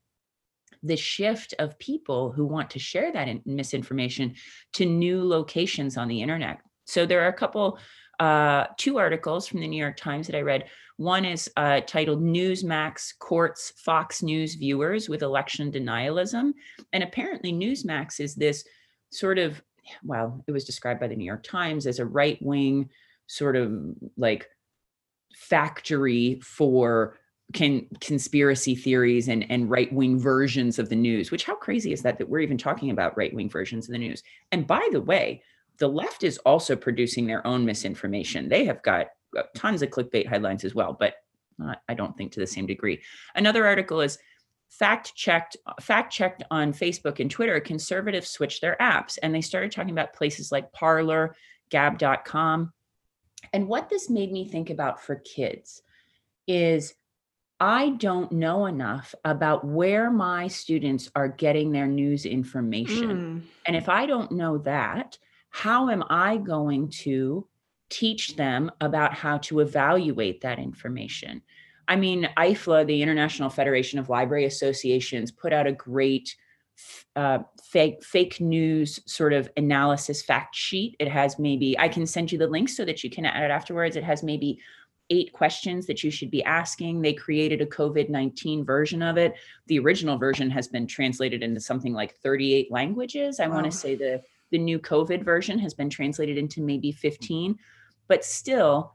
the 0.83 0.97
shift 0.97 1.55
of 1.59 1.79
people 1.79 2.33
who 2.33 2.47
want 2.47 2.71
to 2.71 2.79
share 2.79 3.13
that 3.13 3.47
misinformation 3.47 4.35
to 4.73 4.87
new 4.87 5.23
locations 5.23 5.97
on 5.97 6.09
the 6.09 6.23
internet. 6.23 6.59
So 6.87 7.07
there 7.07 7.23
are 7.23 7.29
a 7.29 7.33
couple, 7.33 7.79
uh, 8.21 8.67
two 8.77 8.99
articles 8.99 9.49
from 9.49 9.61
the 9.61 9.67
New 9.67 9.81
York 9.81 9.97
Times 9.97 10.27
that 10.27 10.37
I 10.37 10.43
read. 10.43 10.67
One 10.99 11.25
is 11.25 11.51
uh, 11.57 11.81
titled 11.87 12.23
Newsmax 12.23 13.19
Courts 13.19 13.73
Fox 13.79 14.23
News 14.23 14.55
Viewers 14.55 15.09
with 15.09 15.23
Election 15.23 15.73
Denialism. 15.73 16.53
And 16.93 17.03
apparently, 17.03 17.53
Newsmax 17.53 18.21
is 18.21 18.35
this 18.35 18.65
sort 19.11 19.39
of, 19.39 19.63
well, 20.05 20.45
it 20.47 20.53
was 20.53 20.65
described 20.65 21.01
by 21.01 21.09
the 21.09 21.17
New 21.17 21.25
York 21.25 21.43
Times 21.43 21.87
as 21.87 21.99
a 21.99 22.05
right 22.05 22.39
wing 22.43 22.91
sort 23.27 23.57
of 23.57 23.73
like 24.19 24.47
factory 25.35 26.39
for 26.43 27.19
can 27.53 27.87
conspiracy 28.01 28.75
theories 28.75 29.29
and 29.29 29.51
and 29.51 29.71
right 29.71 29.93
wing 29.93 30.19
versions 30.19 30.79
of 30.79 30.89
the 30.89 30.95
news 30.95 31.33
which 31.33 31.45
how 31.45 31.55
crazy 31.55 31.93
is 31.93 32.03
that 32.03 32.19
that 32.19 32.29
we're 32.29 32.39
even 32.41 32.59
talking 32.59 32.91
about 32.91 33.17
right 33.17 33.35
wing 33.35 33.49
versions 33.49 33.89
of 33.89 33.93
the 33.93 33.99
news 33.99 34.23
and 34.53 34.67
by 34.67 34.87
the 34.93 35.01
way 35.01 35.43
the 35.81 35.89
left 35.89 36.23
is 36.23 36.39
also 36.39 36.77
producing 36.77 37.27
their 37.27 37.45
own 37.47 37.65
misinformation 37.65 38.49
they 38.49 38.65
have 38.65 38.83
got 38.83 39.07
uh, 39.37 39.43
tons 39.57 39.83
of 39.83 39.91
clickbait 39.91 40.29
headlines 40.29 40.65
as 40.65 40.75
well 40.75 40.97
but 40.99 41.15
not, 41.59 41.83
i 41.89 41.95
don't 41.95 42.17
think 42.17 42.31
to 42.31 42.41
the 42.41 42.47
same 42.47 42.67
degree 42.67 43.01
another 43.35 43.67
article 43.67 44.01
is 44.01 44.19
fact 44.69 45.15
checked 45.17 45.57
fact 45.81 46.13
checked 46.13 46.45
on 46.51 46.73
facebook 46.73 47.19
and 47.19 47.31
twitter 47.31 47.59
conservatives 47.59 48.29
switched 48.29 48.61
their 48.61 48.77
apps 48.81 49.19
and 49.23 49.35
they 49.35 49.41
started 49.41 49.73
talking 49.73 49.91
about 49.91 50.13
places 50.13 50.53
like 50.53 50.71
parler 50.73 51.35
gab.com 51.71 52.73
and 53.53 53.67
what 53.67 53.89
this 53.89 54.09
made 54.09 54.31
me 54.31 54.47
think 54.47 54.71
about 54.71 55.03
for 55.03 55.17
kids 55.17 55.83
is 56.47 56.95
I 57.63 57.91
don't 57.91 58.33
know 58.33 58.65
enough 58.65 59.15
about 59.23 59.67
where 59.67 60.11
my 60.11 60.49
students 60.49 61.11
are 61.15 61.29
getting 61.29 61.73
their 61.73 61.87
news 61.87 62.25
information. 62.25 63.11
Mm. 63.11 63.43
And 63.67 63.77
if 63.77 63.91
I 63.91 64.07
don't 64.07 64.33
know 64.33 64.59
that, 64.59 65.19
how 65.51 65.91
am 65.91 66.05
I 66.09 66.37
going 66.39 66.89
to 66.89 67.47
teach 67.91 68.37
them 68.37 68.71
about 68.81 69.15
how 69.15 69.39
to 69.39 69.61
evaluate 69.61 70.41
that 70.41 70.59
information? 70.59 71.43
I 71.89 71.97
mean, 71.97 72.29
IFLA, 72.37 72.87
the 72.87 73.03
International 73.03 73.51
Federation 73.51 73.99
of 73.99 74.09
Library 74.09 74.45
Associations, 74.45 75.33
put 75.33 75.53
out 75.53 75.67
a 75.67 75.73
great 75.73 76.37
uh, 77.17 77.41
fake 77.63 78.03
fake 78.03 78.41
news 78.41 79.01
sort 79.07 79.33
of 79.33 79.51
analysis 79.57 80.23
fact 80.23 80.55
sheet. 80.55 80.97
It 80.99 81.09
has 81.09 81.39
maybe 81.39 81.79
I 81.79 81.89
can 81.89 82.07
send 82.07 82.33
you 82.33 82.39
the 82.39 82.47
link 82.47 82.69
so 82.69 82.85
that 82.85 83.05
you 83.05 83.11
can 83.11 83.27
add 83.27 83.43
it 83.43 83.51
afterwards. 83.51 83.97
It 83.97 84.05
has 84.05 84.23
maybe 84.23 84.61
eight 85.11 85.33
questions 85.33 85.87
that 85.87 86.05
you 86.05 86.11
should 86.11 86.31
be 86.31 86.45
asking. 86.45 87.03
They 87.03 87.13
created 87.13 87.61
a 87.61 87.67
COVID 87.67 88.09
19 88.09 88.65
version 88.65 89.03
of 89.03 89.19
it. 89.19 89.35
The 89.67 89.79
original 89.81 90.17
version 90.17 90.49
has 90.51 90.69
been 90.69 90.87
translated 90.87 91.43
into 91.43 91.61
something 91.61 91.93
like 91.93 92.17
38 92.17 92.71
languages. 92.71 93.41
I 93.41 93.49
wow. 93.49 93.57
want 93.57 93.67
to 93.67 93.77
say 93.77 93.97
the, 93.97 94.23
the 94.51 94.59
new 94.59 94.79
COVID 94.79 95.25
version 95.25 95.59
has 95.59 95.75
been 95.75 95.91
translated 95.91 96.39
into 96.39 96.61
maybe 96.63 96.93
15, 96.93 97.57
but 98.09 98.25
still, 98.25 98.95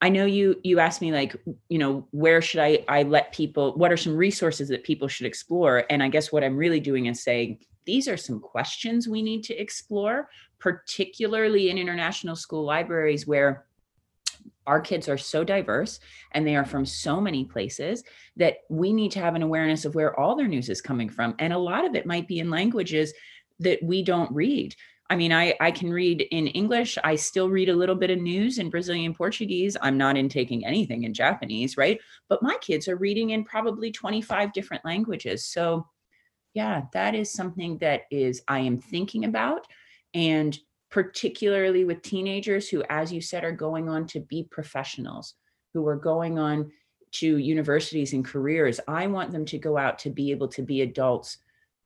I 0.00 0.08
know 0.08 0.26
you 0.26 0.60
you 0.62 0.78
asked 0.78 1.00
me 1.00 1.10
like 1.10 1.36
you 1.68 1.78
know 1.78 2.06
where 2.12 2.40
should 2.40 2.60
I 2.60 2.84
I 2.86 3.02
let 3.02 3.32
people 3.32 3.74
what 3.76 3.90
are 3.90 3.96
some 3.96 4.16
resources 4.16 4.68
that 4.68 4.84
people 4.84 5.08
should 5.08 5.26
explore? 5.26 5.84
And 5.90 6.02
I 6.02 6.08
guess 6.08 6.30
what 6.30 6.44
I'm 6.44 6.56
really 6.56 6.80
doing 6.80 7.06
is 7.06 7.22
saying 7.22 7.58
these 7.84 8.06
are 8.06 8.16
some 8.16 8.38
questions 8.38 9.08
we 9.08 9.22
need 9.22 9.42
to 9.44 9.56
explore 9.56 10.28
particularly 10.58 11.70
in 11.70 11.78
international 11.78 12.36
school 12.36 12.64
libraries 12.64 13.26
where 13.26 13.64
our 14.66 14.80
kids 14.80 15.08
are 15.08 15.16
so 15.16 15.42
diverse 15.42 15.98
and 16.32 16.46
they 16.46 16.54
are 16.54 16.64
from 16.64 16.84
so 16.84 17.20
many 17.20 17.44
places 17.44 18.04
that 18.36 18.58
we 18.68 18.92
need 18.92 19.10
to 19.12 19.20
have 19.20 19.34
an 19.34 19.42
awareness 19.42 19.84
of 19.84 19.94
where 19.94 20.18
all 20.20 20.36
their 20.36 20.46
news 20.46 20.68
is 20.68 20.82
coming 20.82 21.08
from. 21.08 21.34
And 21.38 21.52
a 21.52 21.58
lot 21.58 21.86
of 21.86 21.94
it 21.94 22.06
might 22.06 22.28
be 22.28 22.38
in 22.38 22.50
languages 22.50 23.14
that 23.60 23.82
we 23.82 24.02
don't 24.02 24.30
read 24.32 24.74
I 25.10 25.16
mean, 25.16 25.32
I, 25.32 25.54
I 25.60 25.70
can 25.70 25.90
read 25.90 26.20
in 26.30 26.48
English. 26.48 26.98
I 27.02 27.16
still 27.16 27.48
read 27.48 27.70
a 27.70 27.76
little 27.76 27.94
bit 27.94 28.10
of 28.10 28.18
news 28.18 28.58
in 28.58 28.68
Brazilian 28.68 29.14
Portuguese. 29.14 29.76
I'm 29.80 29.96
not 29.96 30.18
in 30.18 30.28
taking 30.28 30.66
anything 30.66 31.04
in 31.04 31.14
Japanese, 31.14 31.78
right? 31.78 31.98
But 32.28 32.42
my 32.42 32.56
kids 32.60 32.88
are 32.88 32.96
reading 32.96 33.30
in 33.30 33.44
probably 33.44 33.90
25 33.90 34.52
different 34.52 34.84
languages. 34.84 35.46
So, 35.46 35.86
yeah, 36.52 36.82
that 36.92 37.14
is 37.14 37.32
something 37.32 37.78
that 37.78 38.02
is 38.10 38.42
I 38.48 38.60
am 38.60 38.78
thinking 38.78 39.24
about. 39.24 39.66
And 40.12 40.58
particularly 40.90 41.84
with 41.84 42.02
teenagers 42.02 42.68
who, 42.68 42.82
as 42.90 43.10
you 43.10 43.22
said, 43.22 43.44
are 43.44 43.52
going 43.52 43.88
on 43.88 44.06
to 44.08 44.20
be 44.20 44.46
professionals, 44.50 45.34
who 45.72 45.86
are 45.86 45.96
going 45.96 46.38
on 46.38 46.70
to 47.12 47.38
universities 47.38 48.12
and 48.12 48.24
careers. 48.24 48.78
I 48.86 49.06
want 49.06 49.32
them 49.32 49.46
to 49.46 49.58
go 49.58 49.78
out 49.78 49.98
to 50.00 50.10
be 50.10 50.30
able 50.32 50.48
to 50.48 50.62
be 50.62 50.82
adults, 50.82 51.38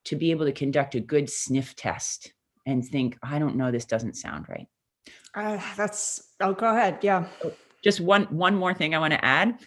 to 0.05 0.17
be 0.17 0.31
able 0.31 0.47
to 0.47 0.53
conduct 0.53 0.95
a 0.95 1.01
good 1.01 1.31
sniff 1.31 1.77
test 1.77 2.33
and 2.67 2.85
think, 2.85 3.19
I 3.23 3.39
don't 3.39 3.57
know, 3.57 3.71
this 3.71 3.85
doesn't 3.85 4.17
sound 4.17 4.47
right. 4.49 4.67
Uh, 5.35 5.61
that's, 5.77 6.35
oh, 6.41 6.53
go 6.53 6.69
ahead. 6.69 6.99
Yeah. 7.03 7.27
Oh, 7.45 7.53
just 7.83 8.01
one, 8.01 8.25
one 8.25 8.55
more 8.55 8.75
thing 8.75 8.95
I 8.95 8.99
want 8.99 9.13
to 9.13 9.25
add 9.25 9.59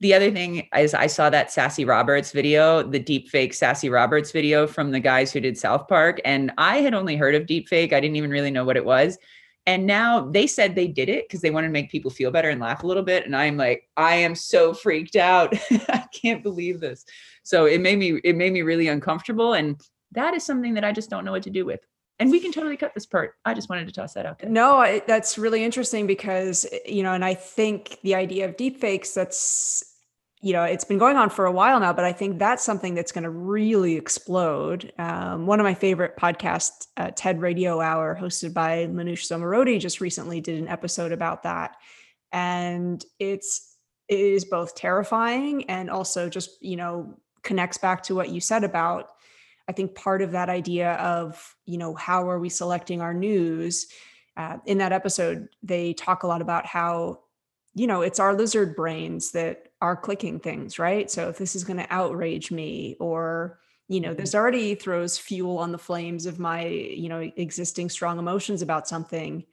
the 0.00 0.14
other 0.14 0.30
thing 0.30 0.66
is 0.76 0.94
I 0.94 1.06
saw 1.06 1.28
that 1.30 1.52
Sassy 1.52 1.84
Roberts 1.84 2.32
video, 2.32 2.82
the 2.82 2.98
deep 2.98 3.28
fake 3.28 3.52
Sassy 3.52 3.90
Roberts 3.90 4.32
video 4.32 4.66
from 4.66 4.90
the 4.90 5.00
guys 5.00 5.30
who 5.30 5.40
did 5.40 5.58
South 5.58 5.88
Park. 5.88 6.20
And 6.24 6.52
I 6.56 6.78
had 6.78 6.94
only 6.94 7.16
heard 7.16 7.34
of 7.34 7.46
deep 7.46 7.68
fake. 7.68 7.92
I 7.92 8.00
didn't 8.00 8.16
even 8.16 8.30
really 8.30 8.50
know 8.50 8.64
what 8.64 8.78
it 8.78 8.84
was. 8.84 9.18
And 9.66 9.86
now 9.86 10.22
they 10.22 10.46
said 10.46 10.74
they 10.74 10.88
did 10.88 11.10
it 11.10 11.28
because 11.28 11.42
they 11.42 11.50
wanted 11.50 11.66
to 11.66 11.72
make 11.72 11.90
people 11.90 12.10
feel 12.10 12.30
better 12.30 12.48
and 12.48 12.60
laugh 12.60 12.82
a 12.82 12.86
little 12.86 13.02
bit. 13.02 13.26
And 13.26 13.36
I'm 13.36 13.58
like, 13.58 13.88
I 13.94 14.16
am 14.16 14.34
so 14.34 14.72
freaked 14.72 15.16
out. 15.16 15.52
I 15.70 16.06
can't 16.14 16.42
believe 16.42 16.80
this. 16.80 17.04
So 17.50 17.66
it 17.66 17.80
made 17.80 17.98
me, 17.98 18.20
it 18.22 18.36
made 18.36 18.52
me 18.52 18.62
really 18.62 18.88
uncomfortable. 18.88 19.54
And 19.54 19.80
that 20.12 20.34
is 20.34 20.44
something 20.44 20.74
that 20.74 20.84
I 20.84 20.92
just 20.92 21.10
don't 21.10 21.24
know 21.24 21.32
what 21.32 21.42
to 21.44 21.50
do 21.50 21.64
with 21.64 21.80
and 22.20 22.30
we 22.30 22.38
can 22.38 22.52
totally 22.52 22.76
cut 22.76 22.92
this 22.94 23.06
part. 23.06 23.34
I 23.46 23.54
just 23.54 23.70
wanted 23.70 23.86
to 23.86 23.92
toss 23.94 24.12
that 24.12 24.26
out 24.26 24.38
there. 24.38 24.50
No, 24.50 25.00
that's 25.06 25.38
really 25.38 25.64
interesting 25.64 26.06
because 26.06 26.66
you 26.86 27.02
know, 27.02 27.14
and 27.14 27.24
I 27.24 27.34
think 27.34 27.98
the 28.02 28.14
idea 28.14 28.44
of 28.44 28.56
deepfakes 28.56 29.14
that's 29.14 29.82
you 30.42 30.52
know 30.52 30.62
it's 30.62 30.84
been 30.84 30.98
going 30.98 31.16
on 31.16 31.28
for 31.28 31.44
a 31.44 31.52
while 31.52 31.78
now 31.80 31.92
but 31.92 32.06
i 32.06 32.14
think 32.14 32.38
that's 32.38 32.64
something 32.64 32.94
that's 32.94 33.12
going 33.12 33.24
to 33.24 33.30
really 33.30 33.96
explode 33.96 34.90
um, 34.98 35.46
one 35.46 35.60
of 35.60 35.64
my 35.64 35.74
favorite 35.74 36.16
podcasts 36.16 36.86
uh, 36.96 37.10
ted 37.14 37.42
radio 37.42 37.78
hour 37.78 38.18
hosted 38.18 38.54
by 38.54 38.86
manoush 38.86 39.26
zomorodi 39.28 39.78
just 39.78 40.00
recently 40.00 40.40
did 40.40 40.58
an 40.58 40.66
episode 40.66 41.12
about 41.12 41.42
that 41.42 41.76
and 42.32 43.04
it's 43.18 43.76
it 44.08 44.18
is 44.18 44.46
both 44.46 44.74
terrifying 44.74 45.68
and 45.68 45.90
also 45.90 46.30
just 46.30 46.50
you 46.62 46.76
know 46.76 47.14
connects 47.42 47.78
back 47.78 48.02
to 48.04 48.14
what 48.14 48.30
you 48.30 48.40
said 48.40 48.64
about 48.64 49.10
I 49.70 49.72
think 49.72 49.94
part 49.94 50.20
of 50.20 50.32
that 50.32 50.48
idea 50.48 50.94
of, 50.94 51.54
you 51.64 51.78
know, 51.78 51.94
how 51.94 52.28
are 52.28 52.40
we 52.40 52.48
selecting 52.48 53.00
our 53.00 53.14
news? 53.14 53.86
Uh, 54.36 54.58
in 54.66 54.78
that 54.78 54.90
episode, 54.90 55.48
they 55.62 55.92
talk 55.92 56.24
a 56.24 56.26
lot 56.26 56.42
about 56.42 56.66
how, 56.66 57.20
you 57.76 57.86
know, 57.86 58.02
it's 58.02 58.18
our 58.18 58.34
lizard 58.34 58.74
brains 58.74 59.30
that 59.30 59.68
are 59.80 59.96
clicking 59.96 60.40
things, 60.40 60.80
right? 60.80 61.08
So 61.08 61.28
if 61.28 61.38
this 61.38 61.54
is 61.54 61.62
going 61.62 61.76
to 61.76 61.86
outrage 61.88 62.50
me 62.50 62.96
or, 62.98 63.60
you 63.86 64.00
know, 64.00 64.08
mm-hmm. 64.08 64.20
this 64.20 64.34
already 64.34 64.74
throws 64.74 65.16
fuel 65.18 65.58
on 65.58 65.70
the 65.70 65.78
flames 65.78 66.26
of 66.26 66.40
my, 66.40 66.66
you 66.66 67.08
know, 67.08 67.30
existing 67.36 67.90
strong 67.90 68.18
emotions 68.18 68.62
about 68.62 68.88
something. 68.88 69.44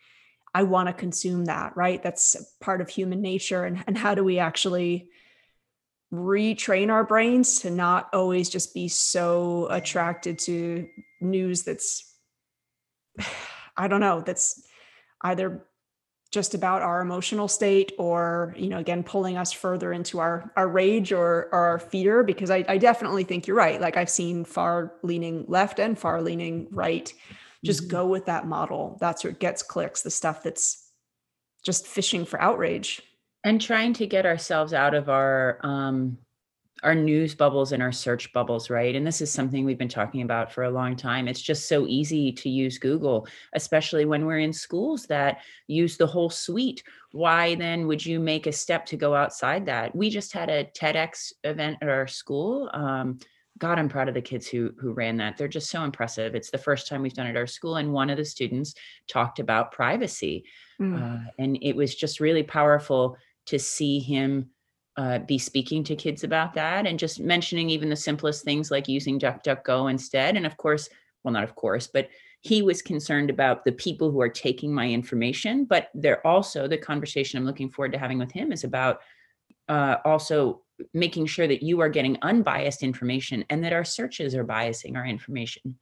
I 0.56 0.64
want 0.64 0.88
to 0.88 0.94
consume 0.94 1.46
that, 1.46 1.78
right? 1.78 2.02
That's 2.02 2.36
part 2.60 2.82
of 2.82 2.90
human 2.90 3.22
nature. 3.22 3.66
And, 3.66 3.84
and 3.86 3.96
how 3.96 4.16
do 4.16 4.24
we 4.24 4.40
actually 4.40 5.12
retrain 6.14 6.90
our 6.90 7.04
brains 7.04 7.60
to 7.62 7.70
not 7.70 8.10
always 8.14 8.50
just 8.50 8.74
be 8.74 8.88
so 8.88 9.68
attracted 9.70 10.40
to 10.40 10.88
news 11.20 11.64
that's 11.64 12.16
i 13.78 13.88
don't 13.88 14.00
know 14.00 14.22
that's 14.22 14.64
either 15.22 15.66
just 16.32 16.54
about 16.54 16.82
our 16.82 17.02
emotional 17.02 17.48
state 17.48 17.94
or 17.98 18.54
you 18.58 18.68
know 18.68 18.78
again 18.78 19.04
pulling 19.04 19.38
us 19.38 19.52
further 19.52 19.94
into 19.94 20.20
our 20.20 20.52
our 20.58 20.68
rage 20.68 21.12
or, 21.12 21.50
or 21.52 21.66
our 21.66 21.80
fear 21.80 22.24
because 22.24 22.52
I, 22.52 22.66
I 22.68 22.78
definitely 22.78 23.24
think 23.24 23.48
you're 23.48 23.58
right. 23.58 23.80
Like 23.80 23.98
i've 23.98 24.10
seen 24.10 24.44
far 24.44 24.94
leaning 25.04 25.46
left 25.48 25.80
and 25.80 25.98
far 25.98 26.22
leaning 26.22 26.68
right. 26.72 27.12
Just 27.64 27.84
mm-hmm. 27.84 27.92
go 27.92 28.08
with 28.08 28.26
that 28.26 28.46
model. 28.46 28.98
That's 29.00 29.24
what 29.24 29.40
gets 29.40 29.64
clicks 29.64 30.02
the 30.02 30.12
stuff 30.12 30.44
that's 30.44 30.92
just 31.66 31.88
fishing 31.88 32.26
for 32.26 32.42
outrage 32.42 33.02
and 33.48 33.62
trying 33.62 33.94
to 33.94 34.06
get 34.06 34.26
ourselves 34.26 34.74
out 34.74 34.94
of 34.94 35.10
our 35.10 35.60
um 35.64 36.18
our 36.84 36.94
news 36.94 37.34
bubbles 37.34 37.72
and 37.72 37.82
our 37.82 37.92
search 37.92 38.32
bubbles, 38.34 38.70
right? 38.70 38.96
And 38.96 39.08
this 39.08 39.20
is 39.20 39.32
something 39.32 39.66
we've 39.66 39.80
been 39.80 39.88
talking 39.88 40.22
about 40.22 40.52
for 40.52 40.66
a 40.66 40.70
long 40.70 40.96
time. 40.96 41.28
It's 41.28 41.42
just 41.42 41.68
so 41.68 41.88
easy 41.88 42.32
to 42.34 42.50
use 42.50 42.78
Google, 42.78 43.28
especially 43.54 44.06
when 44.06 44.28
we're 44.28 44.38
in 44.38 44.54
schools 44.54 45.08
that 45.08 45.40
use 45.66 45.98
the 45.98 46.06
whole 46.06 46.30
suite. 46.30 46.84
Why 47.14 47.56
then 47.56 47.88
would 47.88 48.06
you 48.06 48.20
make 48.20 48.46
a 48.46 48.52
step 48.52 48.86
to 48.88 48.96
go 48.96 49.16
outside 49.16 49.66
that? 49.66 49.96
We 49.96 50.12
just 50.12 50.34
had 50.34 50.52
a 50.52 50.66
TEDx 50.66 51.34
event 51.44 51.80
at 51.82 51.90
our 51.90 52.06
school. 52.06 52.70
Um, 52.72 53.18
God, 53.58 53.80
I'm 53.80 53.90
proud 53.90 54.08
of 54.08 54.14
the 54.14 54.22
kids 54.22 54.48
who 54.48 54.72
who 54.80 54.94
ran 54.94 55.18
that. 55.18 55.36
They're 55.36 55.48
just 55.48 55.72
so 55.72 55.84
impressive. 55.84 56.36
It's 56.36 56.52
the 56.52 56.60
first 56.60 56.88
time 56.88 57.02
we've 57.02 57.14
done 57.14 57.26
it 57.26 57.32
at 57.32 57.38
our 57.38 57.48
school, 57.48 57.78
and 57.78 57.92
one 57.92 58.12
of 58.12 58.18
the 58.18 58.26
students 58.26 58.76
talked 59.08 59.40
about 59.40 59.72
privacy, 59.72 60.46
mm. 60.80 60.96
uh, 60.96 61.32
and 61.40 61.58
it 61.64 61.76
was 61.76 61.96
just 61.96 62.20
really 62.20 62.44
powerful 62.44 63.18
to 63.48 63.60
see 63.60 64.00
him 64.00 64.50
uh, 64.98 65.20
be 65.20 65.38
speaking 65.38 65.84
to 65.84 65.96
kids 65.96 66.24
about 66.24 66.54
that 66.56 66.88
and 66.88 66.98
just 66.98 67.20
mentioning 67.20 67.70
even 67.70 67.90
the 67.90 67.96
simplest 67.96 68.44
things 68.44 68.72
like 68.72 68.88
using 68.88 69.20
DuckDuckGo 69.20 69.92
instead. 69.92 70.36
And 70.36 70.46
of 70.46 70.58
course, 70.58 70.90
well, 71.24 71.34
not 71.34 71.44
of 71.44 71.56
course, 71.56 71.88
but 71.88 72.10
he 72.42 72.62
was 72.62 72.82
concerned 72.82 73.30
about 73.30 73.64
the 73.64 73.72
people 73.72 74.12
who 74.12 74.22
are 74.22 74.30
taking 74.30 74.74
my 74.74 74.88
information. 74.88 75.66
But 75.66 75.90
they're 75.94 76.26
also 76.26 76.68
the 76.68 76.78
conversation 76.78 77.38
I'm 77.38 77.46
looking 77.46 77.70
forward 77.70 77.92
to 77.94 78.00
having 78.00 78.18
with 78.18 78.32
him 78.32 78.52
is 78.52 78.64
about 78.64 79.02
uh, 79.70 79.98
also 80.06 80.62
making 80.94 81.26
sure 81.26 81.48
that 81.48 81.64
you 81.64 81.80
are 81.82 81.90
getting 81.90 82.18
unbiased 82.22 82.84
information 82.84 83.44
and 83.50 83.64
that 83.64 83.74
our 83.74 83.84
searches 83.84 84.36
are 84.36 84.46
biasing 84.46 84.96
our 84.96 85.06
information. 85.06 85.78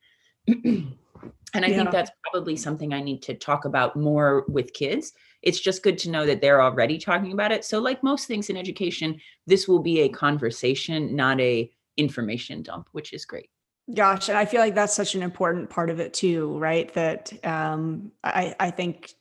and 1.53 1.65
I 1.65 1.69
yeah. 1.69 1.77
think 1.77 1.91
that's 1.91 2.11
probably 2.29 2.55
something 2.55 2.93
I 2.93 3.01
need 3.01 3.21
to 3.23 3.33
talk 3.33 3.65
about 3.65 3.95
more 3.95 4.45
with 4.47 4.73
kids 4.73 5.13
it's 5.45 5.59
just 5.59 5.83
good 5.83 5.97
to 5.99 6.09
know 6.09 6.25
that 6.25 6.41
they're 6.41 6.61
already 6.61 6.97
talking 6.97 7.31
about 7.31 7.51
it. 7.51 7.63
So, 7.63 7.79
like 7.79 8.03
most 8.03 8.27
things 8.27 8.49
in 8.49 8.57
education, 8.57 9.21
this 9.45 9.67
will 9.67 9.79
be 9.79 10.01
a 10.01 10.09
conversation, 10.09 11.15
not 11.15 11.39
a 11.39 11.71
information 11.97 12.63
dump, 12.63 12.89
which 12.91 13.13
is 13.13 13.25
great. 13.25 13.49
Gosh, 13.93 14.27
and 14.27 14.37
I 14.37 14.45
feel 14.45 14.59
like 14.59 14.73
that's 14.73 14.95
such 14.95 15.13
an 15.13 15.21
important 15.21 15.69
part 15.69 15.91
of 15.91 15.99
it 15.99 16.13
too, 16.13 16.57
right? 16.57 16.91
That 16.95 17.31
um, 17.45 18.11
I, 18.23 18.55
I 18.59 18.71
think 18.71 19.13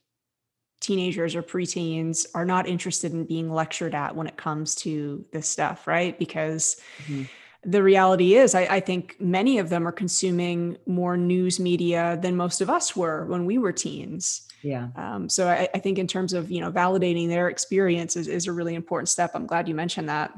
teenagers 0.80 1.36
or 1.36 1.42
preteens 1.42 2.26
are 2.34 2.46
not 2.46 2.66
interested 2.66 3.12
in 3.12 3.26
being 3.26 3.52
lectured 3.52 3.94
at 3.94 4.16
when 4.16 4.26
it 4.26 4.38
comes 4.38 4.74
to 4.76 5.24
this 5.32 5.46
stuff, 5.46 5.86
right? 5.86 6.18
Because 6.18 6.80
mm-hmm. 7.02 7.24
The 7.65 7.83
reality 7.83 8.35
is, 8.35 8.55
I, 8.55 8.62
I, 8.62 8.81
think 8.81 9.17
many 9.19 9.59
of 9.59 9.69
them 9.69 9.87
are 9.87 9.93
consuming 9.93 10.77
more 10.87 11.17
news 11.17 11.59
media 11.59 12.19
than 12.21 12.37
most 12.37 12.61
of 12.61 12.69
us 12.69 12.95
were 12.95 13.27
when 13.27 13.45
we 13.47 13.59
were 13.59 13.73
teens. 13.73 14.47
Yeah. 14.62 14.89
Um, 14.97 15.29
so 15.29 15.49
I, 15.49 15.69
I, 15.75 15.79
think 15.79 15.99
in 15.99 16.07
terms 16.07 16.33
of 16.33 16.51
you 16.51 16.61
know 16.61 16.73
validating 16.73 17.29
their 17.29 17.49
experience 17.49 18.17
is, 18.17 18.29
is 18.29 18.47
a 18.47 18.53
really 18.53 18.75
important 18.75 19.09
step. 19.09 19.33
I'm 19.35 19.47
glad 19.47 19.69
you 19.69 19.75
mentioned 19.75 20.09
that. 20.09 20.33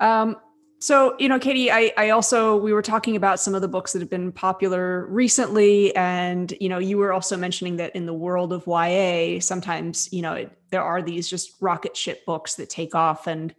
Um, 0.00 0.36
so 0.78 1.16
you 1.18 1.28
know, 1.28 1.38
Katie, 1.38 1.70
I, 1.70 1.92
I 1.96 2.10
also 2.10 2.56
we 2.56 2.72
were 2.72 2.82
talking 2.82 3.16
about 3.16 3.40
some 3.40 3.54
of 3.54 3.62
the 3.62 3.68
books 3.68 3.92
that 3.92 4.00
have 4.00 4.10
been 4.10 4.30
popular 4.30 5.06
recently, 5.06 5.94
and 5.96 6.52
you 6.60 6.68
know, 6.68 6.78
you 6.78 6.98
were 6.98 7.12
also 7.12 7.36
mentioning 7.36 7.76
that 7.76 7.96
in 7.96 8.04
the 8.06 8.12
world 8.12 8.52
of 8.52 8.66
YA, 8.66 9.40
sometimes 9.40 10.12
you 10.12 10.22
know 10.22 10.34
it, 10.34 10.58
there 10.70 10.82
are 10.82 11.00
these 11.00 11.28
just 11.28 11.54
rocket 11.60 11.96
ship 11.96 12.26
books 12.26 12.56
that 12.56 12.68
take 12.68 12.94
off 12.94 13.26
and 13.26 13.54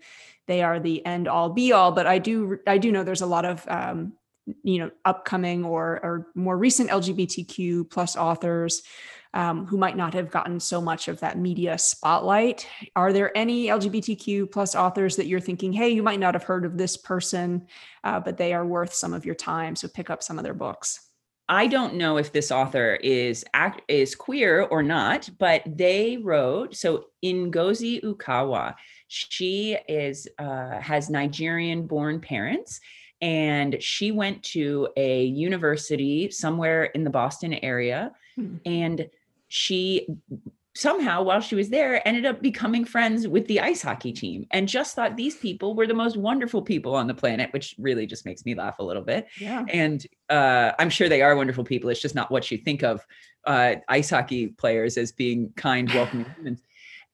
they 0.47 0.63
are 0.63 0.79
the 0.79 1.05
end 1.05 1.27
all 1.27 1.49
be 1.49 1.71
all. 1.71 1.91
But 1.91 2.07
I 2.07 2.19
do 2.19 2.59
I 2.65 2.77
do 2.77 2.91
know 2.91 3.03
there's 3.03 3.21
a 3.21 3.25
lot 3.27 3.45
of 3.45 3.65
um, 3.67 4.13
you 4.63 4.79
know 4.79 4.91
upcoming 5.05 5.65
or 5.65 5.99
or 6.03 6.27
more 6.35 6.57
recent 6.57 6.89
LGBTQ 6.89 7.89
plus 7.89 8.15
authors 8.15 8.83
um, 9.33 9.65
who 9.65 9.77
might 9.77 9.97
not 9.97 10.13
have 10.13 10.31
gotten 10.31 10.59
so 10.59 10.81
much 10.81 11.07
of 11.07 11.19
that 11.19 11.37
media 11.37 11.77
spotlight. 11.77 12.67
Are 12.95 13.13
there 13.13 13.37
any 13.37 13.67
LGBTQ 13.67 14.51
plus 14.51 14.73
authors 14.73 15.15
that 15.17 15.27
you're 15.27 15.39
thinking, 15.39 15.73
hey, 15.73 15.89
you 15.89 16.01
might 16.01 16.19
not 16.19 16.33
have 16.33 16.43
heard 16.43 16.65
of 16.65 16.77
this 16.77 16.97
person, 16.97 17.67
uh, 18.03 18.19
but 18.19 18.37
they 18.37 18.53
are 18.53 18.65
worth 18.65 18.93
some 18.93 19.13
of 19.13 19.25
your 19.25 19.35
time, 19.35 19.75
so 19.75 19.87
pick 19.87 20.09
up 20.09 20.23
some 20.23 20.37
of 20.37 20.43
their 20.43 20.53
books? 20.53 21.01
I 21.49 21.67
don't 21.67 21.95
know 21.95 22.17
if 22.17 22.33
this 22.33 22.51
author 22.51 22.95
is 22.95 23.45
act, 23.53 23.81
is 23.87 24.15
queer 24.15 24.63
or 24.63 24.83
not, 24.83 25.29
but 25.39 25.61
they 25.65 26.17
wrote 26.17 26.75
so 26.75 27.05
Ngozi 27.23 28.03
Ukawa. 28.03 28.75
She 29.07 29.77
is 29.87 30.27
uh, 30.37 30.79
has 30.79 31.09
Nigerian 31.09 31.87
born 31.87 32.19
parents, 32.19 32.79
and 33.21 33.81
she 33.81 34.11
went 34.11 34.43
to 34.43 34.89
a 34.97 35.25
university 35.25 36.29
somewhere 36.29 36.85
in 36.85 37.03
the 37.03 37.09
Boston 37.09 37.53
area, 37.53 38.11
hmm. 38.35 38.57
and 38.65 39.09
she 39.47 40.07
somehow 40.77 41.23
while 41.23 41.41
she 41.41 41.55
was 41.55 41.69
there 41.69 42.07
ended 42.07 42.23
up 42.23 42.39
becoming 42.39 42.85
friends 42.85 43.27
with 43.27 43.47
the 43.47 43.59
ice 43.59 43.81
hockey 43.81 44.11
team 44.13 44.45
and 44.51 44.67
just 44.69 44.95
thought 44.95 45.17
these 45.17 45.35
people 45.35 45.73
were 45.73 45.87
the 45.87 45.93
most 45.93 46.15
wonderful 46.15 46.61
people 46.61 46.93
on 46.93 47.07
the 47.07 47.15
planet 47.15 47.51
which 47.51 47.73
really 47.79 48.05
just 48.05 48.27
makes 48.27 48.45
me 48.45 48.53
laugh 48.53 48.77
a 48.77 48.83
little 48.83 49.01
bit. 49.01 49.25
Yeah. 49.39 49.65
And 49.69 50.05
uh, 50.29 50.73
i'm 50.77 50.91
sure 50.91 51.09
they 51.09 51.23
are 51.23 51.35
wonderful 51.35 51.63
people 51.63 51.89
it's 51.89 52.01
just 52.01 52.13
not 52.13 52.29
what 52.29 52.51
you 52.51 52.59
think 52.59 52.83
of 52.83 53.03
uh, 53.45 53.75
ice 53.87 54.11
hockey 54.11 54.47
players 54.47 54.97
as 54.97 55.11
being 55.11 55.51
kind 55.55 55.91
welcoming 55.93 56.27
humans 56.37 56.61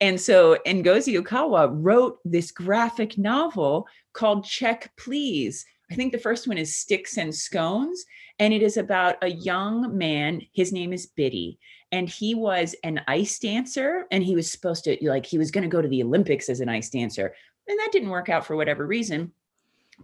and 0.02 0.20
so 0.20 0.58
ngozi 0.66 1.20
ukawa 1.22 1.70
wrote 1.72 2.20
this 2.26 2.52
graphic 2.52 3.18
novel 3.18 3.88
called 4.14 4.46
check 4.46 4.92
please. 4.98 5.66
I 5.92 5.96
think 5.96 6.12
the 6.12 6.18
first 6.18 6.48
one 6.48 6.58
is 6.58 6.76
sticks 6.76 7.18
and 7.18 7.34
scones 7.34 8.04
and 8.40 8.54
it 8.54 8.64
is 8.64 8.78
about 8.78 9.16
a 9.22 9.30
young 9.30 9.98
man 9.98 10.42
his 10.54 10.72
name 10.72 10.92
is 10.94 11.06
bitty 11.06 11.60
and 11.92 12.10
he 12.10 12.34
was 12.34 12.76
an 12.84 13.02
ice 13.08 13.38
dancer 13.38 14.06
and 14.10 14.24
he 14.24 14.36
was 14.36 14.52
supposed 14.52 14.86
to 14.86 14.98
like 15.02 15.26
he 15.26 15.38
was 15.38 15.52
going 15.52 15.64
to 15.64 15.70
go 15.70 15.82
to 15.82 15.88
the 15.88 16.02
olympics 16.02 16.50
as 16.50 16.60
an 16.60 16.70
ice 16.70 16.90
dancer 16.90 17.34
and 17.68 17.80
that 17.80 17.90
didn't 17.92 18.10
work 18.10 18.30
out 18.30 18.46
for 18.46 18.56
whatever 18.56 18.86
reason. 18.86 19.32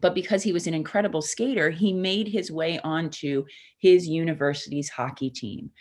But 0.02 0.16
because 0.16 0.44
he 0.44 0.54
was 0.54 0.68
an 0.68 0.74
incredible 0.74 1.22
skater 1.22 1.70
he 1.70 1.94
made 1.94 2.28
his 2.28 2.52
way 2.52 2.80
onto 2.84 3.46
his 3.80 4.08
university's 4.08 4.90
hockey 4.90 5.30
team. 5.30 5.72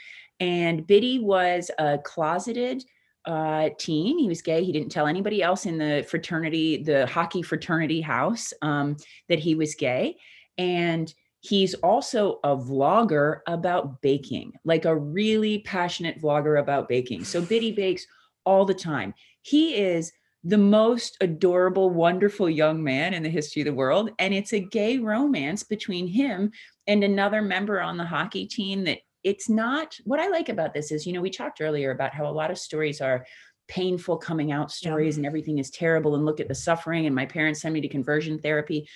And 0.40 0.86
bitty 0.86 1.18
was 1.18 1.70
a 1.78 1.98
closeted 1.98 2.82
uh, 3.28 3.70
teen. 3.78 4.18
He 4.18 4.26
was 4.26 4.42
gay. 4.42 4.64
He 4.64 4.72
didn't 4.72 4.90
tell 4.90 5.06
anybody 5.06 5.42
else 5.42 5.66
in 5.66 5.78
the 5.78 6.04
fraternity, 6.08 6.82
the 6.82 7.06
hockey 7.06 7.42
fraternity 7.42 8.00
house, 8.00 8.52
um, 8.62 8.96
that 9.28 9.38
he 9.38 9.54
was 9.54 9.76
gay. 9.76 10.16
And 10.56 11.14
He's 11.40 11.74
also 11.74 12.40
a 12.42 12.56
vlogger 12.56 13.40
about 13.46 14.02
baking, 14.02 14.52
like 14.64 14.84
a 14.84 14.96
really 14.96 15.60
passionate 15.60 16.20
vlogger 16.20 16.60
about 16.60 16.88
baking. 16.88 17.24
So 17.24 17.40
Bitty 17.40 17.72
bakes 17.72 18.06
all 18.44 18.64
the 18.64 18.74
time. 18.74 19.14
He 19.42 19.76
is 19.76 20.12
the 20.42 20.58
most 20.58 21.16
adorable, 21.20 21.90
wonderful 21.90 22.50
young 22.50 22.82
man 22.82 23.14
in 23.14 23.22
the 23.22 23.28
history 23.28 23.62
of 23.62 23.66
the 23.66 23.74
world. 23.74 24.10
And 24.18 24.34
it's 24.34 24.52
a 24.52 24.60
gay 24.60 24.98
romance 24.98 25.62
between 25.62 26.06
him 26.06 26.50
and 26.86 27.04
another 27.04 27.42
member 27.42 27.80
on 27.80 27.96
the 27.96 28.04
hockey 28.04 28.46
team 28.46 28.84
that 28.84 29.00
it's 29.28 29.48
not 29.48 29.94
what 30.04 30.20
I 30.20 30.28
like 30.28 30.48
about 30.48 30.72
this 30.72 30.90
is, 30.90 31.06
you 31.06 31.12
know, 31.12 31.20
we 31.20 31.30
talked 31.30 31.60
earlier 31.60 31.90
about 31.90 32.14
how 32.14 32.26
a 32.26 32.32
lot 32.32 32.50
of 32.50 32.58
stories 32.58 33.02
are 33.02 33.26
painful 33.68 34.16
coming 34.16 34.50
out 34.52 34.70
stories 34.70 35.16
yeah. 35.16 35.20
and 35.20 35.26
everything 35.26 35.58
is 35.58 35.70
terrible 35.70 36.14
and 36.14 36.24
look 36.24 36.40
at 36.40 36.48
the 36.48 36.54
suffering 36.54 37.04
and 37.04 37.14
my 37.14 37.26
parents 37.26 37.60
sent 37.60 37.74
me 37.74 37.82
to 37.82 37.88
conversion 37.88 38.38
therapy 38.38 38.88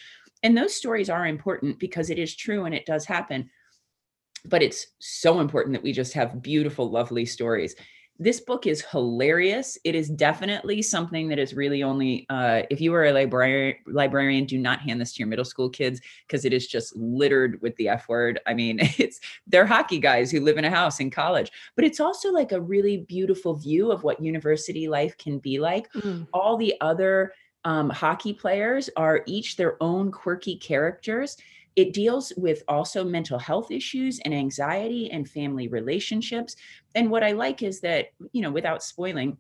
and 0.42 0.56
those 0.56 0.74
stories 0.74 1.10
are 1.10 1.26
important 1.26 1.78
because 1.78 2.08
it 2.08 2.18
is 2.18 2.34
true 2.34 2.64
and 2.64 2.74
it 2.74 2.86
does 2.86 3.04
happen. 3.04 3.50
But 4.44 4.62
it's 4.62 4.86
so 4.98 5.40
important 5.40 5.74
that 5.74 5.82
we 5.82 5.92
just 5.92 6.14
have 6.14 6.42
beautiful, 6.42 6.90
lovely 6.90 7.26
stories. 7.26 7.76
This 8.18 8.40
book 8.40 8.66
is 8.66 8.82
hilarious. 8.82 9.78
It 9.84 9.94
is 9.94 10.08
definitely 10.08 10.82
something 10.82 11.28
that 11.28 11.38
is 11.38 11.54
really 11.54 11.82
only, 11.82 12.26
uh, 12.28 12.62
if 12.70 12.80
you 12.80 12.94
are 12.94 13.06
a 13.06 13.12
librarian, 13.12 13.76
librarian, 13.86 14.44
do 14.44 14.58
not 14.58 14.80
hand 14.80 15.00
this 15.00 15.12
to 15.14 15.18
your 15.20 15.28
middle 15.28 15.44
school 15.44 15.68
kids 15.68 16.00
because 16.26 16.44
it 16.44 16.52
is 16.52 16.66
just 16.66 16.94
littered 16.94 17.60
with 17.62 17.74
the 17.76 17.88
F 17.88 18.08
word. 18.08 18.38
I 18.46 18.54
mean, 18.54 18.78
it's 18.98 19.20
they're 19.46 19.66
hockey 19.66 19.98
guys 19.98 20.30
who 20.30 20.40
live 20.40 20.58
in 20.58 20.64
a 20.64 20.70
house 20.70 21.00
in 21.00 21.10
college, 21.10 21.50
but 21.74 21.84
it's 21.84 22.00
also 22.00 22.30
like 22.30 22.52
a 22.52 22.60
really 22.60 22.98
beautiful 22.98 23.54
view 23.54 23.90
of 23.90 24.04
what 24.04 24.22
university 24.22 24.88
life 24.88 25.16
can 25.18 25.38
be 25.38 25.58
like. 25.58 25.90
Mm. 25.92 26.28
All 26.32 26.56
the 26.56 26.74
other 26.80 27.32
um, 27.64 27.90
hockey 27.90 28.32
players 28.32 28.90
are 28.96 29.22
each 29.26 29.56
their 29.56 29.82
own 29.82 30.10
quirky 30.10 30.56
characters. 30.56 31.36
It 31.76 31.92
deals 31.92 32.32
with 32.36 32.62
also 32.68 33.04
mental 33.04 33.38
health 33.38 33.70
issues 33.70 34.20
and 34.20 34.34
anxiety 34.34 35.10
and 35.10 35.28
family 35.28 35.68
relationships. 35.68 36.56
And 36.94 37.10
what 37.10 37.24
I 37.24 37.32
like 37.32 37.62
is 37.62 37.80
that, 37.80 38.08
you 38.32 38.42
know, 38.42 38.50
without 38.50 38.82
spoiling, 38.82 39.38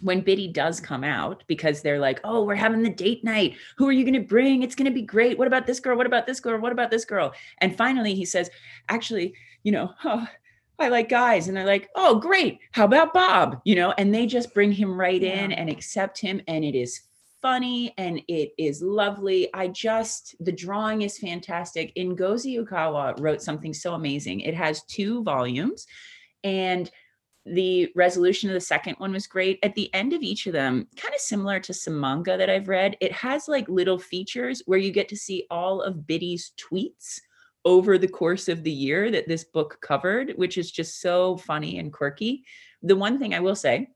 when 0.00 0.20
Bitty 0.20 0.48
does 0.48 0.80
come 0.80 1.02
out, 1.02 1.42
because 1.46 1.82
they're 1.82 1.98
like, 1.98 2.20
oh, 2.24 2.44
we're 2.44 2.54
having 2.54 2.82
the 2.82 2.90
date 2.90 3.24
night. 3.24 3.56
Who 3.76 3.88
are 3.88 3.92
you 3.92 4.04
going 4.04 4.14
to 4.14 4.20
bring? 4.20 4.62
It's 4.62 4.74
going 4.74 4.88
to 4.88 4.94
be 4.94 5.02
great. 5.02 5.38
What 5.38 5.48
about 5.48 5.66
this 5.66 5.80
girl? 5.80 5.96
What 5.96 6.06
about 6.06 6.26
this 6.26 6.40
girl? 6.40 6.60
What 6.60 6.72
about 6.72 6.90
this 6.90 7.04
girl? 7.04 7.32
And 7.58 7.76
finally, 7.76 8.14
he 8.14 8.24
says, 8.24 8.50
actually, 8.88 9.34
you 9.64 9.72
know, 9.72 9.92
oh, 10.04 10.26
I 10.78 10.88
like 10.88 11.08
guys. 11.08 11.48
And 11.48 11.56
they're 11.56 11.66
like, 11.66 11.88
oh, 11.96 12.20
great. 12.20 12.60
How 12.72 12.84
about 12.84 13.12
Bob? 13.12 13.60
You 13.64 13.74
know, 13.74 13.92
and 13.98 14.14
they 14.14 14.26
just 14.26 14.54
bring 14.54 14.70
him 14.70 14.98
right 14.98 15.20
yeah. 15.20 15.44
in 15.44 15.52
and 15.52 15.68
accept 15.68 16.20
him. 16.20 16.40
And 16.46 16.64
it 16.64 16.76
is 16.76 17.00
funny 17.40 17.94
and 17.98 18.20
it 18.28 18.52
is 18.58 18.82
lovely. 18.82 19.52
I 19.54 19.68
just, 19.68 20.34
the 20.40 20.52
drawing 20.52 21.02
is 21.02 21.18
fantastic. 21.18 21.94
Ngozi 21.96 22.62
Ukawa 22.62 23.18
wrote 23.20 23.42
something 23.42 23.72
so 23.72 23.94
amazing. 23.94 24.40
It 24.40 24.54
has 24.54 24.84
two 24.84 25.22
volumes 25.22 25.86
and 26.44 26.90
the 27.46 27.90
resolution 27.96 28.50
of 28.50 28.54
the 28.54 28.60
second 28.60 28.96
one 28.98 29.12
was 29.12 29.26
great. 29.26 29.58
At 29.62 29.74
the 29.74 29.92
end 29.94 30.12
of 30.12 30.22
each 30.22 30.46
of 30.46 30.52
them, 30.52 30.86
kind 30.96 31.14
of 31.14 31.20
similar 31.20 31.60
to 31.60 31.72
some 31.72 31.98
manga 31.98 32.36
that 32.36 32.50
I've 32.50 32.68
read, 32.68 32.96
it 33.00 33.12
has 33.12 33.48
like 33.48 33.68
little 33.68 33.98
features 33.98 34.62
where 34.66 34.78
you 34.78 34.90
get 34.90 35.08
to 35.08 35.16
see 35.16 35.46
all 35.50 35.80
of 35.80 36.06
Bitty's 36.06 36.52
tweets 36.58 37.20
over 37.64 37.98
the 37.98 38.08
course 38.08 38.48
of 38.48 38.62
the 38.64 38.72
year 38.72 39.10
that 39.10 39.28
this 39.28 39.44
book 39.44 39.78
covered, 39.80 40.32
which 40.36 40.58
is 40.58 40.70
just 40.70 41.00
so 41.00 41.36
funny 41.38 41.78
and 41.78 41.92
quirky. 41.92 42.44
The 42.82 42.96
one 42.96 43.18
thing 43.18 43.34
I 43.34 43.40
will 43.40 43.56
say 43.56 43.88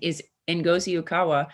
is 0.00 0.22
Ngozi 0.48 1.00
Ukawa 1.02 1.48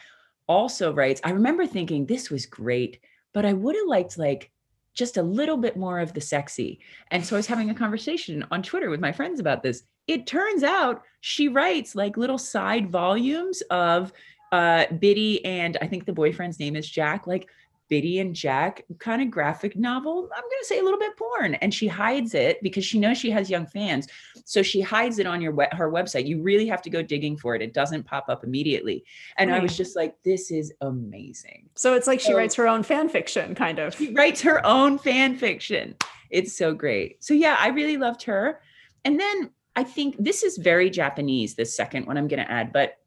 also 0.48 0.92
writes, 0.92 1.20
I 1.24 1.30
remember 1.30 1.66
thinking 1.66 2.06
this 2.06 2.30
was 2.30 2.46
great, 2.46 3.00
but 3.34 3.44
I 3.44 3.52
would 3.52 3.76
have 3.76 3.86
liked 3.86 4.18
like 4.18 4.50
just 4.94 5.16
a 5.16 5.22
little 5.22 5.56
bit 5.56 5.76
more 5.76 6.00
of 6.00 6.12
the 6.12 6.20
sexy. 6.20 6.80
And 7.10 7.24
so 7.24 7.36
I 7.36 7.38
was 7.38 7.46
having 7.46 7.70
a 7.70 7.74
conversation 7.74 8.44
on 8.50 8.62
Twitter 8.62 8.90
with 8.90 9.00
my 9.00 9.12
friends 9.12 9.38
about 9.38 9.62
this. 9.62 9.84
It 10.06 10.26
turns 10.26 10.62
out 10.62 11.02
she 11.20 11.48
writes 11.48 11.94
like 11.94 12.16
little 12.16 12.38
side 12.38 12.90
volumes 12.90 13.62
of 13.70 14.12
uh 14.50 14.86
Bitty 14.98 15.44
and 15.44 15.76
I 15.82 15.86
think 15.86 16.06
the 16.06 16.12
boyfriend's 16.12 16.58
name 16.58 16.74
is 16.74 16.88
Jack, 16.88 17.26
like 17.26 17.48
Bitty 17.88 18.20
and 18.20 18.34
Jack 18.34 18.84
kind 18.98 19.22
of 19.22 19.30
graphic 19.30 19.76
novel. 19.76 20.28
I'm 20.34 20.42
going 20.42 20.60
to 20.60 20.66
say 20.66 20.78
a 20.78 20.82
little 20.82 20.98
bit 20.98 21.16
porn. 21.16 21.54
And 21.56 21.72
she 21.72 21.86
hides 21.86 22.34
it 22.34 22.62
because 22.62 22.84
she 22.84 22.98
knows 22.98 23.18
she 23.18 23.30
has 23.30 23.48
young 23.48 23.66
fans. 23.66 24.08
So 24.44 24.62
she 24.62 24.80
hides 24.80 25.18
it 25.18 25.26
on 25.26 25.40
your 25.40 25.52
her 25.72 25.90
website. 25.90 26.26
You 26.26 26.42
really 26.42 26.66
have 26.66 26.82
to 26.82 26.90
go 26.90 27.02
digging 27.02 27.36
for 27.36 27.54
it. 27.54 27.62
It 27.62 27.72
doesn't 27.72 28.04
pop 28.04 28.26
up 28.28 28.44
immediately. 28.44 29.04
And 29.36 29.50
right. 29.50 29.60
I 29.60 29.62
was 29.62 29.76
just 29.76 29.96
like, 29.96 30.16
this 30.24 30.50
is 30.50 30.72
amazing. 30.80 31.68
So 31.74 31.94
it's 31.94 32.06
like 32.06 32.20
she 32.20 32.32
so, 32.32 32.36
writes 32.36 32.54
her 32.56 32.68
own 32.68 32.82
fan 32.82 33.08
fiction, 33.08 33.54
kind 33.54 33.78
of. 33.78 33.94
She 33.94 34.12
writes 34.12 34.40
her 34.42 34.64
own 34.64 34.98
fan 34.98 35.36
fiction. 35.36 35.96
It's 36.30 36.56
so 36.56 36.74
great. 36.74 37.22
So 37.24 37.34
yeah, 37.34 37.56
I 37.58 37.68
really 37.68 37.96
loved 37.96 38.22
her. 38.24 38.60
And 39.04 39.18
then 39.18 39.50
I 39.76 39.84
think 39.84 40.16
this 40.18 40.42
is 40.42 40.58
very 40.58 40.90
Japanese, 40.90 41.54
this 41.54 41.74
second 41.74 42.06
one 42.06 42.18
I'm 42.18 42.28
going 42.28 42.44
to 42.44 42.50
add, 42.50 42.72
but 42.72 42.98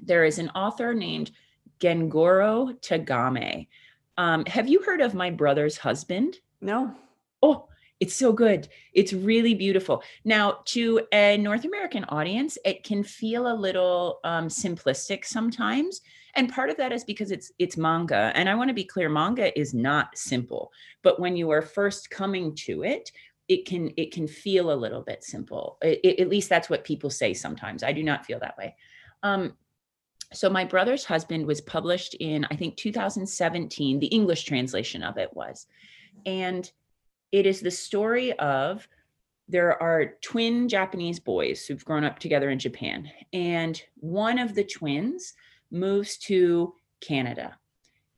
there 0.00 0.24
is 0.24 0.38
an 0.38 0.48
author 0.50 0.94
named 0.94 1.32
Gengoro 1.80 2.80
Tagame 2.80 3.66
um, 4.18 4.44
have 4.46 4.68
you 4.68 4.82
heard 4.82 5.00
of 5.00 5.14
My 5.14 5.30
Brother's 5.30 5.78
Husband? 5.78 6.36
No. 6.60 6.94
Oh, 7.40 7.68
it's 8.00 8.14
so 8.14 8.32
good. 8.32 8.68
It's 8.92 9.12
really 9.12 9.54
beautiful. 9.54 10.02
Now, 10.24 10.58
to 10.66 11.06
a 11.12 11.36
North 11.36 11.64
American 11.64 12.04
audience, 12.04 12.58
it 12.64 12.84
can 12.84 13.02
feel 13.02 13.50
a 13.50 13.54
little 13.54 14.18
um, 14.24 14.48
simplistic 14.48 15.24
sometimes, 15.24 16.00
and 16.34 16.52
part 16.52 16.68
of 16.68 16.76
that 16.76 16.92
is 16.92 17.04
because 17.04 17.30
it's 17.30 17.50
it's 17.58 17.76
manga. 17.76 18.32
And 18.34 18.48
I 18.48 18.54
want 18.54 18.68
to 18.68 18.74
be 18.74 18.84
clear: 18.84 19.08
manga 19.08 19.58
is 19.58 19.72
not 19.72 20.18
simple. 20.18 20.70
But 21.02 21.18
when 21.18 21.36
you 21.36 21.50
are 21.50 21.62
first 21.62 22.10
coming 22.10 22.54
to 22.66 22.82
it, 22.82 23.10
it 23.48 23.66
can 23.66 23.92
it 23.96 24.12
can 24.12 24.26
feel 24.26 24.72
a 24.72 24.74
little 24.74 25.02
bit 25.02 25.24
simple. 25.24 25.78
It, 25.82 26.00
it, 26.04 26.20
at 26.20 26.28
least 26.28 26.48
that's 26.48 26.68
what 26.68 26.84
people 26.84 27.10
say 27.10 27.34
sometimes. 27.34 27.82
I 27.82 27.92
do 27.92 28.02
not 28.02 28.26
feel 28.26 28.40
that 28.40 28.58
way. 28.58 28.76
Um, 29.22 29.54
so 30.32 30.50
my 30.50 30.64
brother's 30.64 31.04
husband 31.04 31.46
was 31.46 31.60
published 31.60 32.14
in 32.14 32.46
i 32.50 32.56
think 32.56 32.76
2017 32.76 33.98
the 33.98 34.06
english 34.06 34.44
translation 34.44 35.02
of 35.02 35.16
it 35.18 35.34
was. 35.34 35.66
And 36.26 36.70
it 37.30 37.46
is 37.46 37.60
the 37.60 37.70
story 37.70 38.32
of 38.38 38.86
there 39.48 39.80
are 39.82 40.16
twin 40.20 40.68
japanese 40.68 41.20
boys 41.20 41.64
who've 41.64 41.84
grown 41.84 42.04
up 42.04 42.18
together 42.18 42.50
in 42.50 42.58
japan. 42.58 43.10
And 43.32 43.80
one 43.96 44.38
of 44.38 44.54
the 44.54 44.64
twins 44.64 45.34
moves 45.70 46.18
to 46.18 46.74
canada. 47.00 47.56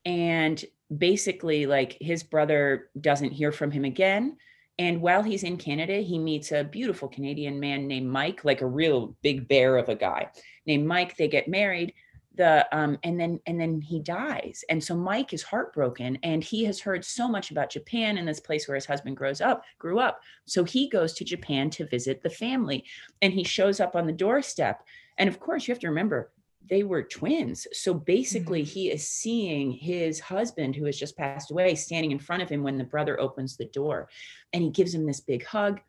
And 0.05 0.63
basically 0.97 1.65
like 1.65 1.97
his 2.01 2.23
brother 2.23 2.89
doesn't 2.99 3.31
hear 3.31 3.51
from 3.51 3.71
him 3.71 3.85
again 3.85 4.37
and 4.79 5.01
while 5.01 5.23
he's 5.23 5.43
in 5.43 5.57
Canada, 5.57 5.97
he 5.99 6.17
meets 6.17 6.51
a 6.51 6.63
beautiful 6.63 7.07
Canadian 7.07 7.59
man 7.59 7.87
named 7.87 8.09
Mike, 8.09 8.43
like 8.43 8.61
a 8.61 8.67
real 8.67 9.15
big 9.21 9.47
bear 9.47 9.77
of 9.77 9.89
a 9.89 9.95
guy 9.95 10.29
named 10.65 10.87
Mike. 10.87 11.17
They 11.17 11.27
get 11.27 11.47
married. 11.47 11.93
The 12.35 12.65
um, 12.75 12.97
and 13.03 13.19
then 13.19 13.41
and 13.45 13.59
then 13.59 13.81
he 13.81 13.99
dies. 13.99 14.63
And 14.69 14.81
so 14.81 14.95
Mike 14.95 15.33
is 15.33 15.43
heartbroken 15.43 16.17
and 16.23 16.41
he 16.41 16.63
has 16.63 16.79
heard 16.79 17.03
so 17.03 17.27
much 17.27 17.51
about 17.51 17.69
Japan 17.69 18.17
and 18.17 18.25
this 18.25 18.39
place 18.39 18.67
where 18.67 18.75
his 18.75 18.85
husband 18.85 19.17
grows 19.17 19.41
up, 19.41 19.63
grew 19.77 19.99
up. 19.99 20.21
So 20.45 20.63
he 20.63 20.87
goes 20.87 21.13
to 21.15 21.25
Japan 21.25 21.69
to 21.71 21.85
visit 21.85 22.23
the 22.23 22.29
family 22.29 22.85
and 23.21 23.33
he 23.33 23.43
shows 23.43 23.81
up 23.81 23.97
on 23.97 24.07
the 24.07 24.13
doorstep. 24.13 24.81
And 25.17 25.27
of 25.27 25.41
course, 25.41 25.67
you 25.67 25.73
have 25.73 25.81
to 25.81 25.89
remember 25.89 26.31
they 26.69 26.83
were 26.83 27.03
twins. 27.03 27.67
So 27.73 27.93
basically, 27.93 28.61
mm-hmm. 28.61 28.71
he 28.71 28.91
is 28.91 29.07
seeing 29.07 29.71
his 29.71 30.19
husband, 30.19 30.75
who 30.75 30.85
has 30.85 30.97
just 30.97 31.17
passed 31.17 31.51
away, 31.51 31.75
standing 31.75 32.11
in 32.11 32.19
front 32.19 32.43
of 32.43 32.49
him 32.49 32.63
when 32.63 32.77
the 32.77 32.83
brother 32.83 33.19
opens 33.19 33.57
the 33.57 33.65
door. 33.65 34.09
And 34.53 34.63
he 34.63 34.69
gives 34.69 34.93
him 34.93 35.05
this 35.05 35.19
big 35.19 35.45
hug. 35.45 35.79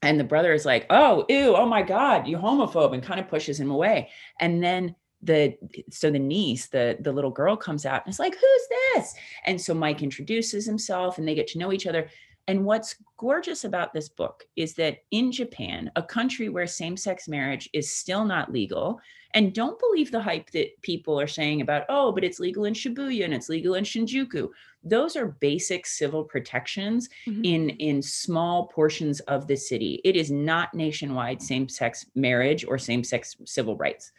And 0.00 0.18
the 0.18 0.24
brother 0.24 0.52
is 0.52 0.64
like, 0.64 0.86
Oh, 0.90 1.24
ew, 1.28 1.54
oh 1.54 1.66
my 1.66 1.82
God, 1.82 2.26
you 2.26 2.36
homophobe, 2.38 2.94
and 2.94 3.02
kind 3.02 3.20
of 3.20 3.28
pushes 3.28 3.58
him 3.58 3.70
away. 3.70 4.10
And 4.40 4.62
then 4.62 4.96
the 5.22 5.56
so 5.90 6.10
the 6.10 6.18
niece 6.18 6.66
the 6.66 6.96
the 7.00 7.12
little 7.12 7.30
girl 7.30 7.56
comes 7.56 7.86
out 7.86 8.04
and 8.04 8.10
it's 8.10 8.18
like 8.18 8.34
who's 8.34 8.68
this 8.94 9.14
and 9.46 9.60
so 9.60 9.72
mike 9.72 10.02
introduces 10.02 10.66
himself 10.66 11.16
and 11.16 11.28
they 11.28 11.34
get 11.34 11.46
to 11.46 11.58
know 11.58 11.72
each 11.72 11.86
other 11.86 12.08
and 12.48 12.64
what's 12.64 12.96
gorgeous 13.18 13.64
about 13.64 13.92
this 13.92 14.08
book 14.08 14.44
is 14.56 14.74
that 14.74 14.98
in 15.12 15.30
Japan, 15.30 15.90
a 15.94 16.02
country 16.02 16.48
where 16.48 16.66
same 16.66 16.96
sex 16.96 17.28
marriage 17.28 17.68
is 17.72 17.94
still 17.94 18.24
not 18.24 18.52
legal, 18.52 19.00
and 19.34 19.54
don't 19.54 19.78
believe 19.78 20.10
the 20.10 20.20
hype 20.20 20.50
that 20.50 20.80
people 20.82 21.18
are 21.20 21.26
saying 21.26 21.60
about, 21.60 21.84
oh, 21.88 22.12
but 22.12 22.24
it's 22.24 22.40
legal 22.40 22.64
in 22.64 22.74
Shibuya 22.74 23.24
and 23.24 23.32
it's 23.32 23.48
legal 23.48 23.74
in 23.74 23.84
Shinjuku. 23.84 24.48
Those 24.82 25.16
are 25.16 25.36
basic 25.40 25.86
civil 25.86 26.24
protections 26.24 27.08
mm-hmm. 27.26 27.44
in, 27.44 27.70
in 27.70 28.02
small 28.02 28.66
portions 28.66 29.20
of 29.20 29.46
the 29.46 29.56
city. 29.56 30.00
It 30.04 30.16
is 30.16 30.30
not 30.30 30.74
nationwide 30.74 31.40
same 31.40 31.68
sex 31.68 32.04
marriage 32.14 32.64
or 32.66 32.76
same 32.76 33.04
sex 33.04 33.36
civil 33.44 33.76
rights. 33.76 34.12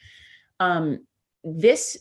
Um, 0.60 1.06
this 1.44 1.98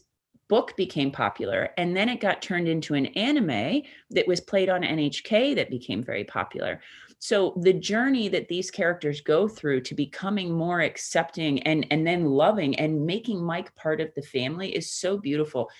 book 0.48 0.76
became 0.76 1.10
popular 1.10 1.70
and 1.78 1.96
then 1.96 2.08
it 2.08 2.20
got 2.20 2.42
turned 2.42 2.68
into 2.68 2.94
an 2.94 3.06
anime 3.06 3.82
that 4.10 4.28
was 4.28 4.40
played 4.40 4.68
on 4.68 4.82
NHK 4.82 5.54
that 5.56 5.70
became 5.70 6.02
very 6.02 6.24
popular. 6.24 6.80
So 7.22 7.54
the 7.60 7.72
journey 7.72 8.26
that 8.30 8.48
these 8.48 8.68
characters 8.68 9.20
go 9.20 9.46
through 9.46 9.82
to 9.82 9.94
becoming 9.94 10.52
more 10.52 10.80
accepting 10.80 11.62
and 11.62 11.86
and 11.92 12.04
then 12.04 12.24
loving 12.24 12.74
and 12.80 13.06
making 13.06 13.44
Mike 13.44 13.72
part 13.76 14.00
of 14.00 14.12
the 14.16 14.22
family 14.22 14.74
is 14.74 14.90
so 14.90 15.18
beautiful. 15.18 15.70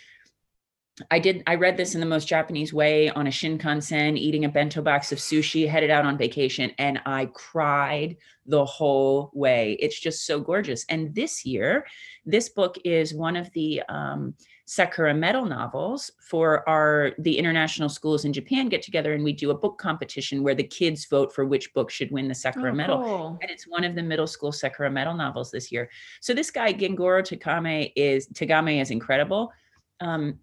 I 1.11 1.19
did 1.19 1.43
I 1.49 1.57
read 1.57 1.77
this 1.77 1.95
in 1.95 2.01
the 2.01 2.07
most 2.07 2.29
Japanese 2.29 2.73
way 2.73 3.11
on 3.11 3.27
a 3.27 3.31
Shinkansen 3.31 4.17
eating 4.17 4.45
a 4.45 4.49
bento 4.49 4.83
box 4.83 5.11
of 5.11 5.19
sushi 5.19 5.69
headed 5.69 5.91
out 5.91 6.05
on 6.05 6.17
vacation 6.17 6.71
and 6.79 7.01
I 7.07 7.27
cried 7.27 8.19
the 8.47 8.65
whole 8.65 9.33
way. 9.35 9.77
It's 9.81 9.99
just 9.99 10.25
so 10.27 10.39
gorgeous. 10.39 10.85
And 10.89 11.13
this 11.13 11.45
year 11.45 11.87
this 12.25 12.51
book 12.51 12.77
is 12.85 13.15
one 13.15 13.35
of 13.35 13.51
the 13.53 13.83
um, 13.89 14.35
Sakura 14.73 15.13
Medal 15.13 15.45
novels 15.45 16.11
for 16.19 16.67
our 16.67 17.13
the 17.19 17.37
international 17.37 17.91
schools 17.91 18.25
in 18.25 18.33
Japan 18.33 18.71
get 18.71 18.81
together 18.81 19.13
and 19.13 19.23
we 19.23 19.35
do 19.35 19.51
a 19.51 19.55
book 19.55 19.77
competition 19.77 20.43
where 20.43 20.55
the 20.55 20.63
kids 20.63 21.05
vote 21.05 21.31
for 21.31 21.45
which 21.45 21.75
book 21.75 21.91
should 21.91 22.11
win 22.11 22.27
the 22.27 22.35
Sakura 22.35 22.71
oh, 22.71 22.75
Medal. 22.75 23.03
Cool. 23.03 23.39
And 23.43 23.51
it's 23.51 23.65
one 23.65 23.85
of 23.85 23.95
the 23.95 24.03
middle 24.03 24.27
school 24.27 24.51
Sakura 24.51 24.91
Medal 24.91 25.13
novels 25.13 25.51
this 25.51 25.71
year. 25.71 25.91
So 26.23 26.33
this 26.33 26.51
guy 26.51 26.73
Gengoro 26.73 27.23
Tagame 27.23 27.93
is 27.97 28.29
Tagame 28.29 28.81
is 28.81 28.91
incredible. 28.91 29.53
Um, 30.01 30.39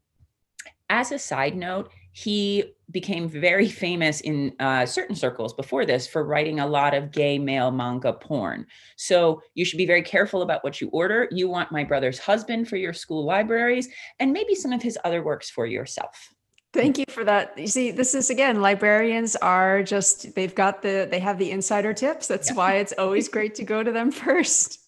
as 0.91 1.11
a 1.11 1.17
side 1.17 1.55
note, 1.55 1.89
he 2.11 2.75
became 2.91 3.29
very 3.29 3.69
famous 3.69 4.21
in 4.21 4.53
uh, 4.59 4.85
certain 4.85 5.15
circles 5.15 5.53
before 5.53 5.85
this 5.85 6.07
for 6.07 6.23
writing 6.23 6.59
a 6.59 6.67
lot 6.67 6.93
of 6.93 7.11
gay 7.11 7.37
male 7.37 7.71
manga 7.71 8.13
porn. 8.13 8.65
So 8.95 9.41
you 9.53 9.63
should 9.63 9.77
be 9.77 9.85
very 9.85 10.01
careful 10.01 10.41
about 10.41 10.63
what 10.63 10.81
you 10.81 10.89
order. 10.89 11.27
You 11.31 11.47
want 11.47 11.71
My 11.71 11.83
Brother's 11.83 12.19
Husband 12.19 12.67
for 12.67 12.77
your 12.77 12.93
school 12.93 13.25
libraries 13.25 13.87
and 14.19 14.33
maybe 14.33 14.55
some 14.55 14.73
of 14.73 14.81
his 14.81 14.97
other 15.03 15.21
works 15.21 15.49
for 15.49 15.65
yourself. 15.65 16.33
Thank 16.71 16.99
you 16.99 17.05
for 17.09 17.23
that. 17.23 17.57
You 17.57 17.67
see, 17.67 17.91
this 17.91 18.13
is 18.13 18.29
again, 18.29 18.61
librarians 18.61 19.35
are 19.37 19.81
just, 19.81 20.35
they've 20.35 20.53
got 20.53 20.81
the, 20.81 21.07
they 21.09 21.19
have 21.19 21.39
the 21.39 21.49
insider 21.49 21.93
tips. 21.93 22.27
That's 22.27 22.49
yeah. 22.49 22.55
why 22.55 22.73
it's 22.75 22.93
always 22.97 23.27
great 23.29 23.55
to 23.55 23.63
go 23.63 23.83
to 23.83 23.91
them 23.91 24.11
first 24.11 24.79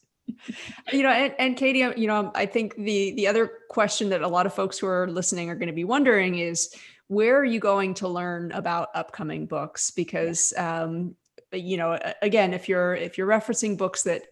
you 0.91 1.03
know 1.03 1.09
and, 1.09 1.33
and 1.39 1.57
katie 1.57 1.79
you 1.99 2.07
know 2.07 2.31
i 2.35 2.45
think 2.45 2.75
the 2.75 3.13
the 3.15 3.27
other 3.27 3.51
question 3.69 4.09
that 4.09 4.21
a 4.21 4.27
lot 4.27 4.45
of 4.45 4.53
folks 4.53 4.77
who 4.77 4.87
are 4.87 5.07
listening 5.07 5.49
are 5.49 5.55
going 5.55 5.67
to 5.67 5.73
be 5.73 5.83
wondering 5.83 6.39
is 6.39 6.73
where 7.11 7.37
are 7.37 7.45
you 7.45 7.59
going 7.59 7.93
to 7.95 8.07
learn 8.07 8.53
about 8.53 8.87
upcoming 8.95 9.45
books? 9.45 9.91
Because 9.91 10.53
um, 10.57 11.15
you 11.51 11.77
know 11.77 11.99
again 12.21 12.53
if 12.53 12.69
you're 12.69 12.95
if 12.95 13.17
you're 13.17 13.27
referencing 13.27 13.77
books 13.77 14.03
that 14.03 14.23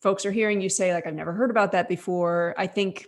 folks 0.00 0.24
are 0.24 0.32
hearing 0.32 0.60
you 0.60 0.68
say 0.68 0.92
like 0.94 1.06
i've 1.06 1.14
never 1.14 1.32
heard 1.32 1.50
about 1.50 1.72
that 1.72 1.88
before 1.88 2.54
i 2.56 2.66
think 2.66 3.06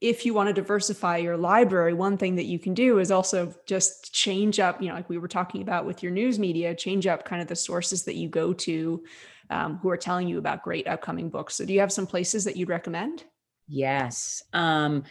if 0.00 0.26
you 0.26 0.34
want 0.34 0.48
to 0.48 0.52
diversify 0.52 1.16
your 1.16 1.36
library 1.36 1.94
one 1.94 2.16
thing 2.16 2.36
that 2.36 2.44
you 2.44 2.58
can 2.58 2.74
do 2.74 2.98
is 2.98 3.10
also 3.10 3.52
just 3.66 4.12
change 4.12 4.60
up 4.60 4.80
you 4.80 4.88
know 4.88 4.94
like 4.94 5.08
we 5.08 5.18
were 5.18 5.28
talking 5.28 5.62
about 5.62 5.84
with 5.84 6.02
your 6.02 6.12
news 6.12 6.38
media 6.38 6.74
change 6.74 7.06
up 7.06 7.24
kind 7.24 7.42
of 7.42 7.48
the 7.48 7.56
sources 7.56 8.04
that 8.04 8.14
you 8.14 8.28
go 8.28 8.52
to 8.52 9.02
um, 9.50 9.78
who 9.78 9.88
are 9.88 9.96
telling 9.96 10.28
you 10.28 10.38
about 10.38 10.64
great 10.64 10.88
upcoming 10.88 11.30
books. 11.30 11.54
So 11.54 11.64
do 11.64 11.72
you 11.72 11.78
have 11.78 11.92
some 11.92 12.06
places 12.06 12.44
that 12.44 12.56
you'd 12.56 12.68
recommend? 12.68 13.24
Yes 13.68 14.42
um, 14.52 15.04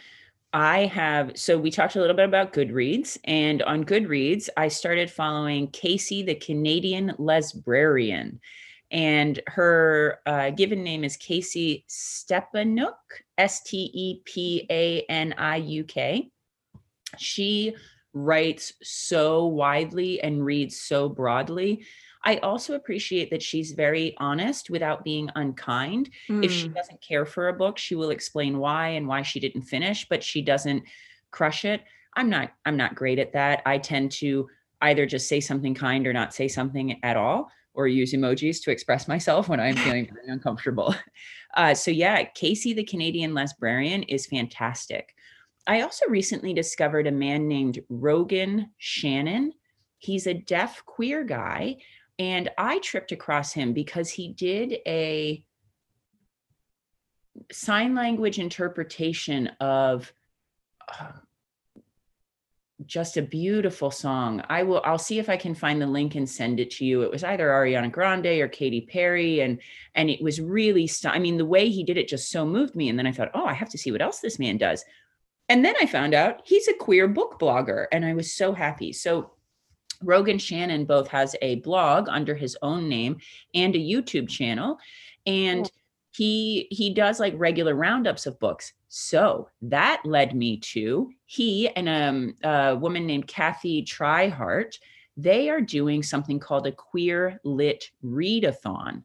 I 0.52 0.86
have, 0.86 1.36
so 1.36 1.58
we 1.58 1.70
talked 1.70 1.96
a 1.96 2.00
little 2.00 2.16
bit 2.16 2.24
about 2.24 2.52
Goodreads, 2.52 3.18
and 3.24 3.62
on 3.62 3.84
Goodreads, 3.84 4.48
I 4.56 4.68
started 4.68 5.10
following 5.10 5.68
Casey, 5.68 6.22
the 6.22 6.34
Canadian 6.34 7.12
Lesbrarian. 7.18 8.38
And 8.90 9.40
her 9.48 10.20
uh, 10.26 10.50
given 10.50 10.84
name 10.84 11.02
is 11.02 11.16
Casey 11.16 11.84
Stepaniuk, 11.88 12.94
S 13.36 13.62
T 13.64 13.90
E 13.92 14.22
P 14.24 14.66
A 14.70 15.02
N 15.08 15.34
I 15.36 15.56
U 15.56 15.84
K. 15.84 16.30
She 17.18 17.74
writes 18.14 18.72
so 18.82 19.46
widely 19.46 20.20
and 20.22 20.44
reads 20.44 20.80
so 20.80 21.08
broadly. 21.08 21.84
I 22.26 22.38
also 22.38 22.74
appreciate 22.74 23.30
that 23.30 23.40
she's 23.40 23.70
very 23.70 24.16
honest 24.18 24.68
without 24.68 25.04
being 25.04 25.30
unkind. 25.36 26.10
Mm. 26.28 26.44
If 26.44 26.50
she 26.50 26.66
hmm. 26.66 26.74
doesn't 26.74 27.00
care 27.00 27.24
for 27.24 27.48
a 27.48 27.52
book, 27.52 27.78
she 27.78 27.94
will 27.94 28.10
explain 28.10 28.58
why 28.58 28.88
and 28.88 29.06
why 29.06 29.22
she 29.22 29.38
didn't 29.38 29.62
finish, 29.62 30.08
but 30.08 30.24
she 30.24 30.42
doesn't 30.42 30.82
crush 31.30 31.64
it. 31.64 31.82
I'm 32.14 32.28
not 32.28 32.50
I'm 32.64 32.76
not 32.76 32.96
great 32.96 33.20
at 33.20 33.32
that. 33.34 33.62
I 33.64 33.78
tend 33.78 34.10
to 34.12 34.48
either 34.82 35.06
just 35.06 35.28
say 35.28 35.38
something 35.38 35.72
kind 35.72 36.04
or 36.04 36.12
not 36.12 36.34
say 36.34 36.48
something 36.48 36.98
at 37.04 37.16
all 37.16 37.48
or 37.74 37.86
use 37.86 38.12
emojis 38.12 38.60
to 38.64 38.72
express 38.72 39.06
myself 39.14 39.48
when 39.48 39.60
I'm 39.60 39.76
feeling 39.76 40.06
very 40.12 40.28
uncomfortable. 40.28 40.94
Uh, 41.54 41.72
so 41.72 41.90
yeah, 41.90 42.22
Casey 42.34 42.74
the 42.74 42.84
Canadian 42.84 43.32
Lesbrarian 43.32 44.04
is 44.08 44.26
fantastic. 44.26 45.14
I 45.66 45.80
also 45.80 46.04
recently 46.06 46.52
discovered 46.52 47.06
a 47.06 47.12
man 47.12 47.48
named 47.48 47.80
Rogan 47.88 48.72
Shannon. 48.76 49.52
He's 49.96 50.26
a 50.26 50.34
deaf 50.34 50.84
queer 50.84 51.24
guy, 51.24 51.78
and 52.18 52.50
I 52.56 52.78
tripped 52.78 53.12
across 53.12 53.52
him 53.52 53.72
because 53.72 54.10
he 54.10 54.32
did 54.32 54.78
a 54.86 55.44
sign 57.52 57.94
language 57.94 58.38
interpretation 58.38 59.48
of 59.60 60.12
uh, 60.88 61.12
just 62.84 63.16
a 63.16 63.22
beautiful 63.22 63.90
song. 63.90 64.42
I 64.48 64.62
will 64.62 64.82
I'll 64.84 64.98
see 64.98 65.18
if 65.18 65.28
I 65.28 65.36
can 65.36 65.54
find 65.54 65.80
the 65.80 65.86
link 65.86 66.14
and 66.14 66.28
send 66.28 66.60
it 66.60 66.70
to 66.72 66.84
you. 66.84 67.02
It 67.02 67.10
was 67.10 67.24
either 67.24 67.48
Ariana 67.48 67.90
Grande 67.90 68.26
or 68.26 68.48
Katy 68.48 68.82
Perry 68.82 69.40
and 69.40 69.60
and 69.94 70.10
it 70.10 70.22
was 70.22 70.40
really 70.40 70.86
st- 70.86 71.14
I 71.14 71.18
mean 71.18 71.38
the 71.38 71.44
way 71.44 71.68
he 71.68 71.84
did 71.84 71.96
it 71.96 72.08
just 72.08 72.30
so 72.30 72.44
moved 72.44 72.76
me 72.76 72.88
and 72.88 72.98
then 72.98 73.06
I 73.06 73.12
thought, 73.12 73.30
"Oh, 73.34 73.46
I 73.46 73.54
have 73.54 73.70
to 73.70 73.78
see 73.78 73.92
what 73.92 74.02
else 74.02 74.20
this 74.20 74.38
man 74.38 74.58
does." 74.58 74.84
And 75.48 75.64
then 75.64 75.74
I 75.80 75.86
found 75.86 76.12
out 76.12 76.42
he's 76.44 76.68
a 76.68 76.74
queer 76.74 77.08
book 77.08 77.38
blogger 77.38 77.86
and 77.92 78.04
I 78.04 78.14
was 78.14 78.32
so 78.32 78.52
happy. 78.52 78.92
So 78.92 79.32
Rogan 80.02 80.38
Shannon 80.38 80.84
both 80.84 81.08
has 81.08 81.36
a 81.42 81.56
blog 81.56 82.08
under 82.08 82.34
his 82.34 82.56
own 82.62 82.88
name 82.88 83.18
and 83.54 83.74
a 83.74 83.78
YouTube 83.78 84.28
channel 84.28 84.78
and 85.26 85.70
he 86.12 86.66
he 86.70 86.94
does 86.94 87.20
like 87.20 87.34
regular 87.36 87.74
roundups 87.74 88.26
of 88.26 88.38
books 88.38 88.72
so 88.88 89.48
that 89.62 90.00
led 90.04 90.34
me 90.34 90.58
to 90.58 91.10
he 91.26 91.68
and 91.68 91.88
um, 91.88 92.34
a 92.42 92.76
woman 92.76 93.06
named 93.06 93.26
Kathy 93.26 93.82
Tryhart. 93.84 94.78
They 95.18 95.50
are 95.50 95.60
doing 95.60 96.02
something 96.02 96.38
called 96.38 96.66
a 96.66 96.72
queer 96.72 97.40
lit 97.42 97.90
readathon. 98.04 99.02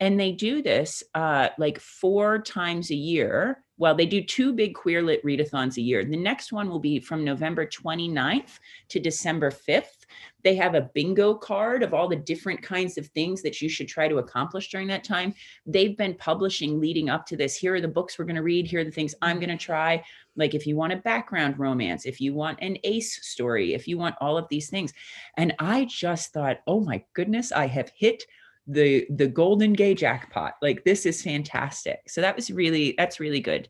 And 0.00 0.20
they 0.20 0.32
do 0.32 0.60
this 0.60 1.02
uh, 1.14 1.48
like 1.56 1.78
four 1.80 2.40
times 2.40 2.90
a 2.90 2.96
year 2.96 3.64
well, 3.76 3.94
they 3.94 4.06
do 4.06 4.22
two 4.22 4.52
big 4.52 4.74
queer 4.74 5.02
lit 5.02 5.24
readathons 5.24 5.76
a 5.76 5.82
year. 5.82 6.04
The 6.04 6.16
next 6.16 6.52
one 6.52 6.68
will 6.68 6.78
be 6.78 7.00
from 7.00 7.24
November 7.24 7.66
29th 7.66 8.58
to 8.90 9.00
December 9.00 9.50
5th. 9.50 10.03
They 10.42 10.54
have 10.56 10.74
a 10.74 10.90
bingo 10.94 11.34
card 11.34 11.82
of 11.82 11.94
all 11.94 12.08
the 12.08 12.16
different 12.16 12.62
kinds 12.62 12.98
of 12.98 13.06
things 13.08 13.42
that 13.42 13.62
you 13.62 13.68
should 13.68 13.88
try 13.88 14.08
to 14.08 14.18
accomplish 14.18 14.70
during 14.70 14.88
that 14.88 15.04
time. 15.04 15.34
They've 15.66 15.96
been 15.96 16.14
publishing 16.14 16.80
leading 16.80 17.08
up 17.08 17.26
to 17.26 17.36
this. 17.36 17.56
Here 17.56 17.74
are 17.74 17.80
the 17.80 17.88
books 17.88 18.18
we're 18.18 18.26
going 18.26 18.36
to 18.36 18.42
read. 18.42 18.66
Here 18.66 18.80
are 18.80 18.84
the 18.84 18.90
things 18.90 19.14
I'm 19.22 19.40
going 19.40 19.56
to 19.56 19.56
try. 19.56 20.04
Like 20.36 20.54
if 20.54 20.66
you 20.66 20.76
want 20.76 20.92
a 20.92 20.96
background 20.96 21.58
romance, 21.58 22.06
if 22.06 22.20
you 22.20 22.34
want 22.34 22.58
an 22.60 22.76
ace 22.84 23.26
story, 23.26 23.74
if 23.74 23.88
you 23.88 23.98
want 23.98 24.16
all 24.20 24.36
of 24.36 24.48
these 24.48 24.68
things. 24.68 24.92
And 25.36 25.54
I 25.58 25.86
just 25.86 26.32
thought, 26.32 26.58
oh 26.66 26.80
my 26.80 27.04
goodness, 27.14 27.52
I 27.52 27.66
have 27.66 27.90
hit 27.96 28.24
the 28.66 29.06
the 29.10 29.26
golden 29.26 29.72
gay 29.74 29.94
jackpot 29.94 30.54
like 30.62 30.84
this 30.84 31.04
is 31.04 31.22
fantastic 31.22 32.00
so 32.08 32.20
that 32.20 32.34
was 32.34 32.50
really 32.50 32.94
that's 32.96 33.20
really 33.20 33.40
good 33.40 33.68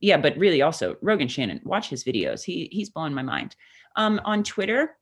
yeah 0.00 0.16
but 0.16 0.36
really 0.38 0.62
also 0.62 0.96
rogan 1.02 1.28
shannon 1.28 1.60
watch 1.64 1.90
his 1.90 2.02
videos 2.02 2.42
he 2.42 2.68
he's 2.72 2.88
blowing 2.88 3.12
my 3.12 3.22
mind 3.22 3.56
um 3.96 4.20
on 4.24 4.42
twitter 4.42 4.96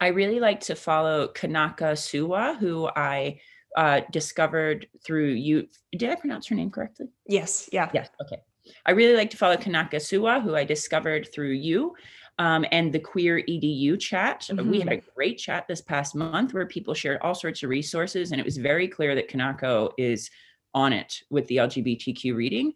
i 0.00 0.08
really 0.08 0.40
like 0.40 0.60
to 0.60 0.74
follow 0.74 1.28
kanako 1.28 1.92
suwa 1.92 2.56
who 2.56 2.88
i 2.96 3.38
uh 3.76 4.00
discovered 4.10 4.86
through 5.04 5.28
you 5.28 5.66
did 5.96 6.10
i 6.10 6.14
pronounce 6.14 6.46
her 6.46 6.54
name 6.54 6.70
correctly 6.70 7.06
yes 7.26 7.68
yeah 7.72 7.90
yes 7.94 8.08
okay 8.20 8.38
i 8.86 8.90
really 8.90 9.16
like 9.16 9.30
to 9.30 9.36
follow 9.36 9.56
kanako 9.56 9.96
suwa 9.96 10.42
who 10.42 10.54
i 10.54 10.64
discovered 10.64 11.28
through 11.32 11.52
you 11.52 11.94
um, 12.38 12.66
and 12.70 12.92
the 12.92 12.98
queer 12.98 13.42
edu 13.48 13.98
chat 13.98 14.48
mm-hmm. 14.50 14.70
we 14.70 14.78
had 14.78 14.88
a 14.88 14.96
mm-hmm. 14.96 15.10
great 15.14 15.38
chat 15.38 15.66
this 15.66 15.80
past 15.80 16.14
month 16.14 16.52
where 16.52 16.66
people 16.66 16.94
shared 16.94 17.18
all 17.22 17.34
sorts 17.34 17.62
of 17.62 17.70
resources 17.70 18.32
and 18.32 18.40
it 18.40 18.44
was 18.44 18.56
very 18.56 18.88
clear 18.88 19.14
that 19.14 19.28
kanako 19.28 19.90
is 19.98 20.30
on 20.74 20.92
it 20.92 21.22
with 21.30 21.46
the 21.46 21.56
lgbtq 21.56 22.34
reading 22.34 22.72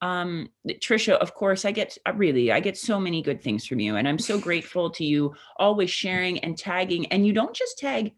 um 0.00 0.48
trisha 0.68 1.14
of 1.14 1.34
course 1.34 1.64
i 1.64 1.72
get 1.72 1.96
really 2.14 2.52
i 2.52 2.60
get 2.60 2.76
so 2.76 3.00
many 3.00 3.20
good 3.20 3.42
things 3.42 3.66
from 3.66 3.80
you 3.80 3.96
and 3.96 4.06
i'm 4.06 4.18
so 4.18 4.38
grateful 4.38 4.90
to 4.90 5.04
you 5.04 5.34
always 5.56 5.90
sharing 5.90 6.38
and 6.40 6.56
tagging 6.56 7.06
and 7.06 7.26
you 7.26 7.32
don't 7.32 7.54
just 7.54 7.78
tag 7.78 8.12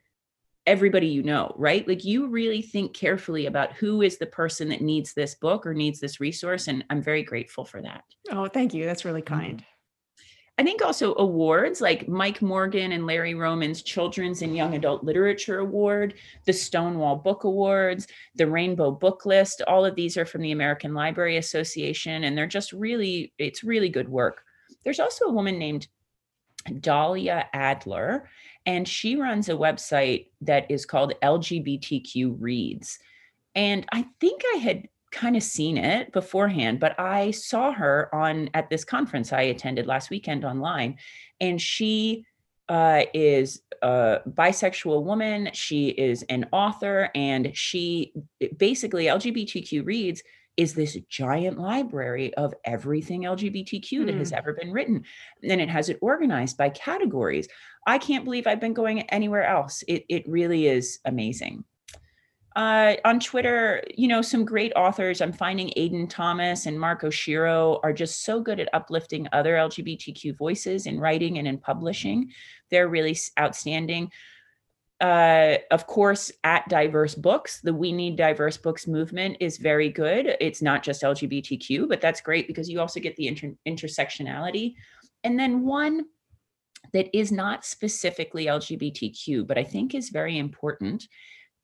everybody 0.66 1.06
you 1.06 1.22
know 1.22 1.52
right? 1.56 1.88
Like 1.88 2.04
you 2.04 2.28
really 2.28 2.62
think 2.62 2.94
carefully 2.94 3.46
about 3.46 3.72
who 3.72 4.02
is 4.02 4.18
the 4.18 4.26
person 4.26 4.68
that 4.68 4.82
needs 4.82 5.14
this 5.14 5.34
book 5.34 5.66
or 5.66 5.74
needs 5.74 6.00
this 6.00 6.20
resource 6.20 6.68
and 6.68 6.84
i'm 6.90 7.02
very 7.02 7.22
grateful 7.22 7.64
for 7.64 7.80
that. 7.82 8.04
Oh 8.30 8.46
thank 8.46 8.74
you 8.74 8.84
that's 8.84 9.04
really 9.04 9.22
mm-hmm. 9.22 9.34
I 10.61 10.62
think 10.62 10.82
also 10.82 11.14
awards 11.16 11.80
like 11.80 12.06
Mike 12.06 12.42
Morgan 12.42 12.92
and 12.92 13.06
Larry 13.06 13.32
Romans 13.32 13.80
Children's 13.80 14.42
and 14.42 14.54
Young 14.54 14.74
Adult 14.74 15.02
Literature 15.02 15.61
Award, 15.61 16.12
the 16.44 16.52
Stonewall 16.52 17.16
Book 17.16 17.44
Awards, 17.44 18.06
the 18.34 18.46
Rainbow 18.46 18.90
Book 18.90 19.24
List. 19.24 19.62
All 19.66 19.86
of 19.86 19.94
these 19.94 20.18
are 20.18 20.26
from 20.26 20.42
the 20.42 20.52
American 20.52 20.92
Library 20.92 21.38
Association, 21.38 22.24
and 22.24 22.36
they're 22.36 22.46
just 22.46 22.74
really, 22.74 23.32
it's 23.38 23.64
really 23.64 23.88
good 23.88 24.11
work. 24.11 24.42
There's 24.84 25.00
also 25.00 25.24
a 25.24 25.32
woman 25.32 25.58
named 25.58 25.88
Dahlia 26.80 27.46
Adler, 27.54 28.28
and 28.66 28.86
she 28.86 29.16
runs 29.16 29.48
a 29.48 29.52
website 29.52 30.26
that 30.42 30.70
is 30.70 30.84
called 30.84 31.14
LGBTQ 31.22 32.36
Reads. 32.38 32.98
And 33.54 33.86
I 33.92 34.04
think 34.20 34.42
I 34.54 34.58
had 34.58 34.88
kind 35.11 35.36
of 35.36 35.42
seen 35.42 35.76
it 35.76 36.12
beforehand, 36.12 36.80
but 36.80 36.98
I 36.98 37.30
saw 37.32 37.72
her 37.72 38.14
on 38.14 38.50
at 38.54 38.70
this 38.70 38.84
conference 38.84 39.32
I 39.32 39.42
attended 39.42 39.86
last 39.86 40.11
weekend 40.11 40.44
online, 40.44 40.98
and 41.40 41.61
she 41.61 42.26
uh, 42.68 43.02
is 43.12 43.62
a 43.82 44.20
bisexual 44.28 45.02
woman. 45.02 45.50
She 45.52 45.88
is 45.88 46.22
an 46.28 46.46
author, 46.52 47.11
and 47.14 47.50
she 47.54 48.12
basically 48.56 49.06
LGBTQ 49.06 49.84
reads 49.84 50.22
is 50.56 50.74
this 50.74 50.96
giant 51.08 51.58
library 51.58 52.34
of 52.34 52.52
everything 52.64 53.22
LGBTQ 53.22 53.82
mm. 53.82 54.06
that 54.06 54.14
has 54.16 54.30
hmm. 54.30 54.36
ever 54.36 54.52
been 54.52 54.72
written. 54.72 55.04
And 55.42 55.61
it 55.61 55.70
has 55.70 55.88
it 55.88 55.98
organized 56.02 56.58
by 56.58 56.68
categories. 56.68 57.48
I 57.86 57.96
can't 57.96 58.24
believe 58.24 58.46
I've 58.46 58.61
been 58.61 58.74
going 58.74 59.02
anywhere 59.02 59.44
else. 59.44 59.82
It, 59.88 60.04
it 60.11 60.28
really 60.28 60.66
is 60.66 60.98
amazing. 61.06 61.64
Uh, 62.57 62.96
on 63.05 63.20
Twitter, 63.20 63.82
you 63.94 64.09
know, 64.09 64.22
some 64.22 64.44
great 64.44 64.72
authors. 64.74 65.20
I'm 65.20 65.32
finding 65.32 65.72
Aiden 65.76 66.11
Thomas 66.11 66.66
and 66.66 66.78
Mark 66.78 67.03
Oshiro 67.03 67.78
are 67.84 67.92
just 67.92 68.24
so 68.24 68.40
good 68.40 68.59
at 68.59 68.68
uplifting 68.72 69.28
other 69.32 69.55
LGBTQ 69.55 70.36
voices 70.36 70.86
in 70.86 70.98
writing 70.98 71.38
and 71.38 71.46
in 71.46 71.59
publishing. 71.59 72.32
They're 72.70 72.88
really 72.88 73.16
outstanding. 73.38 74.11
Uh, 75.01 75.59
of 75.70 75.86
course, 75.86 76.30
at 76.44 76.68
Diverse 76.68 77.14
Books, 77.14 77.61
the 77.61 77.72
We 77.72 77.92
Need 77.92 78.16
Diverse 78.16 78.57
Books 78.57 78.86
movement 78.86 79.36
is 79.40 79.57
very 79.57 79.88
good. 79.88 80.36
It's 80.40 80.61
not 80.61 80.82
just 80.82 81.03
LGBTQ, 81.03 81.88
but 81.88 82.01
that's 82.01 82.20
great 82.20 82.48
because 82.48 82.68
you 82.68 82.80
also 82.80 83.01
get 83.01 83.16
the 83.16 83.28
inter- 83.28 83.57
intersectionality. 83.66 84.74
And 85.24 85.38
then 85.38 85.64
one 85.64 86.07
that 86.92 87.16
is 87.16 87.30
not 87.30 87.64
specifically 87.64 88.46
LGBTQ, 88.46 89.46
but 89.46 89.57
I 89.57 89.64
think 89.64 89.94
is 89.94 90.11
very 90.11 90.36
important 90.36 91.07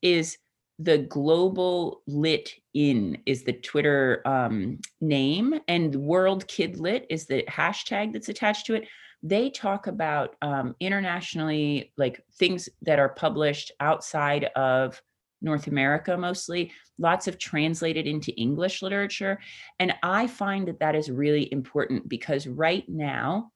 is 0.00 0.38
the 0.78 0.98
global 0.98 2.02
lit 2.06 2.52
in 2.74 3.18
is 3.26 3.44
the 3.44 3.52
twitter 3.52 4.22
um, 4.26 4.78
name 5.00 5.54
and 5.68 5.94
world 5.94 6.46
kid 6.48 6.78
lit 6.78 7.06
is 7.08 7.26
the 7.26 7.42
hashtag 7.48 8.12
that's 8.12 8.28
attached 8.28 8.66
to 8.66 8.74
it 8.74 8.86
they 9.22 9.48
talk 9.48 9.86
about 9.86 10.36
um, 10.42 10.76
internationally 10.78 11.92
like 11.96 12.22
things 12.38 12.68
that 12.82 12.98
are 12.98 13.08
published 13.08 13.72
outside 13.80 14.44
of 14.54 15.00
north 15.40 15.66
america 15.66 16.16
mostly 16.16 16.70
lots 16.98 17.26
of 17.26 17.38
translated 17.38 18.06
into 18.06 18.32
english 18.32 18.82
literature 18.82 19.38
and 19.78 19.94
i 20.02 20.26
find 20.26 20.68
that 20.68 20.80
that 20.80 20.94
is 20.94 21.10
really 21.10 21.50
important 21.52 22.06
because 22.08 22.46
right 22.46 22.84
now 22.88 23.50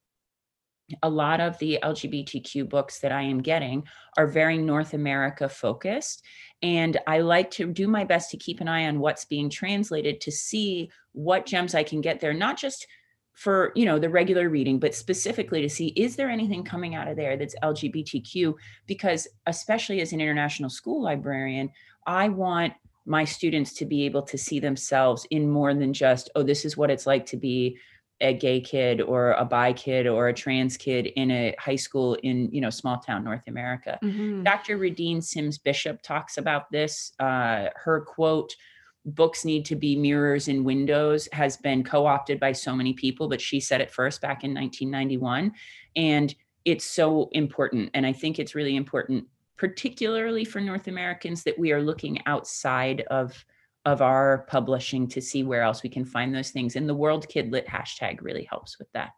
a 1.03 1.09
lot 1.09 1.39
of 1.39 1.57
the 1.59 1.79
LGBTQ 1.83 2.67
books 2.67 2.99
that 2.99 3.11
I 3.11 3.21
am 3.21 3.41
getting 3.41 3.83
are 4.17 4.27
very 4.27 4.57
North 4.57 4.93
America 4.93 5.47
focused. 5.47 6.23
And 6.63 6.97
I 7.07 7.19
like 7.19 7.49
to 7.51 7.71
do 7.71 7.87
my 7.87 8.03
best 8.03 8.29
to 8.31 8.37
keep 8.37 8.61
an 8.61 8.67
eye 8.67 8.87
on 8.87 8.99
what's 8.99 9.25
being 9.25 9.49
translated 9.49 10.21
to 10.21 10.31
see 10.31 10.91
what 11.13 11.45
gems 11.45 11.73
I 11.73 11.83
can 11.83 12.01
get 12.01 12.19
there, 12.19 12.33
not 12.33 12.57
just 12.57 12.87
for 13.33 13.71
you 13.75 13.85
know 13.85 13.97
the 13.97 14.09
regular 14.09 14.49
reading 14.49 14.79
but 14.79 14.93
specifically 14.93 15.61
to 15.61 15.69
see 15.69 15.87
is 15.95 16.15
there 16.15 16.29
anything 16.29 16.63
coming 16.63 16.95
out 16.95 17.07
of 17.07 17.15
there 17.15 17.37
that's 17.37 17.55
lgbtq 17.63 18.53
because 18.87 19.27
especially 19.47 20.01
as 20.01 20.11
an 20.11 20.21
international 20.21 20.69
school 20.69 21.01
librarian 21.01 21.69
i 22.05 22.27
want 22.27 22.73
my 23.05 23.23
students 23.23 23.73
to 23.73 23.85
be 23.85 24.03
able 24.03 24.21
to 24.21 24.37
see 24.37 24.59
themselves 24.59 25.25
in 25.31 25.49
more 25.49 25.73
than 25.73 25.93
just 25.93 26.29
oh 26.35 26.43
this 26.43 26.65
is 26.65 26.77
what 26.77 26.91
it's 26.91 27.07
like 27.07 27.25
to 27.25 27.37
be 27.37 27.77
a 28.21 28.33
gay 28.33 28.61
kid 28.61 29.01
or 29.01 29.33
a 29.33 29.43
bi 29.43 29.73
kid 29.73 30.07
or 30.07 30.29
a 30.29 30.33
trans 30.33 30.77
kid 30.77 31.07
in 31.15 31.31
a 31.31 31.55
high 31.59 31.75
school 31.75 32.15
in 32.23 32.49
you 32.51 32.61
know 32.61 32.69
small 32.69 32.97
town 32.97 33.23
north 33.23 33.47
america 33.47 33.99
mm-hmm. 34.03 34.43
dr 34.43 34.77
rudine 34.77 35.21
sims 35.21 35.57
bishop 35.57 36.01
talks 36.01 36.37
about 36.37 36.71
this 36.71 37.13
uh, 37.19 37.65
her 37.75 38.01
quote 38.01 38.55
books 39.03 39.43
need 39.43 39.65
to 39.65 39.75
be 39.75 39.95
mirrors 39.95 40.47
and 40.47 40.63
windows 40.63 41.27
has 41.33 41.57
been 41.57 41.83
co-opted 41.83 42.39
by 42.39 42.51
so 42.51 42.75
many 42.75 42.93
people 42.93 43.27
but 43.27 43.41
she 43.41 43.59
said 43.59 43.81
it 43.81 43.91
first 43.91 44.21
back 44.21 44.43
in 44.43 44.53
1991 44.53 45.51
and 45.95 46.35
it's 46.65 46.85
so 46.85 47.27
important 47.31 47.89
and 47.95 48.05
i 48.05 48.13
think 48.13 48.37
it's 48.37 48.53
really 48.53 48.75
important 48.75 49.25
particularly 49.57 50.45
for 50.45 50.61
north 50.61 50.87
americans 50.87 51.43
that 51.43 51.57
we 51.57 51.71
are 51.71 51.81
looking 51.81 52.19
outside 52.27 53.01
of 53.09 53.43
of 53.85 54.01
our 54.01 54.45
publishing 54.49 55.07
to 55.07 55.21
see 55.21 55.43
where 55.43 55.61
else 55.61 55.81
we 55.83 55.89
can 55.89 56.05
find 56.05 56.33
those 56.33 56.51
things 56.51 56.75
and 56.75 56.87
the 56.87 56.93
world 56.93 57.27
kid 57.27 57.51
lit 57.51 57.67
hashtag 57.67 58.21
really 58.21 58.43
helps 58.43 58.77
with 58.77 58.91
that 58.93 59.11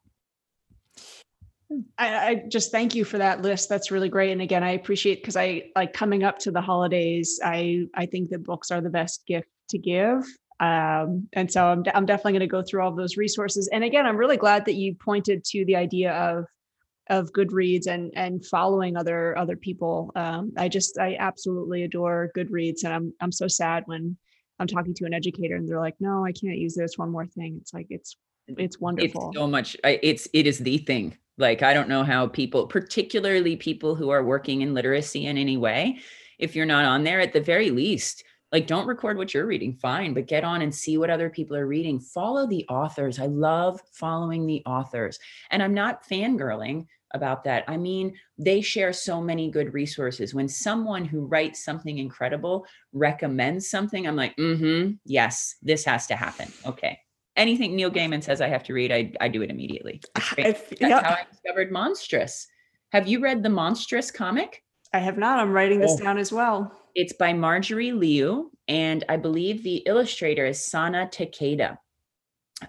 I, 1.98 2.28
I, 2.28 2.36
just 2.50 2.72
thank 2.72 2.94
you 2.94 3.04
for 3.04 3.18
that 3.18 3.42
list. 3.42 3.68
That's 3.68 3.90
really 3.90 4.10
great. 4.10 4.32
And 4.32 4.42
again, 4.42 4.64
I 4.64 4.72
appreciate 4.72 5.22
because 5.22 5.36
I 5.36 5.72
like 5.76 5.94
coming 5.94 6.24
up 6.24 6.38
to 6.40 6.52
the 6.52 6.62
holidays. 6.62 7.40
I 7.44 7.88
I 7.96 8.06
think 8.06 8.30
that 8.30 8.44
books 8.44 8.70
are 8.70 8.82
the 8.82 8.92
best 8.92 9.26
gift 9.26 9.48
to 9.70 9.78
give. 9.78 10.24
Um, 10.60 11.28
and 11.34 11.52
so 11.52 11.66
I'm, 11.66 11.84
I'm 11.94 12.06
definitely 12.06 12.34
going 12.34 12.42
to 12.42 12.48
go 12.48 12.62
through 12.62 12.84
all 12.84 12.96
those 12.96 13.18
resources. 13.18 13.70
And 13.74 13.84
again, 13.84 14.06
I'm 14.06 14.18
really 14.18 14.38
glad 14.38 14.66
that 14.66 14.76
you 14.76 14.96
pointed 14.96 15.44
to 15.46 15.66
the 15.66 15.76
idea 15.76 16.14
of 16.14 16.46
of 17.10 17.34
Goodreads 17.34 17.88
and 17.88 18.12
and 18.16 18.46
following 18.46 18.96
other 18.96 19.38
other 19.38 19.58
people. 19.58 20.12
Um, 20.16 20.54
I 20.58 20.70
just 20.70 20.98
I 21.00 21.18
absolutely 21.20 21.84
adore 21.84 22.32
Goodreads, 22.38 22.84
and 22.84 22.94
I'm 22.94 23.14
I'm 23.20 23.32
so 23.32 23.48
sad 23.48 23.84
when 23.88 24.18
I'm 24.60 24.68
talking 24.68 24.94
to 24.96 25.06
an 25.06 25.14
educator 25.14 25.56
and 25.56 25.68
they're 25.68 25.80
like, 25.80 25.96
"No, 26.00 26.26
I 26.26 26.32
can't 26.32 26.58
use 26.58 26.76
this 26.76 26.98
one 26.98 27.12
more 27.12 27.26
thing." 27.26 27.58
It's 27.62 27.74
like 27.74 27.88
it's 27.90 28.16
it's 28.48 28.80
wonderful. 28.80 29.30
It's 29.30 29.38
so 29.38 29.48
much. 29.48 29.76
It's 29.84 30.28
it 30.34 30.48
is 30.48 30.60
the 30.60 30.78
thing. 30.80 31.18
Like 31.38 31.64
I 31.64 31.74
don't 31.74 31.90
know 31.90 32.04
how 32.04 32.28
people, 32.28 32.68
particularly 32.68 33.56
people 33.56 33.96
who 33.96 34.10
are 34.10 34.24
working 34.24 34.62
in 34.62 34.74
literacy 34.74 35.26
in 35.26 35.38
any 35.38 35.58
way, 35.58 36.00
if 36.38 36.56
you're 36.56 36.66
not 36.66 36.86
on 36.86 37.04
there, 37.04 37.20
at 37.20 37.34
the 37.34 37.42
very 37.42 37.72
least, 37.72 38.24
like 38.54 38.68
don't 38.68 38.86
record 38.86 39.18
what 39.18 39.34
you're 39.34 39.48
reading 39.48 39.74
fine 39.74 40.14
but 40.14 40.28
get 40.28 40.46
on 40.46 40.62
and 40.62 40.74
see 40.74 40.98
what 40.98 41.10
other 41.10 41.30
people 41.30 41.58
are 41.58 41.68
reading 41.68 42.00
follow 42.00 42.48
the 42.48 42.66
authors 42.70 43.20
i 43.20 43.26
love 43.26 43.82
following 43.92 44.46
the 44.46 44.62
authors 44.66 45.20
and 45.50 45.62
i'm 45.62 45.74
not 45.74 46.08
fangirling 46.08 46.86
about 47.14 47.44
that. 47.44 47.64
I 47.68 47.78
mean 47.78 48.16
they 48.38 48.62
share 48.62 48.94
so 48.94 49.22
many 49.22 49.50
good 49.50 49.74
resources. 49.74 50.34
When 50.34 50.48
someone 50.48 51.06
who 51.06 51.26
writes 51.26 51.64
something 51.64 51.98
incredible 51.98 52.66
recommends 52.92 53.70
something 53.70 54.08
i'm 54.08 54.16
like 54.16 54.36
mm-hmm 54.38 54.94
yes 55.06 55.56
this 55.62 55.86
has 55.86 56.08
to 56.08 56.16
happen. 56.16 56.52
Okay. 56.66 57.00
Anything 57.36 57.76
neil 57.76 57.92
gaiman 57.92 58.24
says 58.24 58.42
i 58.42 58.48
have 58.48 58.64
to 58.64 58.74
read 58.74 58.92
i, 58.92 59.12
I 59.22 59.28
do 59.28 59.42
it 59.42 59.50
immediately. 59.50 60.02
That's 60.16 61.04
how 61.04 61.16
i 61.16 61.26
discovered 61.30 61.72
monstress. 61.72 62.48
Have 62.92 63.08
you 63.08 63.20
read 63.22 63.42
the 63.42 63.50
monstress 63.50 64.12
comic? 64.12 64.64
I 64.94 65.00
have 65.00 65.18
not. 65.18 65.40
I'm 65.40 65.52
writing 65.52 65.80
this 65.80 65.98
oh. 66.00 66.04
down 66.04 66.20
as 66.20 66.32
well. 66.32 66.72
It's 66.94 67.14
by 67.14 67.34
Marjorie 67.34 67.92
Liu, 67.92 68.52
and 68.68 69.04
I 69.10 69.18
believe 69.18 69.64
the 69.64 69.78
illustrator 69.78 70.46
is 70.46 70.64
Sana 70.64 71.10
Takeda, 71.12 71.78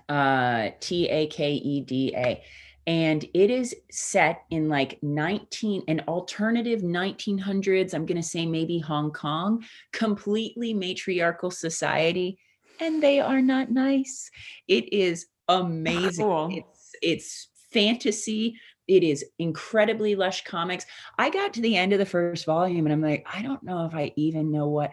uh, 0.09 0.70
T 0.80 1.09
A 1.09 1.26
K 1.26 1.53
E 1.53 1.82
D 1.82 2.14
A. 2.16 2.42
And 2.87 3.24
it 3.35 3.51
is 3.51 3.74
set 3.91 4.43
in 4.51 4.68
like 4.68 4.99
19, 5.03 5.85
an 5.89 6.03
alternative 6.07 6.82
1900s, 6.82 7.95
I'm 7.95 8.07
going 8.07 8.20
to 8.20 8.22
say 8.22 8.47
maybe 8.47 8.78
Hong 8.78 9.11
Kong, 9.11 9.64
completely 9.93 10.74
matriarchal 10.74 11.51
society. 11.51 12.39
And 12.80 13.03
they 13.03 13.20
are 13.20 13.41
not 13.41 13.70
nice. 13.70 14.30
It 14.68 14.93
is 14.93 15.26
amazing. 15.49 16.24
Cool. 16.24 16.49
It's, 16.53 16.91
it's 17.03 17.49
fantasy 17.72 18.57
it 18.87 19.03
is 19.03 19.24
incredibly 19.39 20.14
lush 20.14 20.45
comics. 20.45 20.87
I 21.18 21.30
got 21.30 21.55
to 21.55 21.61
the 21.61 21.76
end 21.76 21.93
of 21.93 21.99
the 21.99 22.07
first 22.07 22.45
volume 22.45 22.87
and 22.87 22.93
I'm 22.93 23.01
like, 23.01 23.26
I 23.32 23.43
don't 23.43 23.62
know 23.62 23.87
if 23.87 23.95
I 23.95 24.12
even 24.16 24.51
know 24.51 24.68
what 24.68 24.93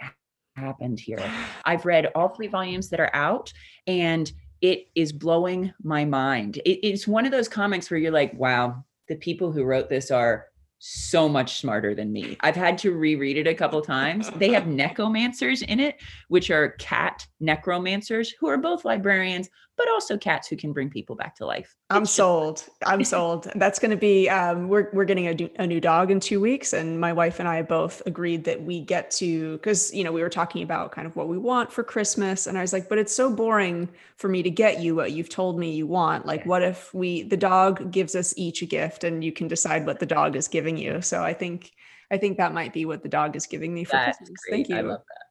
happened 0.56 1.00
here. 1.00 1.20
I've 1.66 1.86
read 1.86 2.08
all 2.16 2.30
three 2.30 2.48
volumes 2.48 2.89
that 2.89 3.00
are 3.00 3.14
out 3.14 3.52
and 3.88 4.32
it 4.62 4.88
is 4.95 5.12
blowing 5.12 5.74
my 5.84 6.05
mind. 6.05 6.57
It, 6.57 6.88
it's 6.88 7.07
one 7.07 7.26
of 7.26 7.32
those 7.32 7.47
comics 7.47 7.89
where 7.89 7.99
you're 7.99 8.12
like, 8.12 8.34
wow, 8.34 8.84
the 9.07 9.16
people 9.16 9.51
who 9.51 9.64
wrote 9.64 9.89
this 9.89 10.12
are 10.12 10.47
so 10.84 11.29
much 11.29 11.59
smarter 11.59 11.93
than 11.93 12.11
me. 12.11 12.36
I've 12.39 12.55
had 12.55 12.75
to 12.79 12.91
reread 12.91 13.38
it 13.38 13.45
a 13.45 13.53
couple 13.53 13.79
times. 13.84 14.32
They 14.32 14.51
have 14.53 14.65
necromancers 14.84 15.61
in 15.61 15.79
it, 15.79 16.01
which 16.27 16.49
are 16.49 16.69
cat 16.79 17.27
necromancers 17.39 18.32
who 18.39 18.47
are 18.47 18.57
both 18.57 18.84
librarians, 18.84 19.47
but 19.77 19.89
also 19.89 20.17
cats 20.17 20.47
who 20.47 20.55
can 20.55 20.73
bring 20.73 20.89
people 20.89 21.15
back 21.15 21.36
to 21.36 21.45
life. 21.45 21.75
I'm 21.89 22.05
sold. 22.05 22.65
I'm 22.86 23.03
sold. 23.15 23.51
That's 23.55 23.79
going 23.79 23.91
to 23.91 23.97
be. 23.97 24.29
Um, 24.29 24.67
we're 24.67 24.89
we're 24.93 25.05
getting 25.05 25.27
a, 25.27 25.63
a 25.63 25.65
new 25.65 25.79
dog 25.79 26.11
in 26.11 26.19
two 26.19 26.39
weeks, 26.39 26.73
and 26.73 26.99
my 26.99 27.13
wife 27.13 27.39
and 27.39 27.47
I 27.47 27.61
both 27.63 28.01
agreed 28.05 28.43
that 28.45 28.61
we 28.61 28.82
get 28.82 29.11
to 29.11 29.53
because 29.53 29.93
you 29.93 30.03
know 30.03 30.11
we 30.11 30.21
were 30.21 30.29
talking 30.29 30.61
about 30.61 30.91
kind 30.91 31.07
of 31.07 31.15
what 31.15 31.27
we 31.27 31.38
want 31.38 31.71
for 31.71 31.84
Christmas, 31.84 32.47
and 32.47 32.57
I 32.57 32.61
was 32.61 32.73
like, 32.73 32.89
but 32.89 32.97
it's 32.97 33.15
so 33.15 33.32
boring 33.32 33.89
for 34.17 34.29
me 34.29 34.43
to 34.43 34.51
get 34.51 34.82
you 34.82 34.95
what 34.95 35.13
you've 35.13 35.29
told 35.29 35.57
me 35.57 35.71
you 35.71 35.88
want. 35.88 36.25
Like, 36.25 36.45
what 36.45 36.61
if 36.61 36.93
we 36.93 37.23
the 37.23 37.38
dog 37.38 37.91
gives 37.91 38.15
us 38.15 38.34
each 38.38 38.61
a 38.61 38.65
gift, 38.65 39.03
and 39.03 39.23
you 39.23 39.32
can 39.32 39.47
decide 39.47 39.86
what 39.86 39.99
the 39.99 40.05
dog 40.05 40.36
is 40.36 40.47
giving 40.47 40.70
you? 40.78 41.01
So 41.01 41.24
I 41.24 41.34
think 41.34 41.72
I 42.11 42.17
think 42.17 42.38
that 42.38 42.53
might 42.53 42.74
be 42.74 42.86
what 42.86 43.03
the 43.03 43.09
dog 43.09 43.36
is 43.36 43.47
giving 43.47 43.74
me 43.74 43.84
for 43.84 43.93
That's 43.93 44.17
Christmas. 44.17 44.39
Great. 44.47 44.67
Thank 44.67 44.69
you. 44.69 44.76
I 44.76 44.82
love 44.82 45.01
that. 45.07 45.22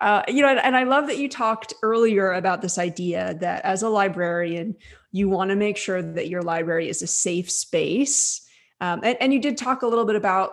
Uh, 0.00 0.22
you 0.28 0.42
know, 0.42 0.48
and 0.48 0.76
I 0.76 0.84
love 0.84 1.06
that 1.08 1.18
you 1.18 1.28
talked 1.28 1.74
earlier 1.82 2.32
about 2.32 2.62
this 2.62 2.78
idea 2.78 3.34
that 3.40 3.64
as 3.64 3.82
a 3.82 3.88
librarian, 3.88 4.74
you 5.12 5.28
want 5.28 5.50
to 5.50 5.56
make 5.56 5.76
sure 5.76 6.02
that 6.02 6.28
your 6.28 6.42
library 6.42 6.88
is 6.88 7.02
a 7.02 7.06
safe 7.06 7.50
space. 7.50 8.40
Um, 8.80 9.00
and, 9.04 9.16
and 9.20 9.32
you 9.32 9.40
did 9.40 9.56
talk 9.56 9.82
a 9.82 9.86
little 9.86 10.04
bit 10.04 10.16
about 10.16 10.52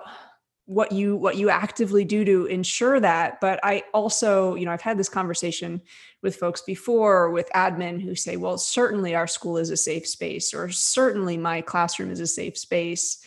what 0.69 0.91
you 0.91 1.15
what 1.15 1.35
you 1.35 1.49
actively 1.49 2.05
do 2.05 2.23
to 2.23 2.45
ensure 2.45 2.99
that 2.99 3.41
but 3.41 3.59
i 3.63 3.81
also 3.91 4.53
you 4.53 4.65
know 4.65 4.71
i've 4.71 4.83
had 4.83 4.99
this 4.99 5.09
conversation 5.09 5.81
with 6.21 6.35
folks 6.35 6.61
before 6.61 7.31
with 7.31 7.49
admin 7.55 7.99
who 7.99 8.13
say 8.13 8.37
well 8.37 8.55
certainly 8.55 9.15
our 9.15 9.25
school 9.25 9.57
is 9.57 9.71
a 9.71 9.77
safe 9.77 10.05
space 10.05 10.53
or 10.53 10.69
certainly 10.69 11.37
my 11.37 11.59
classroom 11.59 12.11
is 12.11 12.19
a 12.19 12.27
safe 12.27 12.55
space 12.55 13.25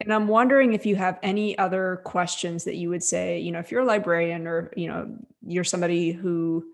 and 0.00 0.12
I'm 0.12 0.28
wondering 0.28 0.74
if 0.74 0.84
you 0.84 0.96
have 0.96 1.18
any 1.22 1.56
other 1.56 2.00
questions 2.04 2.64
that 2.64 2.76
you 2.76 2.90
would 2.90 3.02
say, 3.02 3.38
you 3.38 3.50
know, 3.50 3.58
if 3.58 3.70
you're 3.70 3.80
a 3.80 3.86
librarian 3.86 4.46
or, 4.46 4.72
you 4.76 4.88
know, 4.88 5.16
you're 5.46 5.64
somebody 5.64 6.12
who 6.12 6.66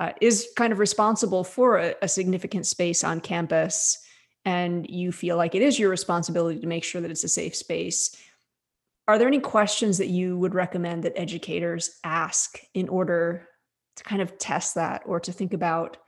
uh, 0.00 0.12
is 0.20 0.48
kind 0.56 0.72
of 0.72 0.78
responsible 0.78 1.44
for 1.44 1.78
a, 1.78 1.94
a 2.02 2.08
significant 2.08 2.66
space 2.66 3.04
on 3.04 3.20
campus 3.20 3.98
and 4.44 4.88
you 4.88 5.12
feel 5.12 5.36
like 5.36 5.54
it 5.54 5.62
is 5.62 5.78
your 5.78 5.90
responsibility 5.90 6.58
to 6.60 6.66
make 6.66 6.82
sure 6.82 7.00
that 7.00 7.10
it's 7.10 7.24
a 7.24 7.28
safe 7.28 7.54
space. 7.54 8.16
Are 9.06 9.18
there 9.18 9.28
any 9.28 9.40
questions 9.40 9.98
that 9.98 10.08
you 10.08 10.38
would 10.38 10.54
recommend 10.54 11.04
that 11.04 11.12
educators 11.16 11.98
ask 12.02 12.58
in 12.72 12.88
order 12.88 13.48
to 13.96 14.04
kind 14.04 14.22
of 14.22 14.38
test 14.38 14.76
that 14.76 15.02
or 15.04 15.20
to 15.20 15.32
think 15.32 15.52
about, 15.52 15.98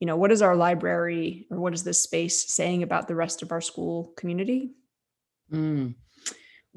you 0.00 0.06
know, 0.06 0.16
what 0.16 0.32
is 0.32 0.42
our 0.42 0.56
library 0.56 1.46
or 1.50 1.58
what 1.58 1.74
is 1.74 1.84
this 1.84 2.02
space 2.02 2.52
saying 2.52 2.82
about 2.82 3.06
the 3.06 3.14
rest 3.14 3.42
of 3.42 3.52
our 3.52 3.60
school 3.60 4.12
community? 4.16 4.72
Mm. 5.52 5.94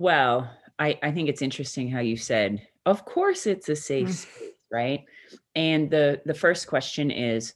Well, 0.02 0.50
I, 0.80 0.98
I 1.04 1.12
think 1.12 1.30
it's 1.30 1.44
interesting 1.44 1.88
how 1.88 2.00
you 2.00 2.18
said, 2.18 2.68
of 2.88 3.06
course 3.06 3.46
it's 3.46 3.70
a 3.70 3.76
safe 3.76 4.08
mm. 4.08 4.14
space, 4.14 4.50
right? 4.72 5.06
And 5.54 5.92
the 5.92 6.24
the 6.26 6.34
first 6.34 6.66
question 6.66 7.12
is 7.12 7.54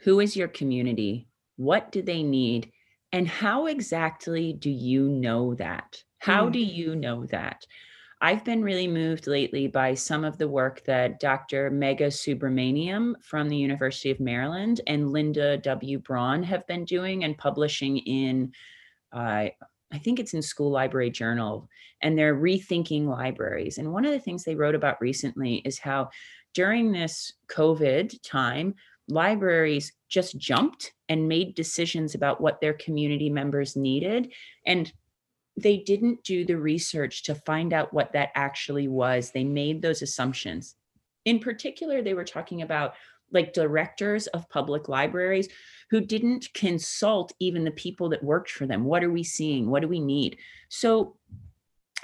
who 0.00 0.20
is 0.20 0.34
your 0.34 0.48
community? 0.48 1.28
What 1.56 1.92
do 1.92 2.00
they 2.00 2.22
need? 2.22 2.72
And 3.12 3.28
how 3.28 3.66
exactly 3.66 4.54
do 4.54 4.70
you 4.70 5.10
know 5.10 5.54
that? 5.56 6.02
How 6.20 6.48
mm. 6.48 6.52
do 6.52 6.58
you 6.58 6.96
know 6.96 7.26
that? 7.26 7.66
I've 8.22 8.42
been 8.42 8.62
really 8.62 8.88
moved 8.88 9.26
lately 9.26 9.66
by 9.66 9.92
some 9.92 10.24
of 10.24 10.38
the 10.38 10.48
work 10.48 10.82
that 10.84 11.20
Dr. 11.20 11.68
Mega 11.68 12.06
Subramaniam 12.06 13.12
from 13.22 13.50
the 13.50 13.58
University 13.58 14.10
of 14.10 14.20
Maryland 14.20 14.80
and 14.86 15.10
Linda 15.10 15.58
W. 15.58 15.98
Braun 15.98 16.42
have 16.44 16.66
been 16.66 16.86
doing 16.86 17.24
and 17.24 17.36
publishing 17.36 17.98
in 17.98 18.52
uh, 19.12 19.48
I 19.92 19.98
think 19.98 20.20
it's 20.20 20.34
in 20.34 20.42
School 20.42 20.70
Library 20.70 21.10
Journal, 21.10 21.68
and 22.00 22.16
they're 22.16 22.36
rethinking 22.36 23.06
libraries. 23.06 23.78
And 23.78 23.92
one 23.92 24.04
of 24.04 24.12
the 24.12 24.20
things 24.20 24.44
they 24.44 24.54
wrote 24.54 24.74
about 24.74 25.00
recently 25.00 25.56
is 25.64 25.78
how 25.78 26.10
during 26.54 26.92
this 26.92 27.32
COVID 27.48 28.14
time, 28.22 28.74
libraries 29.08 29.92
just 30.08 30.38
jumped 30.38 30.92
and 31.08 31.28
made 31.28 31.54
decisions 31.54 32.14
about 32.14 32.40
what 32.40 32.60
their 32.60 32.74
community 32.74 33.28
members 33.28 33.76
needed. 33.76 34.32
And 34.64 34.92
they 35.56 35.78
didn't 35.78 36.22
do 36.22 36.44
the 36.44 36.56
research 36.56 37.24
to 37.24 37.34
find 37.34 37.72
out 37.72 37.92
what 37.92 38.12
that 38.12 38.30
actually 38.34 38.88
was. 38.88 39.30
They 39.30 39.44
made 39.44 39.82
those 39.82 40.02
assumptions. 40.02 40.76
In 41.24 41.38
particular, 41.38 42.02
they 42.02 42.14
were 42.14 42.24
talking 42.24 42.62
about 42.62 42.94
like 43.32 43.52
directors 43.52 44.26
of 44.28 44.48
public 44.48 44.88
libraries 44.88 45.48
who 45.90 46.00
didn't 46.00 46.52
consult 46.54 47.32
even 47.38 47.64
the 47.64 47.70
people 47.70 48.08
that 48.10 48.22
worked 48.22 48.50
for 48.50 48.66
them. 48.66 48.84
What 48.84 49.04
are 49.04 49.10
we 49.10 49.22
seeing? 49.22 49.70
What 49.70 49.82
do 49.82 49.88
we 49.88 50.00
need? 50.00 50.38
So, 50.68 51.16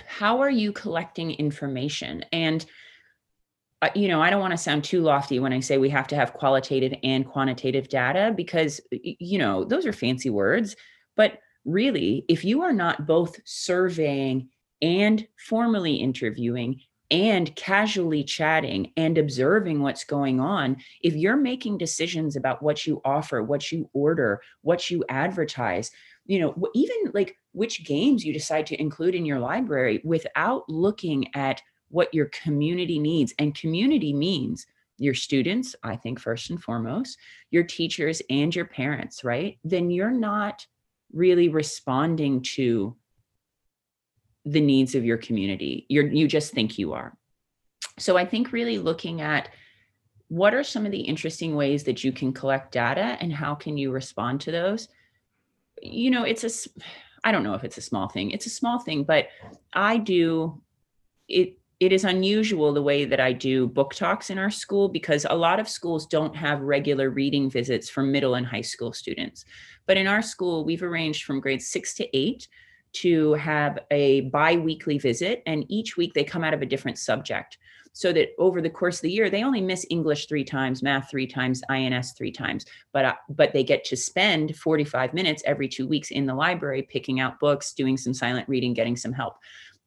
how 0.06 0.40
are 0.40 0.50
you 0.50 0.72
collecting 0.72 1.32
information? 1.32 2.24
And 2.32 2.64
uh, 3.82 3.90
you 3.94 4.08
know, 4.08 4.22
I 4.22 4.30
don't 4.30 4.40
want 4.40 4.52
to 4.52 4.58
sound 4.58 4.84
too 4.84 5.02
lofty 5.02 5.38
when 5.38 5.52
I 5.52 5.60
say 5.60 5.76
we 5.76 5.90
have 5.90 6.08
to 6.08 6.16
have 6.16 6.32
qualitative 6.32 6.94
and 7.02 7.26
quantitative 7.26 7.88
data 7.88 8.32
because, 8.34 8.80
you 8.90 9.38
know, 9.38 9.64
those 9.64 9.84
are 9.84 9.92
fancy 9.92 10.30
words. 10.30 10.76
But 11.14 11.38
really, 11.64 12.24
if 12.28 12.44
you 12.44 12.62
are 12.62 12.72
not 12.72 13.06
both 13.06 13.38
surveying 13.44 14.48
and 14.80 15.26
formally 15.36 15.96
interviewing 15.96 16.80
and 17.10 17.54
casually 17.56 18.24
chatting 18.24 18.92
and 18.96 19.18
observing 19.18 19.80
what's 19.80 20.04
going 20.04 20.40
on, 20.40 20.76
if 21.02 21.14
you're 21.14 21.36
making 21.36 21.78
decisions 21.78 22.36
about 22.36 22.62
what 22.62 22.86
you 22.86 23.00
offer, 23.04 23.42
what 23.42 23.70
you 23.70 23.88
order, 23.92 24.40
what 24.62 24.90
you 24.90 25.04
advertise, 25.08 25.90
you 26.26 26.40
know, 26.40 26.54
even 26.74 26.96
like 27.14 27.36
which 27.52 27.84
games 27.84 28.24
you 28.24 28.32
decide 28.32 28.66
to 28.66 28.80
include 28.80 29.14
in 29.14 29.24
your 29.24 29.38
library 29.38 30.00
without 30.04 30.68
looking 30.68 31.34
at 31.34 31.62
what 31.88 32.12
your 32.12 32.26
community 32.26 32.98
needs. 32.98 33.32
And 33.38 33.54
community 33.54 34.12
means 34.12 34.66
your 34.98 35.14
students, 35.14 35.76
I 35.82 35.96
think, 35.96 36.18
first 36.18 36.50
and 36.50 36.62
foremost, 36.62 37.18
your 37.50 37.62
teachers 37.62 38.22
and 38.30 38.54
your 38.54 38.64
parents, 38.64 39.22
right? 39.22 39.58
Then 39.62 39.90
you're 39.90 40.10
not 40.10 40.66
really 41.12 41.48
responding 41.48 42.42
to 42.42 42.96
the 44.46 44.60
needs 44.60 44.94
of 44.94 45.04
your 45.04 45.18
community. 45.18 45.84
You're 45.88 46.06
you 46.06 46.28
just 46.28 46.52
think 46.52 46.78
you 46.78 46.92
are. 46.92 47.16
So 47.98 48.16
I 48.16 48.24
think 48.24 48.52
really 48.52 48.78
looking 48.78 49.20
at 49.20 49.50
what 50.28 50.54
are 50.54 50.64
some 50.64 50.86
of 50.86 50.92
the 50.92 51.00
interesting 51.00 51.54
ways 51.56 51.84
that 51.84 52.04
you 52.04 52.12
can 52.12 52.32
collect 52.32 52.72
data 52.72 53.16
and 53.20 53.32
how 53.32 53.54
can 53.54 53.76
you 53.76 53.90
respond 53.90 54.40
to 54.42 54.52
those? 54.52 54.88
You 55.82 56.10
know, 56.10 56.22
it's 56.22 56.44
a 56.44 56.70
I 57.24 57.32
don't 57.32 57.42
know 57.42 57.54
if 57.54 57.64
it's 57.64 57.78
a 57.78 57.82
small 57.82 58.08
thing. 58.08 58.30
It's 58.30 58.46
a 58.46 58.50
small 58.50 58.78
thing, 58.78 59.02
but 59.02 59.28
I 59.72 59.98
do 59.98 60.62
it 61.28 61.58
it 61.78 61.92
is 61.92 62.04
unusual 62.04 62.72
the 62.72 62.82
way 62.82 63.04
that 63.04 63.20
I 63.20 63.32
do 63.32 63.66
book 63.66 63.92
talks 63.92 64.30
in 64.30 64.38
our 64.38 64.50
school 64.50 64.88
because 64.88 65.26
a 65.28 65.36
lot 65.36 65.60
of 65.60 65.68
schools 65.68 66.06
don't 66.06 66.34
have 66.34 66.62
regular 66.62 67.10
reading 67.10 67.50
visits 67.50 67.90
for 67.90 68.02
middle 68.02 68.36
and 68.36 68.46
high 68.46 68.62
school 68.62 68.94
students. 68.94 69.44
But 69.86 69.98
in 69.98 70.06
our 70.06 70.22
school, 70.22 70.64
we've 70.64 70.82
arranged 70.82 71.24
from 71.24 71.40
grades 71.40 71.66
six 71.66 71.92
to 71.96 72.16
eight 72.16 72.48
to 73.02 73.34
have 73.34 73.78
a 73.90 74.22
bi 74.22 74.56
weekly 74.56 74.98
visit, 74.98 75.42
and 75.46 75.64
each 75.68 75.96
week 75.96 76.14
they 76.14 76.24
come 76.24 76.44
out 76.44 76.54
of 76.54 76.62
a 76.62 76.66
different 76.66 76.98
subject. 76.98 77.58
So 77.92 78.12
that 78.12 78.28
over 78.38 78.60
the 78.60 78.68
course 78.68 78.96
of 78.96 79.02
the 79.02 79.10
year, 79.10 79.30
they 79.30 79.42
only 79.42 79.62
miss 79.62 79.86
English 79.88 80.26
three 80.26 80.44
times, 80.44 80.82
math 80.82 81.10
three 81.10 81.26
times, 81.26 81.62
INS 81.70 82.12
three 82.12 82.30
times, 82.30 82.66
but 82.92 83.06
uh, 83.06 83.14
but 83.30 83.54
they 83.54 83.64
get 83.64 83.84
to 83.84 83.96
spend 83.96 84.54
45 84.56 85.14
minutes 85.14 85.42
every 85.46 85.66
two 85.66 85.88
weeks 85.88 86.10
in 86.10 86.26
the 86.26 86.34
library, 86.34 86.82
picking 86.82 87.20
out 87.20 87.40
books, 87.40 87.72
doing 87.72 87.96
some 87.96 88.12
silent 88.12 88.46
reading, 88.48 88.74
getting 88.74 88.96
some 88.96 89.14
help. 89.14 89.36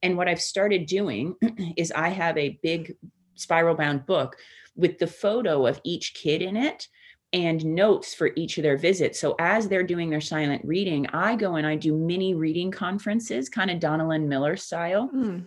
And 0.02 0.18
what 0.18 0.28
I've 0.28 0.42
started 0.42 0.88
doing 0.88 1.36
is 1.78 1.92
I 1.92 2.10
have 2.10 2.36
a 2.38 2.60
big 2.64 2.96
spiral 3.36 3.76
bound 3.76 4.06
book 4.08 4.38
with 4.76 4.98
the 4.98 5.08
photo 5.08 5.68
of 5.68 5.80
each 5.84 6.14
kid 6.14 6.42
in 6.42 6.58
it 6.58 6.88
and 7.32 7.64
notes 7.64 8.14
for 8.14 8.32
each 8.36 8.58
of 8.58 8.64
their 8.64 8.78
visits. 8.78 9.20
So 9.20 9.36
as 9.40 9.68
they're 9.68 9.84
doing 9.84 10.10
their 10.10 10.22
silent 10.22 10.64
reading, 10.66 11.08
I 11.08 11.36
go 11.36 11.56
and 11.56 11.68
I 11.68 11.76
do 11.76 11.96
mini 11.96 12.34
reading 12.34 12.72
conferences, 12.72 13.50
kind 13.50 13.70
of 13.70 13.80
Donalyn 13.80 14.28
Miller 14.28 14.58
style. 14.58 15.10
Mm 15.14 15.46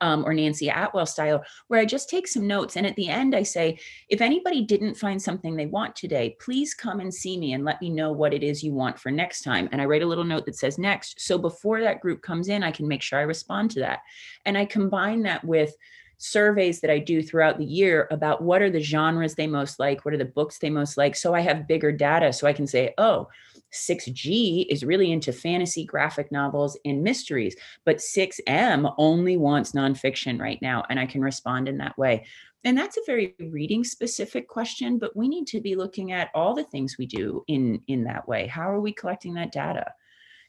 um, 0.00 0.24
or 0.24 0.34
Nancie 0.34 0.74
Atwell 0.74 1.06
style, 1.06 1.44
where 1.68 1.80
I 1.80 1.84
just 1.84 2.08
take 2.08 2.26
some 2.26 2.46
notes. 2.46 2.76
And 2.76 2.86
at 2.86 2.96
the 2.96 3.08
end, 3.08 3.34
I 3.34 3.42
say, 3.42 3.78
if 4.08 4.20
anybody 4.20 4.62
didn't 4.62 4.96
find 4.96 5.20
something 5.20 5.54
they 5.54 5.66
want 5.66 5.94
today, 5.94 6.36
please 6.40 6.74
come 6.74 7.00
and 7.00 7.12
see 7.12 7.36
me 7.36 7.52
and 7.52 7.64
let 7.64 7.80
me 7.80 7.90
know 7.90 8.12
what 8.12 8.34
it 8.34 8.42
is 8.42 8.62
you 8.62 8.72
want 8.72 8.98
for 8.98 9.10
next 9.10 9.42
time. 9.42 9.68
And 9.72 9.80
I 9.80 9.84
write 9.84 10.02
a 10.02 10.06
little 10.06 10.24
note 10.24 10.46
that 10.46 10.56
says 10.56 10.78
next. 10.78 11.20
So 11.20 11.38
before 11.38 11.80
that 11.80 12.00
group 12.00 12.22
comes 12.22 12.48
in, 12.48 12.62
I 12.62 12.70
can 12.70 12.88
make 12.88 13.02
sure 13.02 13.18
I 13.18 13.22
respond 13.22 13.70
to 13.72 13.80
that. 13.80 14.00
And 14.44 14.56
I 14.56 14.64
combine 14.64 15.22
that 15.22 15.44
with 15.44 15.74
surveys 16.22 16.80
that 16.80 16.90
I 16.90 17.00
do 17.00 17.20
throughout 17.20 17.58
the 17.58 17.64
year 17.64 18.06
about 18.12 18.42
what 18.42 18.62
are 18.62 18.70
the 18.70 18.80
genres 18.80 19.34
they 19.34 19.48
most 19.48 19.80
like, 19.80 20.04
what 20.04 20.14
are 20.14 20.18
the 20.18 20.24
books 20.24 20.58
they 20.58 20.70
most 20.70 20.96
like. 20.96 21.16
So 21.16 21.34
I 21.34 21.40
have 21.40 21.66
bigger 21.66 21.90
data 21.90 22.32
so 22.32 22.46
I 22.46 22.52
can 22.52 22.66
say, 22.66 22.94
oh, 22.96 23.28
6G 23.72 24.66
is 24.68 24.84
really 24.84 25.10
into 25.10 25.32
fantasy 25.32 25.84
graphic 25.84 26.30
novels 26.30 26.78
and 26.84 27.02
mysteries, 27.02 27.56
but 27.84 27.96
6M 27.96 28.94
only 28.98 29.36
wants 29.36 29.72
nonfiction 29.72 30.38
right 30.38 30.62
now. 30.62 30.84
And 30.88 31.00
I 31.00 31.06
can 31.06 31.22
respond 31.22 31.68
in 31.68 31.78
that 31.78 31.98
way. 31.98 32.24
And 32.62 32.78
that's 32.78 32.96
a 32.96 33.02
very 33.04 33.34
reading 33.40 33.82
specific 33.82 34.46
question, 34.46 34.98
but 34.98 35.16
we 35.16 35.26
need 35.26 35.48
to 35.48 35.60
be 35.60 35.74
looking 35.74 36.12
at 36.12 36.30
all 36.34 36.54
the 36.54 36.62
things 36.62 36.96
we 36.96 37.06
do 37.06 37.42
in, 37.48 37.82
in 37.88 38.04
that 38.04 38.28
way. 38.28 38.46
How 38.46 38.70
are 38.70 38.80
we 38.80 38.92
collecting 38.92 39.34
that 39.34 39.50
data? 39.50 39.92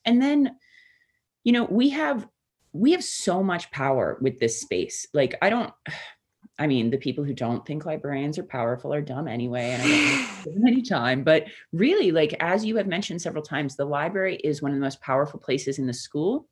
And 0.06 0.22
then, 0.22 0.56
you 1.44 1.52
know, 1.52 1.64
we 1.64 1.90
have 1.90 2.28
we 2.74 2.92
have 2.92 3.04
so 3.04 3.44
much 3.44 3.72
power 3.72 4.18
with 4.20 4.40
this 4.40 4.60
space. 4.60 5.08
Like 5.14 5.36
I 5.42 5.50
don't 5.50 5.74
I 6.60 6.68
mean, 6.68 6.92
the 6.92 6.98
people 6.98 7.24
who 7.24 7.34
don't 7.34 7.66
think 7.66 7.86
librarians 7.86 8.38
are 8.38 8.44
powerful 8.44 8.94
are 8.94 9.02
dumb 9.02 9.28
anyway, 9.28 9.72
and 9.72 9.82
I 9.82 9.88
don't 9.88 10.44
give 10.44 10.54
them 10.54 10.68
any 10.68 10.82
time. 10.84 11.24
But 11.24 11.46
really, 11.72 12.12
like 12.12 12.36
as 12.40 12.64
you 12.64 12.76
have 12.78 12.86
mentioned 12.86 13.22
several 13.22 13.44
times, 13.44 13.76
the 13.76 13.86
library 13.86 14.36
is 14.36 14.62
one 14.62 14.72
of 14.72 14.78
the 14.78 14.84
most 14.84 15.02
powerful 15.02 15.40
places 15.40 15.80
in 15.80 15.88
the 15.88 15.94
school 15.94 16.48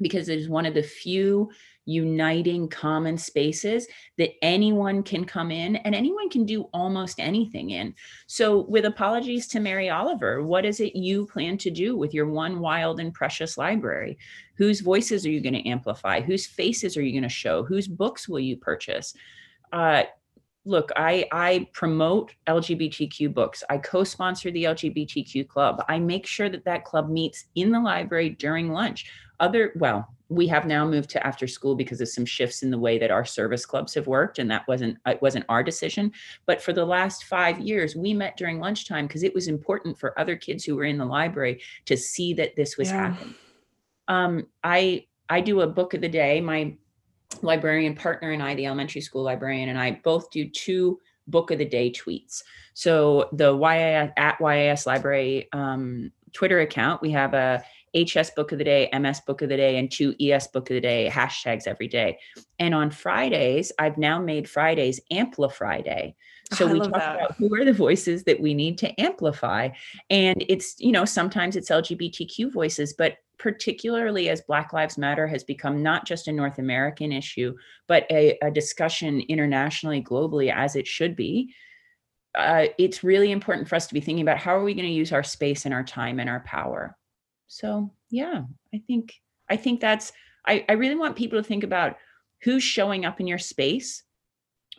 because 0.00 0.28
it 0.28 0.38
is 0.38 0.48
one 0.48 0.66
of 0.66 0.74
the 0.74 0.82
few 0.82 1.50
uniting 1.84 2.68
common 2.68 3.18
spaces 3.18 3.86
that 4.18 4.30
anyone 4.42 5.02
can 5.02 5.24
come 5.24 5.50
in 5.50 5.76
and 5.76 5.94
anyone 5.94 6.28
can 6.28 6.44
do 6.44 6.62
almost 6.72 7.18
anything 7.18 7.70
in. 7.70 7.94
So, 8.26 8.60
with 8.62 8.84
apologies 8.84 9.48
to 9.48 9.60
Mary 9.60 9.90
Oliver, 9.90 10.42
what 10.42 10.64
is 10.64 10.80
it 10.80 10.96
you 10.96 11.26
plan 11.26 11.58
to 11.58 11.70
do 11.70 11.96
with 11.96 12.14
your 12.14 12.28
one 12.28 12.60
wild 12.60 13.00
and 13.00 13.12
precious 13.12 13.58
library? 13.58 14.18
Whose 14.56 14.80
voices 14.80 15.26
are 15.26 15.30
you 15.30 15.40
going 15.40 15.54
to 15.54 15.68
amplify? 15.68 16.20
Whose 16.20 16.46
faces 16.46 16.96
are 16.96 17.02
you 17.02 17.12
going 17.12 17.22
to 17.22 17.28
show? 17.28 17.64
Whose 17.64 17.88
books 17.88 18.28
will 18.28 18.40
you 18.40 18.56
purchase? 18.56 19.14
Uh, 19.72 20.04
look 20.64 20.90
i 20.94 21.26
i 21.32 21.66
promote 21.72 22.32
lgbtq 22.46 23.34
books 23.34 23.64
i 23.68 23.76
co-sponsor 23.76 24.50
the 24.52 24.64
lgbtq 24.64 25.48
club 25.48 25.84
i 25.88 25.98
make 25.98 26.24
sure 26.24 26.48
that 26.48 26.64
that 26.64 26.84
club 26.84 27.10
meets 27.10 27.46
in 27.56 27.72
the 27.72 27.80
library 27.80 28.30
during 28.30 28.70
lunch 28.70 29.10
other 29.40 29.72
well 29.76 30.08
we 30.32 30.46
have 30.46 30.66
now 30.66 30.86
moved 30.86 31.10
to 31.10 31.26
after 31.26 31.46
school 31.46 31.74
because 31.74 32.00
of 32.00 32.08
some 32.08 32.24
shifts 32.24 32.62
in 32.62 32.70
the 32.70 32.78
way 32.78 32.98
that 32.98 33.10
our 33.10 33.24
service 33.24 33.66
clubs 33.66 33.92
have 33.94 34.06
worked 34.06 34.38
and 34.38 34.50
that 34.50 34.66
wasn't 34.66 34.96
it 35.06 35.20
wasn't 35.20 35.44
our 35.48 35.62
decision. 35.62 36.10
But 36.46 36.62
for 36.62 36.72
the 36.72 36.84
last 36.84 37.24
5 37.24 37.60
years 37.60 37.94
we 37.94 38.14
met 38.14 38.36
during 38.36 38.58
lunchtime 38.58 39.06
because 39.06 39.22
it 39.22 39.34
was 39.34 39.48
important 39.48 39.98
for 39.98 40.18
other 40.18 40.36
kids 40.36 40.64
who 40.64 40.76
were 40.76 40.84
in 40.84 40.98
the 40.98 41.04
library 41.04 41.60
to 41.84 41.96
see 41.96 42.32
that 42.34 42.56
this 42.56 42.76
was 42.76 42.88
yeah. 42.88 43.10
happening. 43.10 43.34
Um, 44.08 44.46
i 44.64 45.06
i 45.28 45.40
do 45.40 45.60
a 45.60 45.66
book 45.66 45.94
of 45.94 46.00
the 46.00 46.08
day. 46.08 46.40
My 46.40 46.74
librarian 47.42 47.94
partner 47.94 48.32
and 48.32 48.42
i 48.42 48.54
the 48.54 48.66
elementary 48.66 49.00
school 49.00 49.22
librarian 49.22 49.70
and 49.70 49.78
i 49.78 49.90
both 50.04 50.30
do 50.30 50.48
two 50.48 51.00
book 51.28 51.50
of 51.50 51.58
the 51.58 51.64
day 51.64 51.90
tweets. 51.90 52.42
So 52.74 53.28
the 53.32 53.56
YIS, 53.56 54.10
at 54.16 54.38
yas 54.40 54.86
library 54.86 55.48
um, 55.52 56.12
twitter 56.32 56.60
account 56.60 57.02
we 57.02 57.10
have 57.10 57.34
a 57.34 57.62
HS 57.94 58.30
book 58.30 58.52
of 58.52 58.58
the 58.58 58.64
day, 58.64 58.88
MS 58.92 59.20
book 59.20 59.42
of 59.42 59.48
the 59.48 59.56
day, 59.56 59.78
and 59.78 59.90
two 59.90 60.14
ES 60.20 60.48
book 60.48 60.70
of 60.70 60.74
the 60.74 60.80
day 60.80 61.10
hashtags 61.12 61.66
every 61.66 61.88
day. 61.88 62.18
And 62.58 62.74
on 62.74 62.90
Fridays, 62.90 63.72
I've 63.78 63.98
now 63.98 64.20
made 64.20 64.48
Fridays 64.48 65.00
Amplify 65.10 65.82
Day. 65.82 66.14
So 66.52 66.68
I 66.68 66.72
we 66.72 66.80
talk 66.80 66.92
that. 66.92 67.16
about 67.16 67.36
who 67.36 67.54
are 67.54 67.64
the 67.64 67.72
voices 67.72 68.24
that 68.24 68.40
we 68.40 68.54
need 68.54 68.78
to 68.78 69.00
amplify. 69.00 69.70
And 70.10 70.44
it's, 70.48 70.76
you 70.78 70.92
know, 70.92 71.04
sometimes 71.04 71.56
it's 71.56 71.70
LGBTQ 71.70 72.52
voices, 72.52 72.94
but 72.94 73.16
particularly 73.38 74.28
as 74.28 74.40
Black 74.42 74.72
Lives 74.72 74.96
Matter 74.96 75.26
has 75.26 75.44
become 75.44 75.82
not 75.82 76.06
just 76.06 76.28
a 76.28 76.32
North 76.32 76.58
American 76.58 77.12
issue, 77.12 77.54
but 77.88 78.06
a, 78.10 78.38
a 78.42 78.50
discussion 78.50 79.20
internationally, 79.28 80.02
globally, 80.02 80.54
as 80.54 80.76
it 80.76 80.86
should 80.86 81.16
be. 81.16 81.54
Uh, 82.34 82.66
it's 82.78 83.04
really 83.04 83.30
important 83.30 83.68
for 83.68 83.74
us 83.74 83.86
to 83.86 83.94
be 83.94 84.00
thinking 84.00 84.22
about 84.22 84.38
how 84.38 84.56
are 84.56 84.64
we 84.64 84.74
going 84.74 84.86
to 84.86 84.92
use 84.92 85.12
our 85.12 85.22
space 85.22 85.64
and 85.66 85.74
our 85.74 85.82
time 85.82 86.18
and 86.18 86.30
our 86.30 86.40
power 86.40 86.96
so 87.52 87.92
yeah 88.10 88.44
i 88.74 88.78
think 88.86 89.20
i 89.50 89.56
think 89.56 89.80
that's 89.80 90.12
I, 90.46 90.64
I 90.68 90.72
really 90.72 90.96
want 90.96 91.16
people 91.16 91.40
to 91.40 91.46
think 91.46 91.64
about 91.64 91.96
who's 92.42 92.62
showing 92.64 93.04
up 93.04 93.20
in 93.20 93.26
your 93.26 93.38
space 93.38 94.02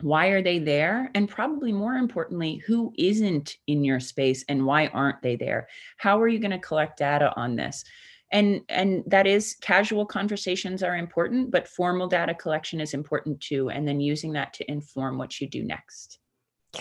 why 0.01 0.27
are 0.27 0.41
they 0.41 0.57
there 0.57 1.11
and 1.13 1.29
probably 1.29 1.71
more 1.71 1.93
importantly 1.93 2.57
who 2.65 2.91
isn't 2.97 3.57
in 3.67 3.83
your 3.83 3.99
space 3.99 4.43
and 4.49 4.65
why 4.65 4.87
aren't 4.87 5.21
they 5.21 5.35
there? 5.35 5.67
How 5.97 6.19
are 6.19 6.27
you 6.27 6.39
going 6.39 6.51
to 6.51 6.57
collect 6.57 6.97
data 6.97 7.31
on 7.35 7.55
this? 7.55 7.83
And 8.31 8.61
and 8.69 9.03
that 9.05 9.27
is 9.27 9.55
casual 9.61 10.07
conversations 10.07 10.81
are 10.81 10.97
important 10.97 11.51
but 11.51 11.67
formal 11.67 12.07
data 12.07 12.33
collection 12.33 12.81
is 12.81 12.95
important 12.95 13.39
too 13.39 13.69
and 13.69 13.87
then 13.87 13.99
using 13.99 14.33
that 14.33 14.53
to 14.55 14.71
inform 14.71 15.19
what 15.19 15.39
you 15.39 15.47
do 15.47 15.63
next. 15.63 16.17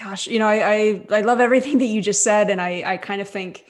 Gosh 0.01 0.27
you 0.27 0.39
know 0.39 0.49
i 0.49 0.73
i, 0.73 1.07
I 1.11 1.21
love 1.21 1.41
everything 1.41 1.77
that 1.77 1.85
you 1.85 2.01
just 2.01 2.25
said 2.25 2.49
and 2.49 2.63
i 2.63 2.83
i 2.87 2.97
kind 2.97 3.21
of 3.21 3.29
think 3.29 3.67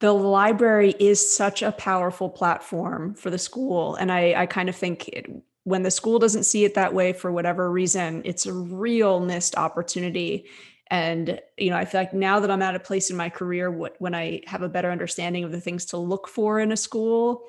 the 0.00 0.12
library 0.12 0.94
is 0.98 1.36
such 1.36 1.62
a 1.62 1.72
powerful 1.72 2.28
platform 2.28 3.14
for 3.14 3.30
the 3.30 3.38
school. 3.38 3.94
And 3.94 4.12
I, 4.12 4.34
I 4.34 4.46
kind 4.46 4.68
of 4.68 4.76
think 4.76 5.08
it, 5.08 5.26
when 5.64 5.82
the 5.82 5.90
school 5.90 6.18
doesn't 6.18 6.44
see 6.44 6.64
it 6.64 6.74
that 6.74 6.94
way 6.94 7.12
for 7.12 7.32
whatever 7.32 7.70
reason, 7.70 8.22
it's 8.24 8.46
a 8.46 8.52
real 8.52 9.20
missed 9.20 9.56
opportunity. 9.56 10.46
And, 10.88 11.40
you 11.56 11.70
know, 11.70 11.76
I 11.76 11.84
feel 11.84 12.00
like 12.02 12.12
now 12.14 12.38
that 12.40 12.50
I'm 12.50 12.62
at 12.62 12.76
a 12.76 12.80
place 12.80 13.10
in 13.10 13.16
my 13.16 13.30
career, 13.30 13.70
what, 13.70 13.96
when 13.98 14.14
I 14.14 14.42
have 14.46 14.62
a 14.62 14.68
better 14.68 14.90
understanding 14.90 15.44
of 15.44 15.50
the 15.50 15.60
things 15.60 15.86
to 15.86 15.96
look 15.96 16.28
for 16.28 16.60
in 16.60 16.72
a 16.72 16.76
school, 16.76 17.44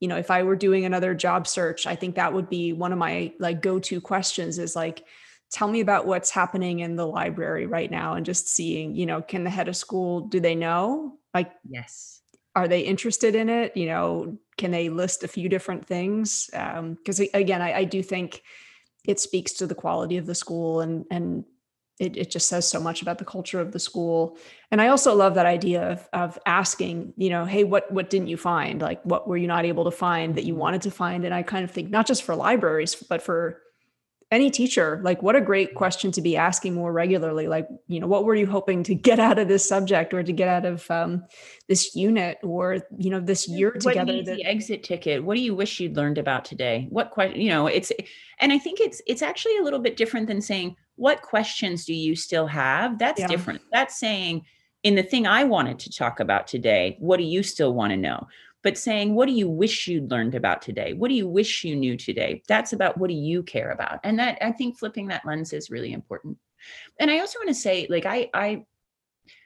you 0.00 0.08
know, 0.08 0.16
if 0.16 0.30
I 0.30 0.42
were 0.42 0.56
doing 0.56 0.86
another 0.86 1.14
job 1.14 1.46
search, 1.46 1.86
I 1.86 1.94
think 1.94 2.16
that 2.16 2.32
would 2.32 2.48
be 2.48 2.72
one 2.72 2.92
of 2.92 2.98
my 2.98 3.32
like 3.38 3.60
go-to 3.60 4.00
questions 4.00 4.58
is 4.58 4.74
like, 4.74 5.04
tell 5.52 5.68
me 5.68 5.80
about 5.80 6.06
what's 6.06 6.30
happening 6.30 6.80
in 6.80 6.96
the 6.96 7.06
library 7.06 7.66
right 7.66 7.90
now 7.90 8.14
and 8.14 8.24
just 8.24 8.48
seeing, 8.48 8.94
you 8.94 9.04
know, 9.04 9.20
can 9.20 9.44
the 9.44 9.50
head 9.50 9.68
of 9.68 9.76
school, 9.76 10.22
do 10.22 10.40
they 10.40 10.54
know? 10.54 11.19
Like, 11.34 11.52
yes. 11.68 12.22
Are 12.56 12.66
they 12.66 12.80
interested 12.80 13.36
in 13.36 13.48
it? 13.48 13.76
You 13.76 13.86
know, 13.86 14.38
can 14.58 14.72
they 14.72 14.88
list 14.88 15.22
a 15.22 15.28
few 15.28 15.48
different 15.48 15.86
things? 15.86 16.50
Um, 16.52 16.94
because 16.94 17.20
again, 17.20 17.62
I, 17.62 17.78
I 17.78 17.84
do 17.84 18.02
think 18.02 18.42
it 19.06 19.20
speaks 19.20 19.52
to 19.54 19.66
the 19.66 19.74
quality 19.74 20.16
of 20.16 20.26
the 20.26 20.34
school 20.34 20.80
and 20.80 21.04
and 21.10 21.44
it, 21.98 22.16
it 22.16 22.30
just 22.30 22.48
says 22.48 22.66
so 22.66 22.80
much 22.80 23.02
about 23.02 23.18
the 23.18 23.24
culture 23.24 23.60
of 23.60 23.72
the 23.72 23.78
school 23.78 24.36
and 24.70 24.80
i 24.80 24.88
also 24.88 25.14
love 25.14 25.34
that 25.34 25.46
idea 25.46 25.92
of, 25.92 26.08
of 26.12 26.38
asking 26.46 27.12
you 27.16 27.30
know 27.30 27.44
hey 27.44 27.62
what 27.62 27.90
what 27.92 28.10
didn't 28.10 28.28
you 28.28 28.36
find 28.36 28.80
like 28.80 29.02
what 29.04 29.28
were 29.28 29.36
you 29.36 29.46
not 29.46 29.64
able 29.64 29.84
to 29.84 29.90
find 29.90 30.34
that 30.34 30.44
you 30.44 30.54
mm-hmm. 30.54 30.62
wanted 30.62 30.82
to 30.82 30.90
find 30.90 31.24
and 31.24 31.34
i 31.34 31.42
kind 31.42 31.64
of 31.64 31.70
think 31.70 31.90
not 31.90 32.06
just 32.06 32.22
for 32.22 32.34
libraries 32.34 32.94
but 32.94 33.22
for 33.22 33.60
any 34.30 34.48
teacher 34.48 35.00
like 35.02 35.22
what 35.22 35.34
a 35.34 35.40
great 35.40 35.74
question 35.74 36.12
to 36.12 36.20
be 36.20 36.36
asking 36.36 36.74
more 36.74 36.92
regularly. 36.92 37.48
Like 37.48 37.68
you 37.88 37.98
know 37.98 38.06
what 38.06 38.24
were 38.24 38.34
you 38.34 38.46
hoping 38.46 38.82
to 38.84 38.94
get 38.94 39.18
out 39.18 39.38
of 39.38 39.48
this 39.48 39.68
subject 39.68 40.14
or 40.14 40.22
to 40.22 40.32
get 40.32 40.48
out 40.48 40.64
of 40.64 40.88
um, 40.90 41.24
this 41.68 41.96
unit 41.96 42.38
or 42.42 42.78
you 42.96 43.10
know 43.10 43.20
this 43.20 43.48
year 43.48 43.72
what 43.82 43.92
together 43.94 44.12
needs 44.12 44.28
that- 44.28 44.36
the 44.36 44.44
exit 44.44 44.84
ticket? 44.84 45.24
What 45.24 45.36
do 45.36 45.42
you 45.42 45.54
wish 45.54 45.80
you'd 45.80 45.96
learned 45.96 46.18
about 46.18 46.44
today? 46.44 46.86
What 46.90 47.10
question 47.10 47.40
you 47.40 47.48
know 47.48 47.66
it's 47.66 47.90
and 48.38 48.52
i 48.52 48.58
think 48.58 48.80
it's 48.80 49.02
it's 49.06 49.22
actually 49.22 49.56
a 49.58 49.62
little 49.62 49.80
bit 49.80 49.96
different 49.96 50.26
than 50.26 50.40
saying 50.40 50.76
what 50.96 51.22
questions 51.22 51.84
do 51.84 51.94
you 51.94 52.14
still 52.14 52.46
have? 52.46 52.98
That's 52.98 53.20
yeah. 53.20 53.26
different. 53.26 53.62
That's 53.72 53.98
saying 53.98 54.44
in 54.82 54.94
the 54.94 55.02
thing 55.02 55.26
i 55.26 55.44
wanted 55.44 55.78
to 55.78 55.90
talk 55.90 56.20
about 56.20 56.46
today 56.46 56.96
what 57.00 57.18
do 57.18 57.22
you 57.22 57.42
still 57.42 57.74
want 57.74 57.90
to 57.90 57.96
know 57.96 58.26
but 58.62 58.76
saying, 58.76 59.14
what 59.14 59.26
do 59.26 59.32
you 59.32 59.48
wish 59.48 59.88
you'd 59.88 60.10
learned 60.10 60.34
about 60.34 60.62
today? 60.62 60.92
What 60.92 61.08
do 61.08 61.14
you 61.14 61.26
wish 61.26 61.64
you 61.64 61.76
knew 61.76 61.96
today? 61.96 62.42
That's 62.46 62.72
about 62.72 62.98
what 62.98 63.08
do 63.08 63.14
you 63.14 63.42
care 63.42 63.70
about? 63.70 64.00
And 64.04 64.18
that 64.18 64.38
I 64.42 64.52
think 64.52 64.78
flipping 64.78 65.08
that 65.08 65.24
lens 65.24 65.52
is 65.52 65.70
really 65.70 65.92
important. 65.92 66.36
And 66.98 67.10
I 67.10 67.20
also 67.20 67.38
want 67.38 67.48
to 67.48 67.54
say, 67.54 67.86
like, 67.88 68.04
I, 68.04 68.28
I, 68.34 68.64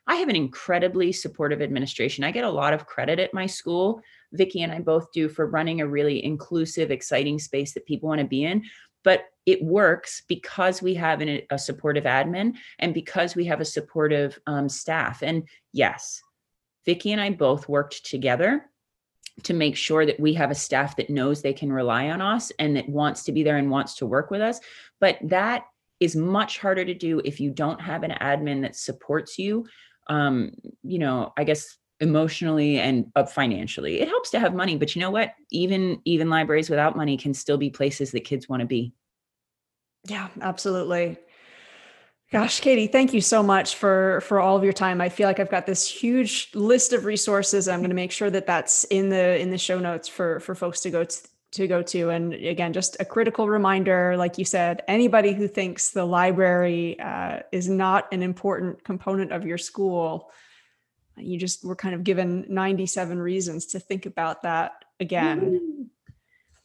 I 0.06 0.16
have 0.16 0.28
an 0.28 0.36
incredibly 0.36 1.12
supportive 1.12 1.62
administration. 1.62 2.24
I 2.24 2.32
get 2.32 2.44
a 2.44 2.50
lot 2.50 2.74
of 2.74 2.86
credit 2.86 3.20
at 3.20 3.32
my 3.32 3.46
school. 3.46 4.00
Vicki 4.32 4.62
and 4.62 4.72
I 4.72 4.80
both 4.80 5.12
do 5.12 5.28
for 5.28 5.46
running 5.46 5.80
a 5.80 5.86
really 5.86 6.24
inclusive, 6.24 6.90
exciting 6.90 7.38
space 7.38 7.72
that 7.74 7.86
people 7.86 8.08
want 8.08 8.20
to 8.20 8.26
be 8.26 8.44
in. 8.44 8.64
But 9.04 9.26
it 9.46 9.62
works 9.62 10.22
because 10.26 10.82
we 10.82 10.94
have 10.94 11.20
an, 11.20 11.42
a 11.50 11.58
supportive 11.58 12.04
admin 12.04 12.54
and 12.78 12.94
because 12.94 13.36
we 13.36 13.44
have 13.44 13.60
a 13.60 13.64
supportive 13.64 14.38
um, 14.46 14.68
staff. 14.68 15.22
And 15.22 15.46
yes, 15.72 16.20
Vicki 16.84 17.12
and 17.12 17.20
I 17.20 17.30
both 17.30 17.68
worked 17.68 18.04
together 18.06 18.70
to 19.43 19.53
make 19.53 19.76
sure 19.76 20.07
that 20.07 20.20
we 20.20 20.35
have 20.35 20.51
a 20.51 20.55
staff 20.55 20.97
that 20.97 21.11
knows 21.11 21.43
they 21.43 21.53
can 21.53 21.72
rely 21.72 22.11
on 22.11 22.20
us 22.20 22.53
and 22.59 22.76
that 22.76 22.89
wants 22.89 23.24
to 23.24 23.32
be 23.32 23.43
there 23.43 23.57
and 23.57 23.70
wants 23.70 23.97
to 23.97 24.07
work 24.07 24.30
with 24.30 24.41
us. 24.41 24.61
But 25.01 25.18
that 25.22 25.64
is 26.01 26.14
much 26.14 26.59
harder 26.59 26.85
to 26.85 26.95
do 26.95 27.20
if 27.24 27.41
you 27.41 27.51
don't 27.51 27.80
have 27.80 28.03
an 28.05 28.12
admin 28.12 28.62
that 28.62 28.76
supports 28.76 29.39
you. 29.39 29.66
Um, 30.09 30.53
you 30.82 30.99
know, 30.99 31.32
I 31.37 31.45
guess 31.45 31.76
emotionally 32.01 32.78
and 32.78 33.11
up 33.16 33.30
financially. 33.30 34.01
It 34.01 34.09
helps 34.09 34.30
to 34.30 34.41
have 34.41 34.55
money, 34.55 34.76
but 34.76 34.95
you 34.95 35.01
know 35.01 35.11
what? 35.11 35.32
Even 35.51 36.01
even 36.05 36.28
libraries 36.28 36.70
without 36.70 36.97
money 36.97 37.16
can 37.16 37.35
still 37.35 37.57
be 37.57 37.70
places 37.70 38.12
that 38.12 38.24
kids 38.24 38.49
want 38.49 38.61
to 38.61 38.66
be. 38.66 38.93
Yeah, 40.07 40.28
absolutely. 40.41 41.16
Gosh, 42.33 42.61
Katie, 42.61 42.89
thank 42.89 43.12
you 43.12 43.20
so 43.20 43.43
much 43.43 43.77
for 43.77 44.20
for 44.22 44.41
all 44.41 44.57
of 44.57 44.64
your 44.64 44.72
time. 44.72 45.01
I 45.01 45.09
feel 45.09 45.29
like 45.29 45.39
I've 45.39 45.51
got 45.51 45.66
this 45.66 45.87
huge 45.87 46.51
list 46.55 46.93
of 46.93 47.05
resources. 47.05 47.68
I'm 47.68 47.81
going 47.81 47.91
to 47.91 47.97
make 47.97 48.11
sure 48.11 48.31
that 48.31 48.47
that's 48.47 48.85
in 48.85 49.09
the 49.09 49.39
in 49.39 49.51
the 49.51 49.59
show 49.59 49.79
notes 49.79 50.09
for 50.09 50.41
for 50.41 50.55
folks 50.55 50.81
to 50.81 50.91
go 50.91 51.05
to 51.05 51.29
to 51.53 51.68
go 51.68 51.83
to. 51.83 52.11
And 52.11 52.35
again, 52.35 52.72
just 52.72 52.97
a 52.99 53.05
critical 53.05 53.49
reminder, 53.49 54.16
like 54.16 54.39
you 54.39 54.45
said, 54.45 54.83
anybody 54.89 55.33
who 55.33 55.47
thinks 55.47 55.91
the 55.91 56.05
library 56.05 56.99
uh, 56.99 57.41
is 57.53 57.68
not 57.68 58.12
an 58.12 58.22
important 58.22 58.83
component 58.83 59.33
of 59.33 59.47
your 59.47 59.59
school, 59.59 60.33
you 61.16 61.39
just 61.39 61.64
were 61.64 61.77
kind 61.77 61.95
of 61.95 62.03
given 62.03 62.45
97 62.49 63.20
reasons 63.20 63.66
to 63.66 63.79
think 63.79 64.07
about 64.07 64.43
that 64.43 64.85
again. 64.99 65.61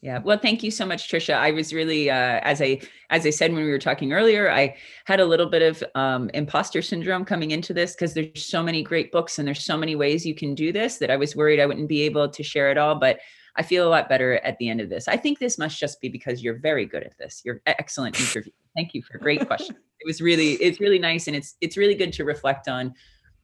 Yeah. 0.01 0.19
Well, 0.19 0.37
thank 0.37 0.63
you 0.63 0.71
so 0.71 0.85
much, 0.85 1.11
Trisha. 1.11 1.33
I 1.33 1.51
was 1.51 1.73
really, 1.73 2.09
uh, 2.09 2.39
as 2.43 2.61
I 2.61 2.79
as 3.09 3.25
I 3.25 3.31
said 3.31 3.51
when 3.51 3.65
we 3.65 3.69
were 3.69 3.79
talking 3.79 4.13
earlier, 4.13 4.49
I 4.49 4.77
had 5.03 5.19
a 5.19 5.25
little 5.25 5.49
bit 5.49 5.61
of 5.61 5.83
um, 5.93 6.29
imposter 6.33 6.81
syndrome 6.81 7.25
coming 7.25 7.51
into 7.51 7.73
this 7.73 7.95
because 7.95 8.13
there's 8.13 8.45
so 8.45 8.63
many 8.63 8.81
great 8.81 9.11
books 9.11 9.39
and 9.39 9.47
there's 9.47 9.63
so 9.63 9.75
many 9.75 9.95
ways 9.95 10.25
you 10.25 10.35
can 10.35 10.55
do 10.55 10.71
this 10.71 10.99
that 10.99 11.11
I 11.11 11.17
was 11.17 11.35
worried 11.35 11.59
I 11.59 11.65
wouldn't 11.65 11.89
be 11.89 12.03
able 12.03 12.29
to 12.29 12.43
share 12.43 12.71
it 12.71 12.77
all. 12.77 12.95
But 12.95 13.19
I 13.57 13.61
feel 13.61 13.85
a 13.85 13.89
lot 13.89 14.07
better 14.07 14.35
at 14.35 14.57
the 14.57 14.69
end 14.69 14.79
of 14.79 14.89
this. 14.89 15.09
I 15.09 15.17
think 15.17 15.37
this 15.37 15.57
must 15.57 15.77
just 15.77 15.99
be 15.99 16.07
because 16.07 16.41
you're 16.41 16.59
very 16.59 16.85
good 16.85 17.03
at 17.03 17.17
this. 17.17 17.41
You're 17.43 17.61
excellent 17.65 18.17
interview. 18.17 18.53
Thank 18.77 18.93
you 18.93 19.01
for 19.01 19.17
a 19.17 19.19
great 19.19 19.45
question 19.47 19.75
It 19.99 20.07
was 20.07 20.21
really, 20.21 20.53
it's 20.53 20.79
really 20.79 20.99
nice, 20.99 21.27
and 21.27 21.35
it's 21.35 21.57
it's 21.59 21.75
really 21.75 21.95
good 21.95 22.13
to 22.13 22.23
reflect 22.23 22.69
on 22.69 22.93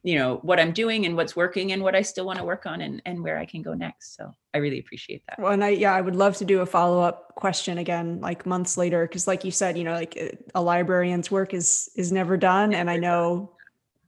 you 0.06 0.14
know 0.14 0.36
what 0.42 0.60
i'm 0.60 0.70
doing 0.70 1.04
and 1.04 1.16
what's 1.16 1.34
working 1.34 1.72
and 1.72 1.82
what 1.82 1.96
i 1.96 2.00
still 2.00 2.24
want 2.24 2.38
to 2.38 2.44
work 2.44 2.64
on 2.64 2.80
and, 2.80 3.02
and 3.04 3.20
where 3.20 3.38
i 3.38 3.44
can 3.44 3.60
go 3.60 3.74
next. 3.74 4.16
So 4.16 4.32
i 4.54 4.58
really 4.58 4.78
appreciate 4.78 5.24
that. 5.26 5.40
Well 5.40 5.50
and 5.52 5.64
i 5.64 5.70
yeah 5.70 5.92
i 5.92 6.00
would 6.00 6.14
love 6.14 6.36
to 6.36 6.44
do 6.44 6.60
a 6.60 6.66
follow-up 6.66 7.34
question 7.34 7.78
again 7.78 8.20
like 8.20 8.46
months 8.46 8.78
later 8.78 9.04
because 9.06 9.26
like 9.26 9.44
you 9.44 9.50
said 9.50 9.76
you 9.76 9.82
know 9.82 9.94
like 9.94 10.16
eh, 10.16 10.30
a 10.54 10.62
librarian's 10.62 11.30
work 11.30 11.52
is 11.52 11.90
is 11.96 12.12
never 12.12 12.36
done 12.36 12.72
and 12.72 12.88
i 12.88 12.96
know 12.96 13.50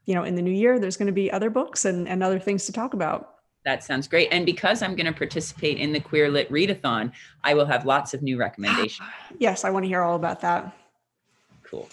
you 0.07 0.15
know 0.15 0.23
in 0.23 0.37
the 0.37 0.43
new 0.43 0.53
year 0.53 0.79
there's 0.79 0.97
going 0.97 1.07
to 1.07 1.13
be 1.13 1.33
other 1.33 1.51
books 1.51 1.85
and, 1.85 2.09
and 2.09 2.23
other 2.23 2.39
things 2.39 2.65
to 2.67 2.73
talk 2.73 2.95
about. 2.95 3.35
That 3.65 3.83
sounds 3.83 4.07
great 4.07 4.29
and 4.31 4.47
because 4.47 4.83
i'm 4.83 4.95
going 4.95 5.13
to 5.13 5.13
participate 5.13 5.79
in 5.79 5.93
the 5.93 6.01
queer 6.01 6.31
lit 6.31 6.49
readathon 6.49 7.11
i 7.43 7.55
will 7.55 7.67
have 7.67 7.85
lots 7.85 8.15
of 8.15 8.23
new 8.23 8.39
recommendations. 8.39 9.09
Yes 9.39 9.65
i 9.65 9.71
want 9.71 9.85
to 9.85 9.89
hear 9.89 10.03
all 10.03 10.15
about 10.15 10.41
that. 10.43 10.73
Cool 11.65 11.89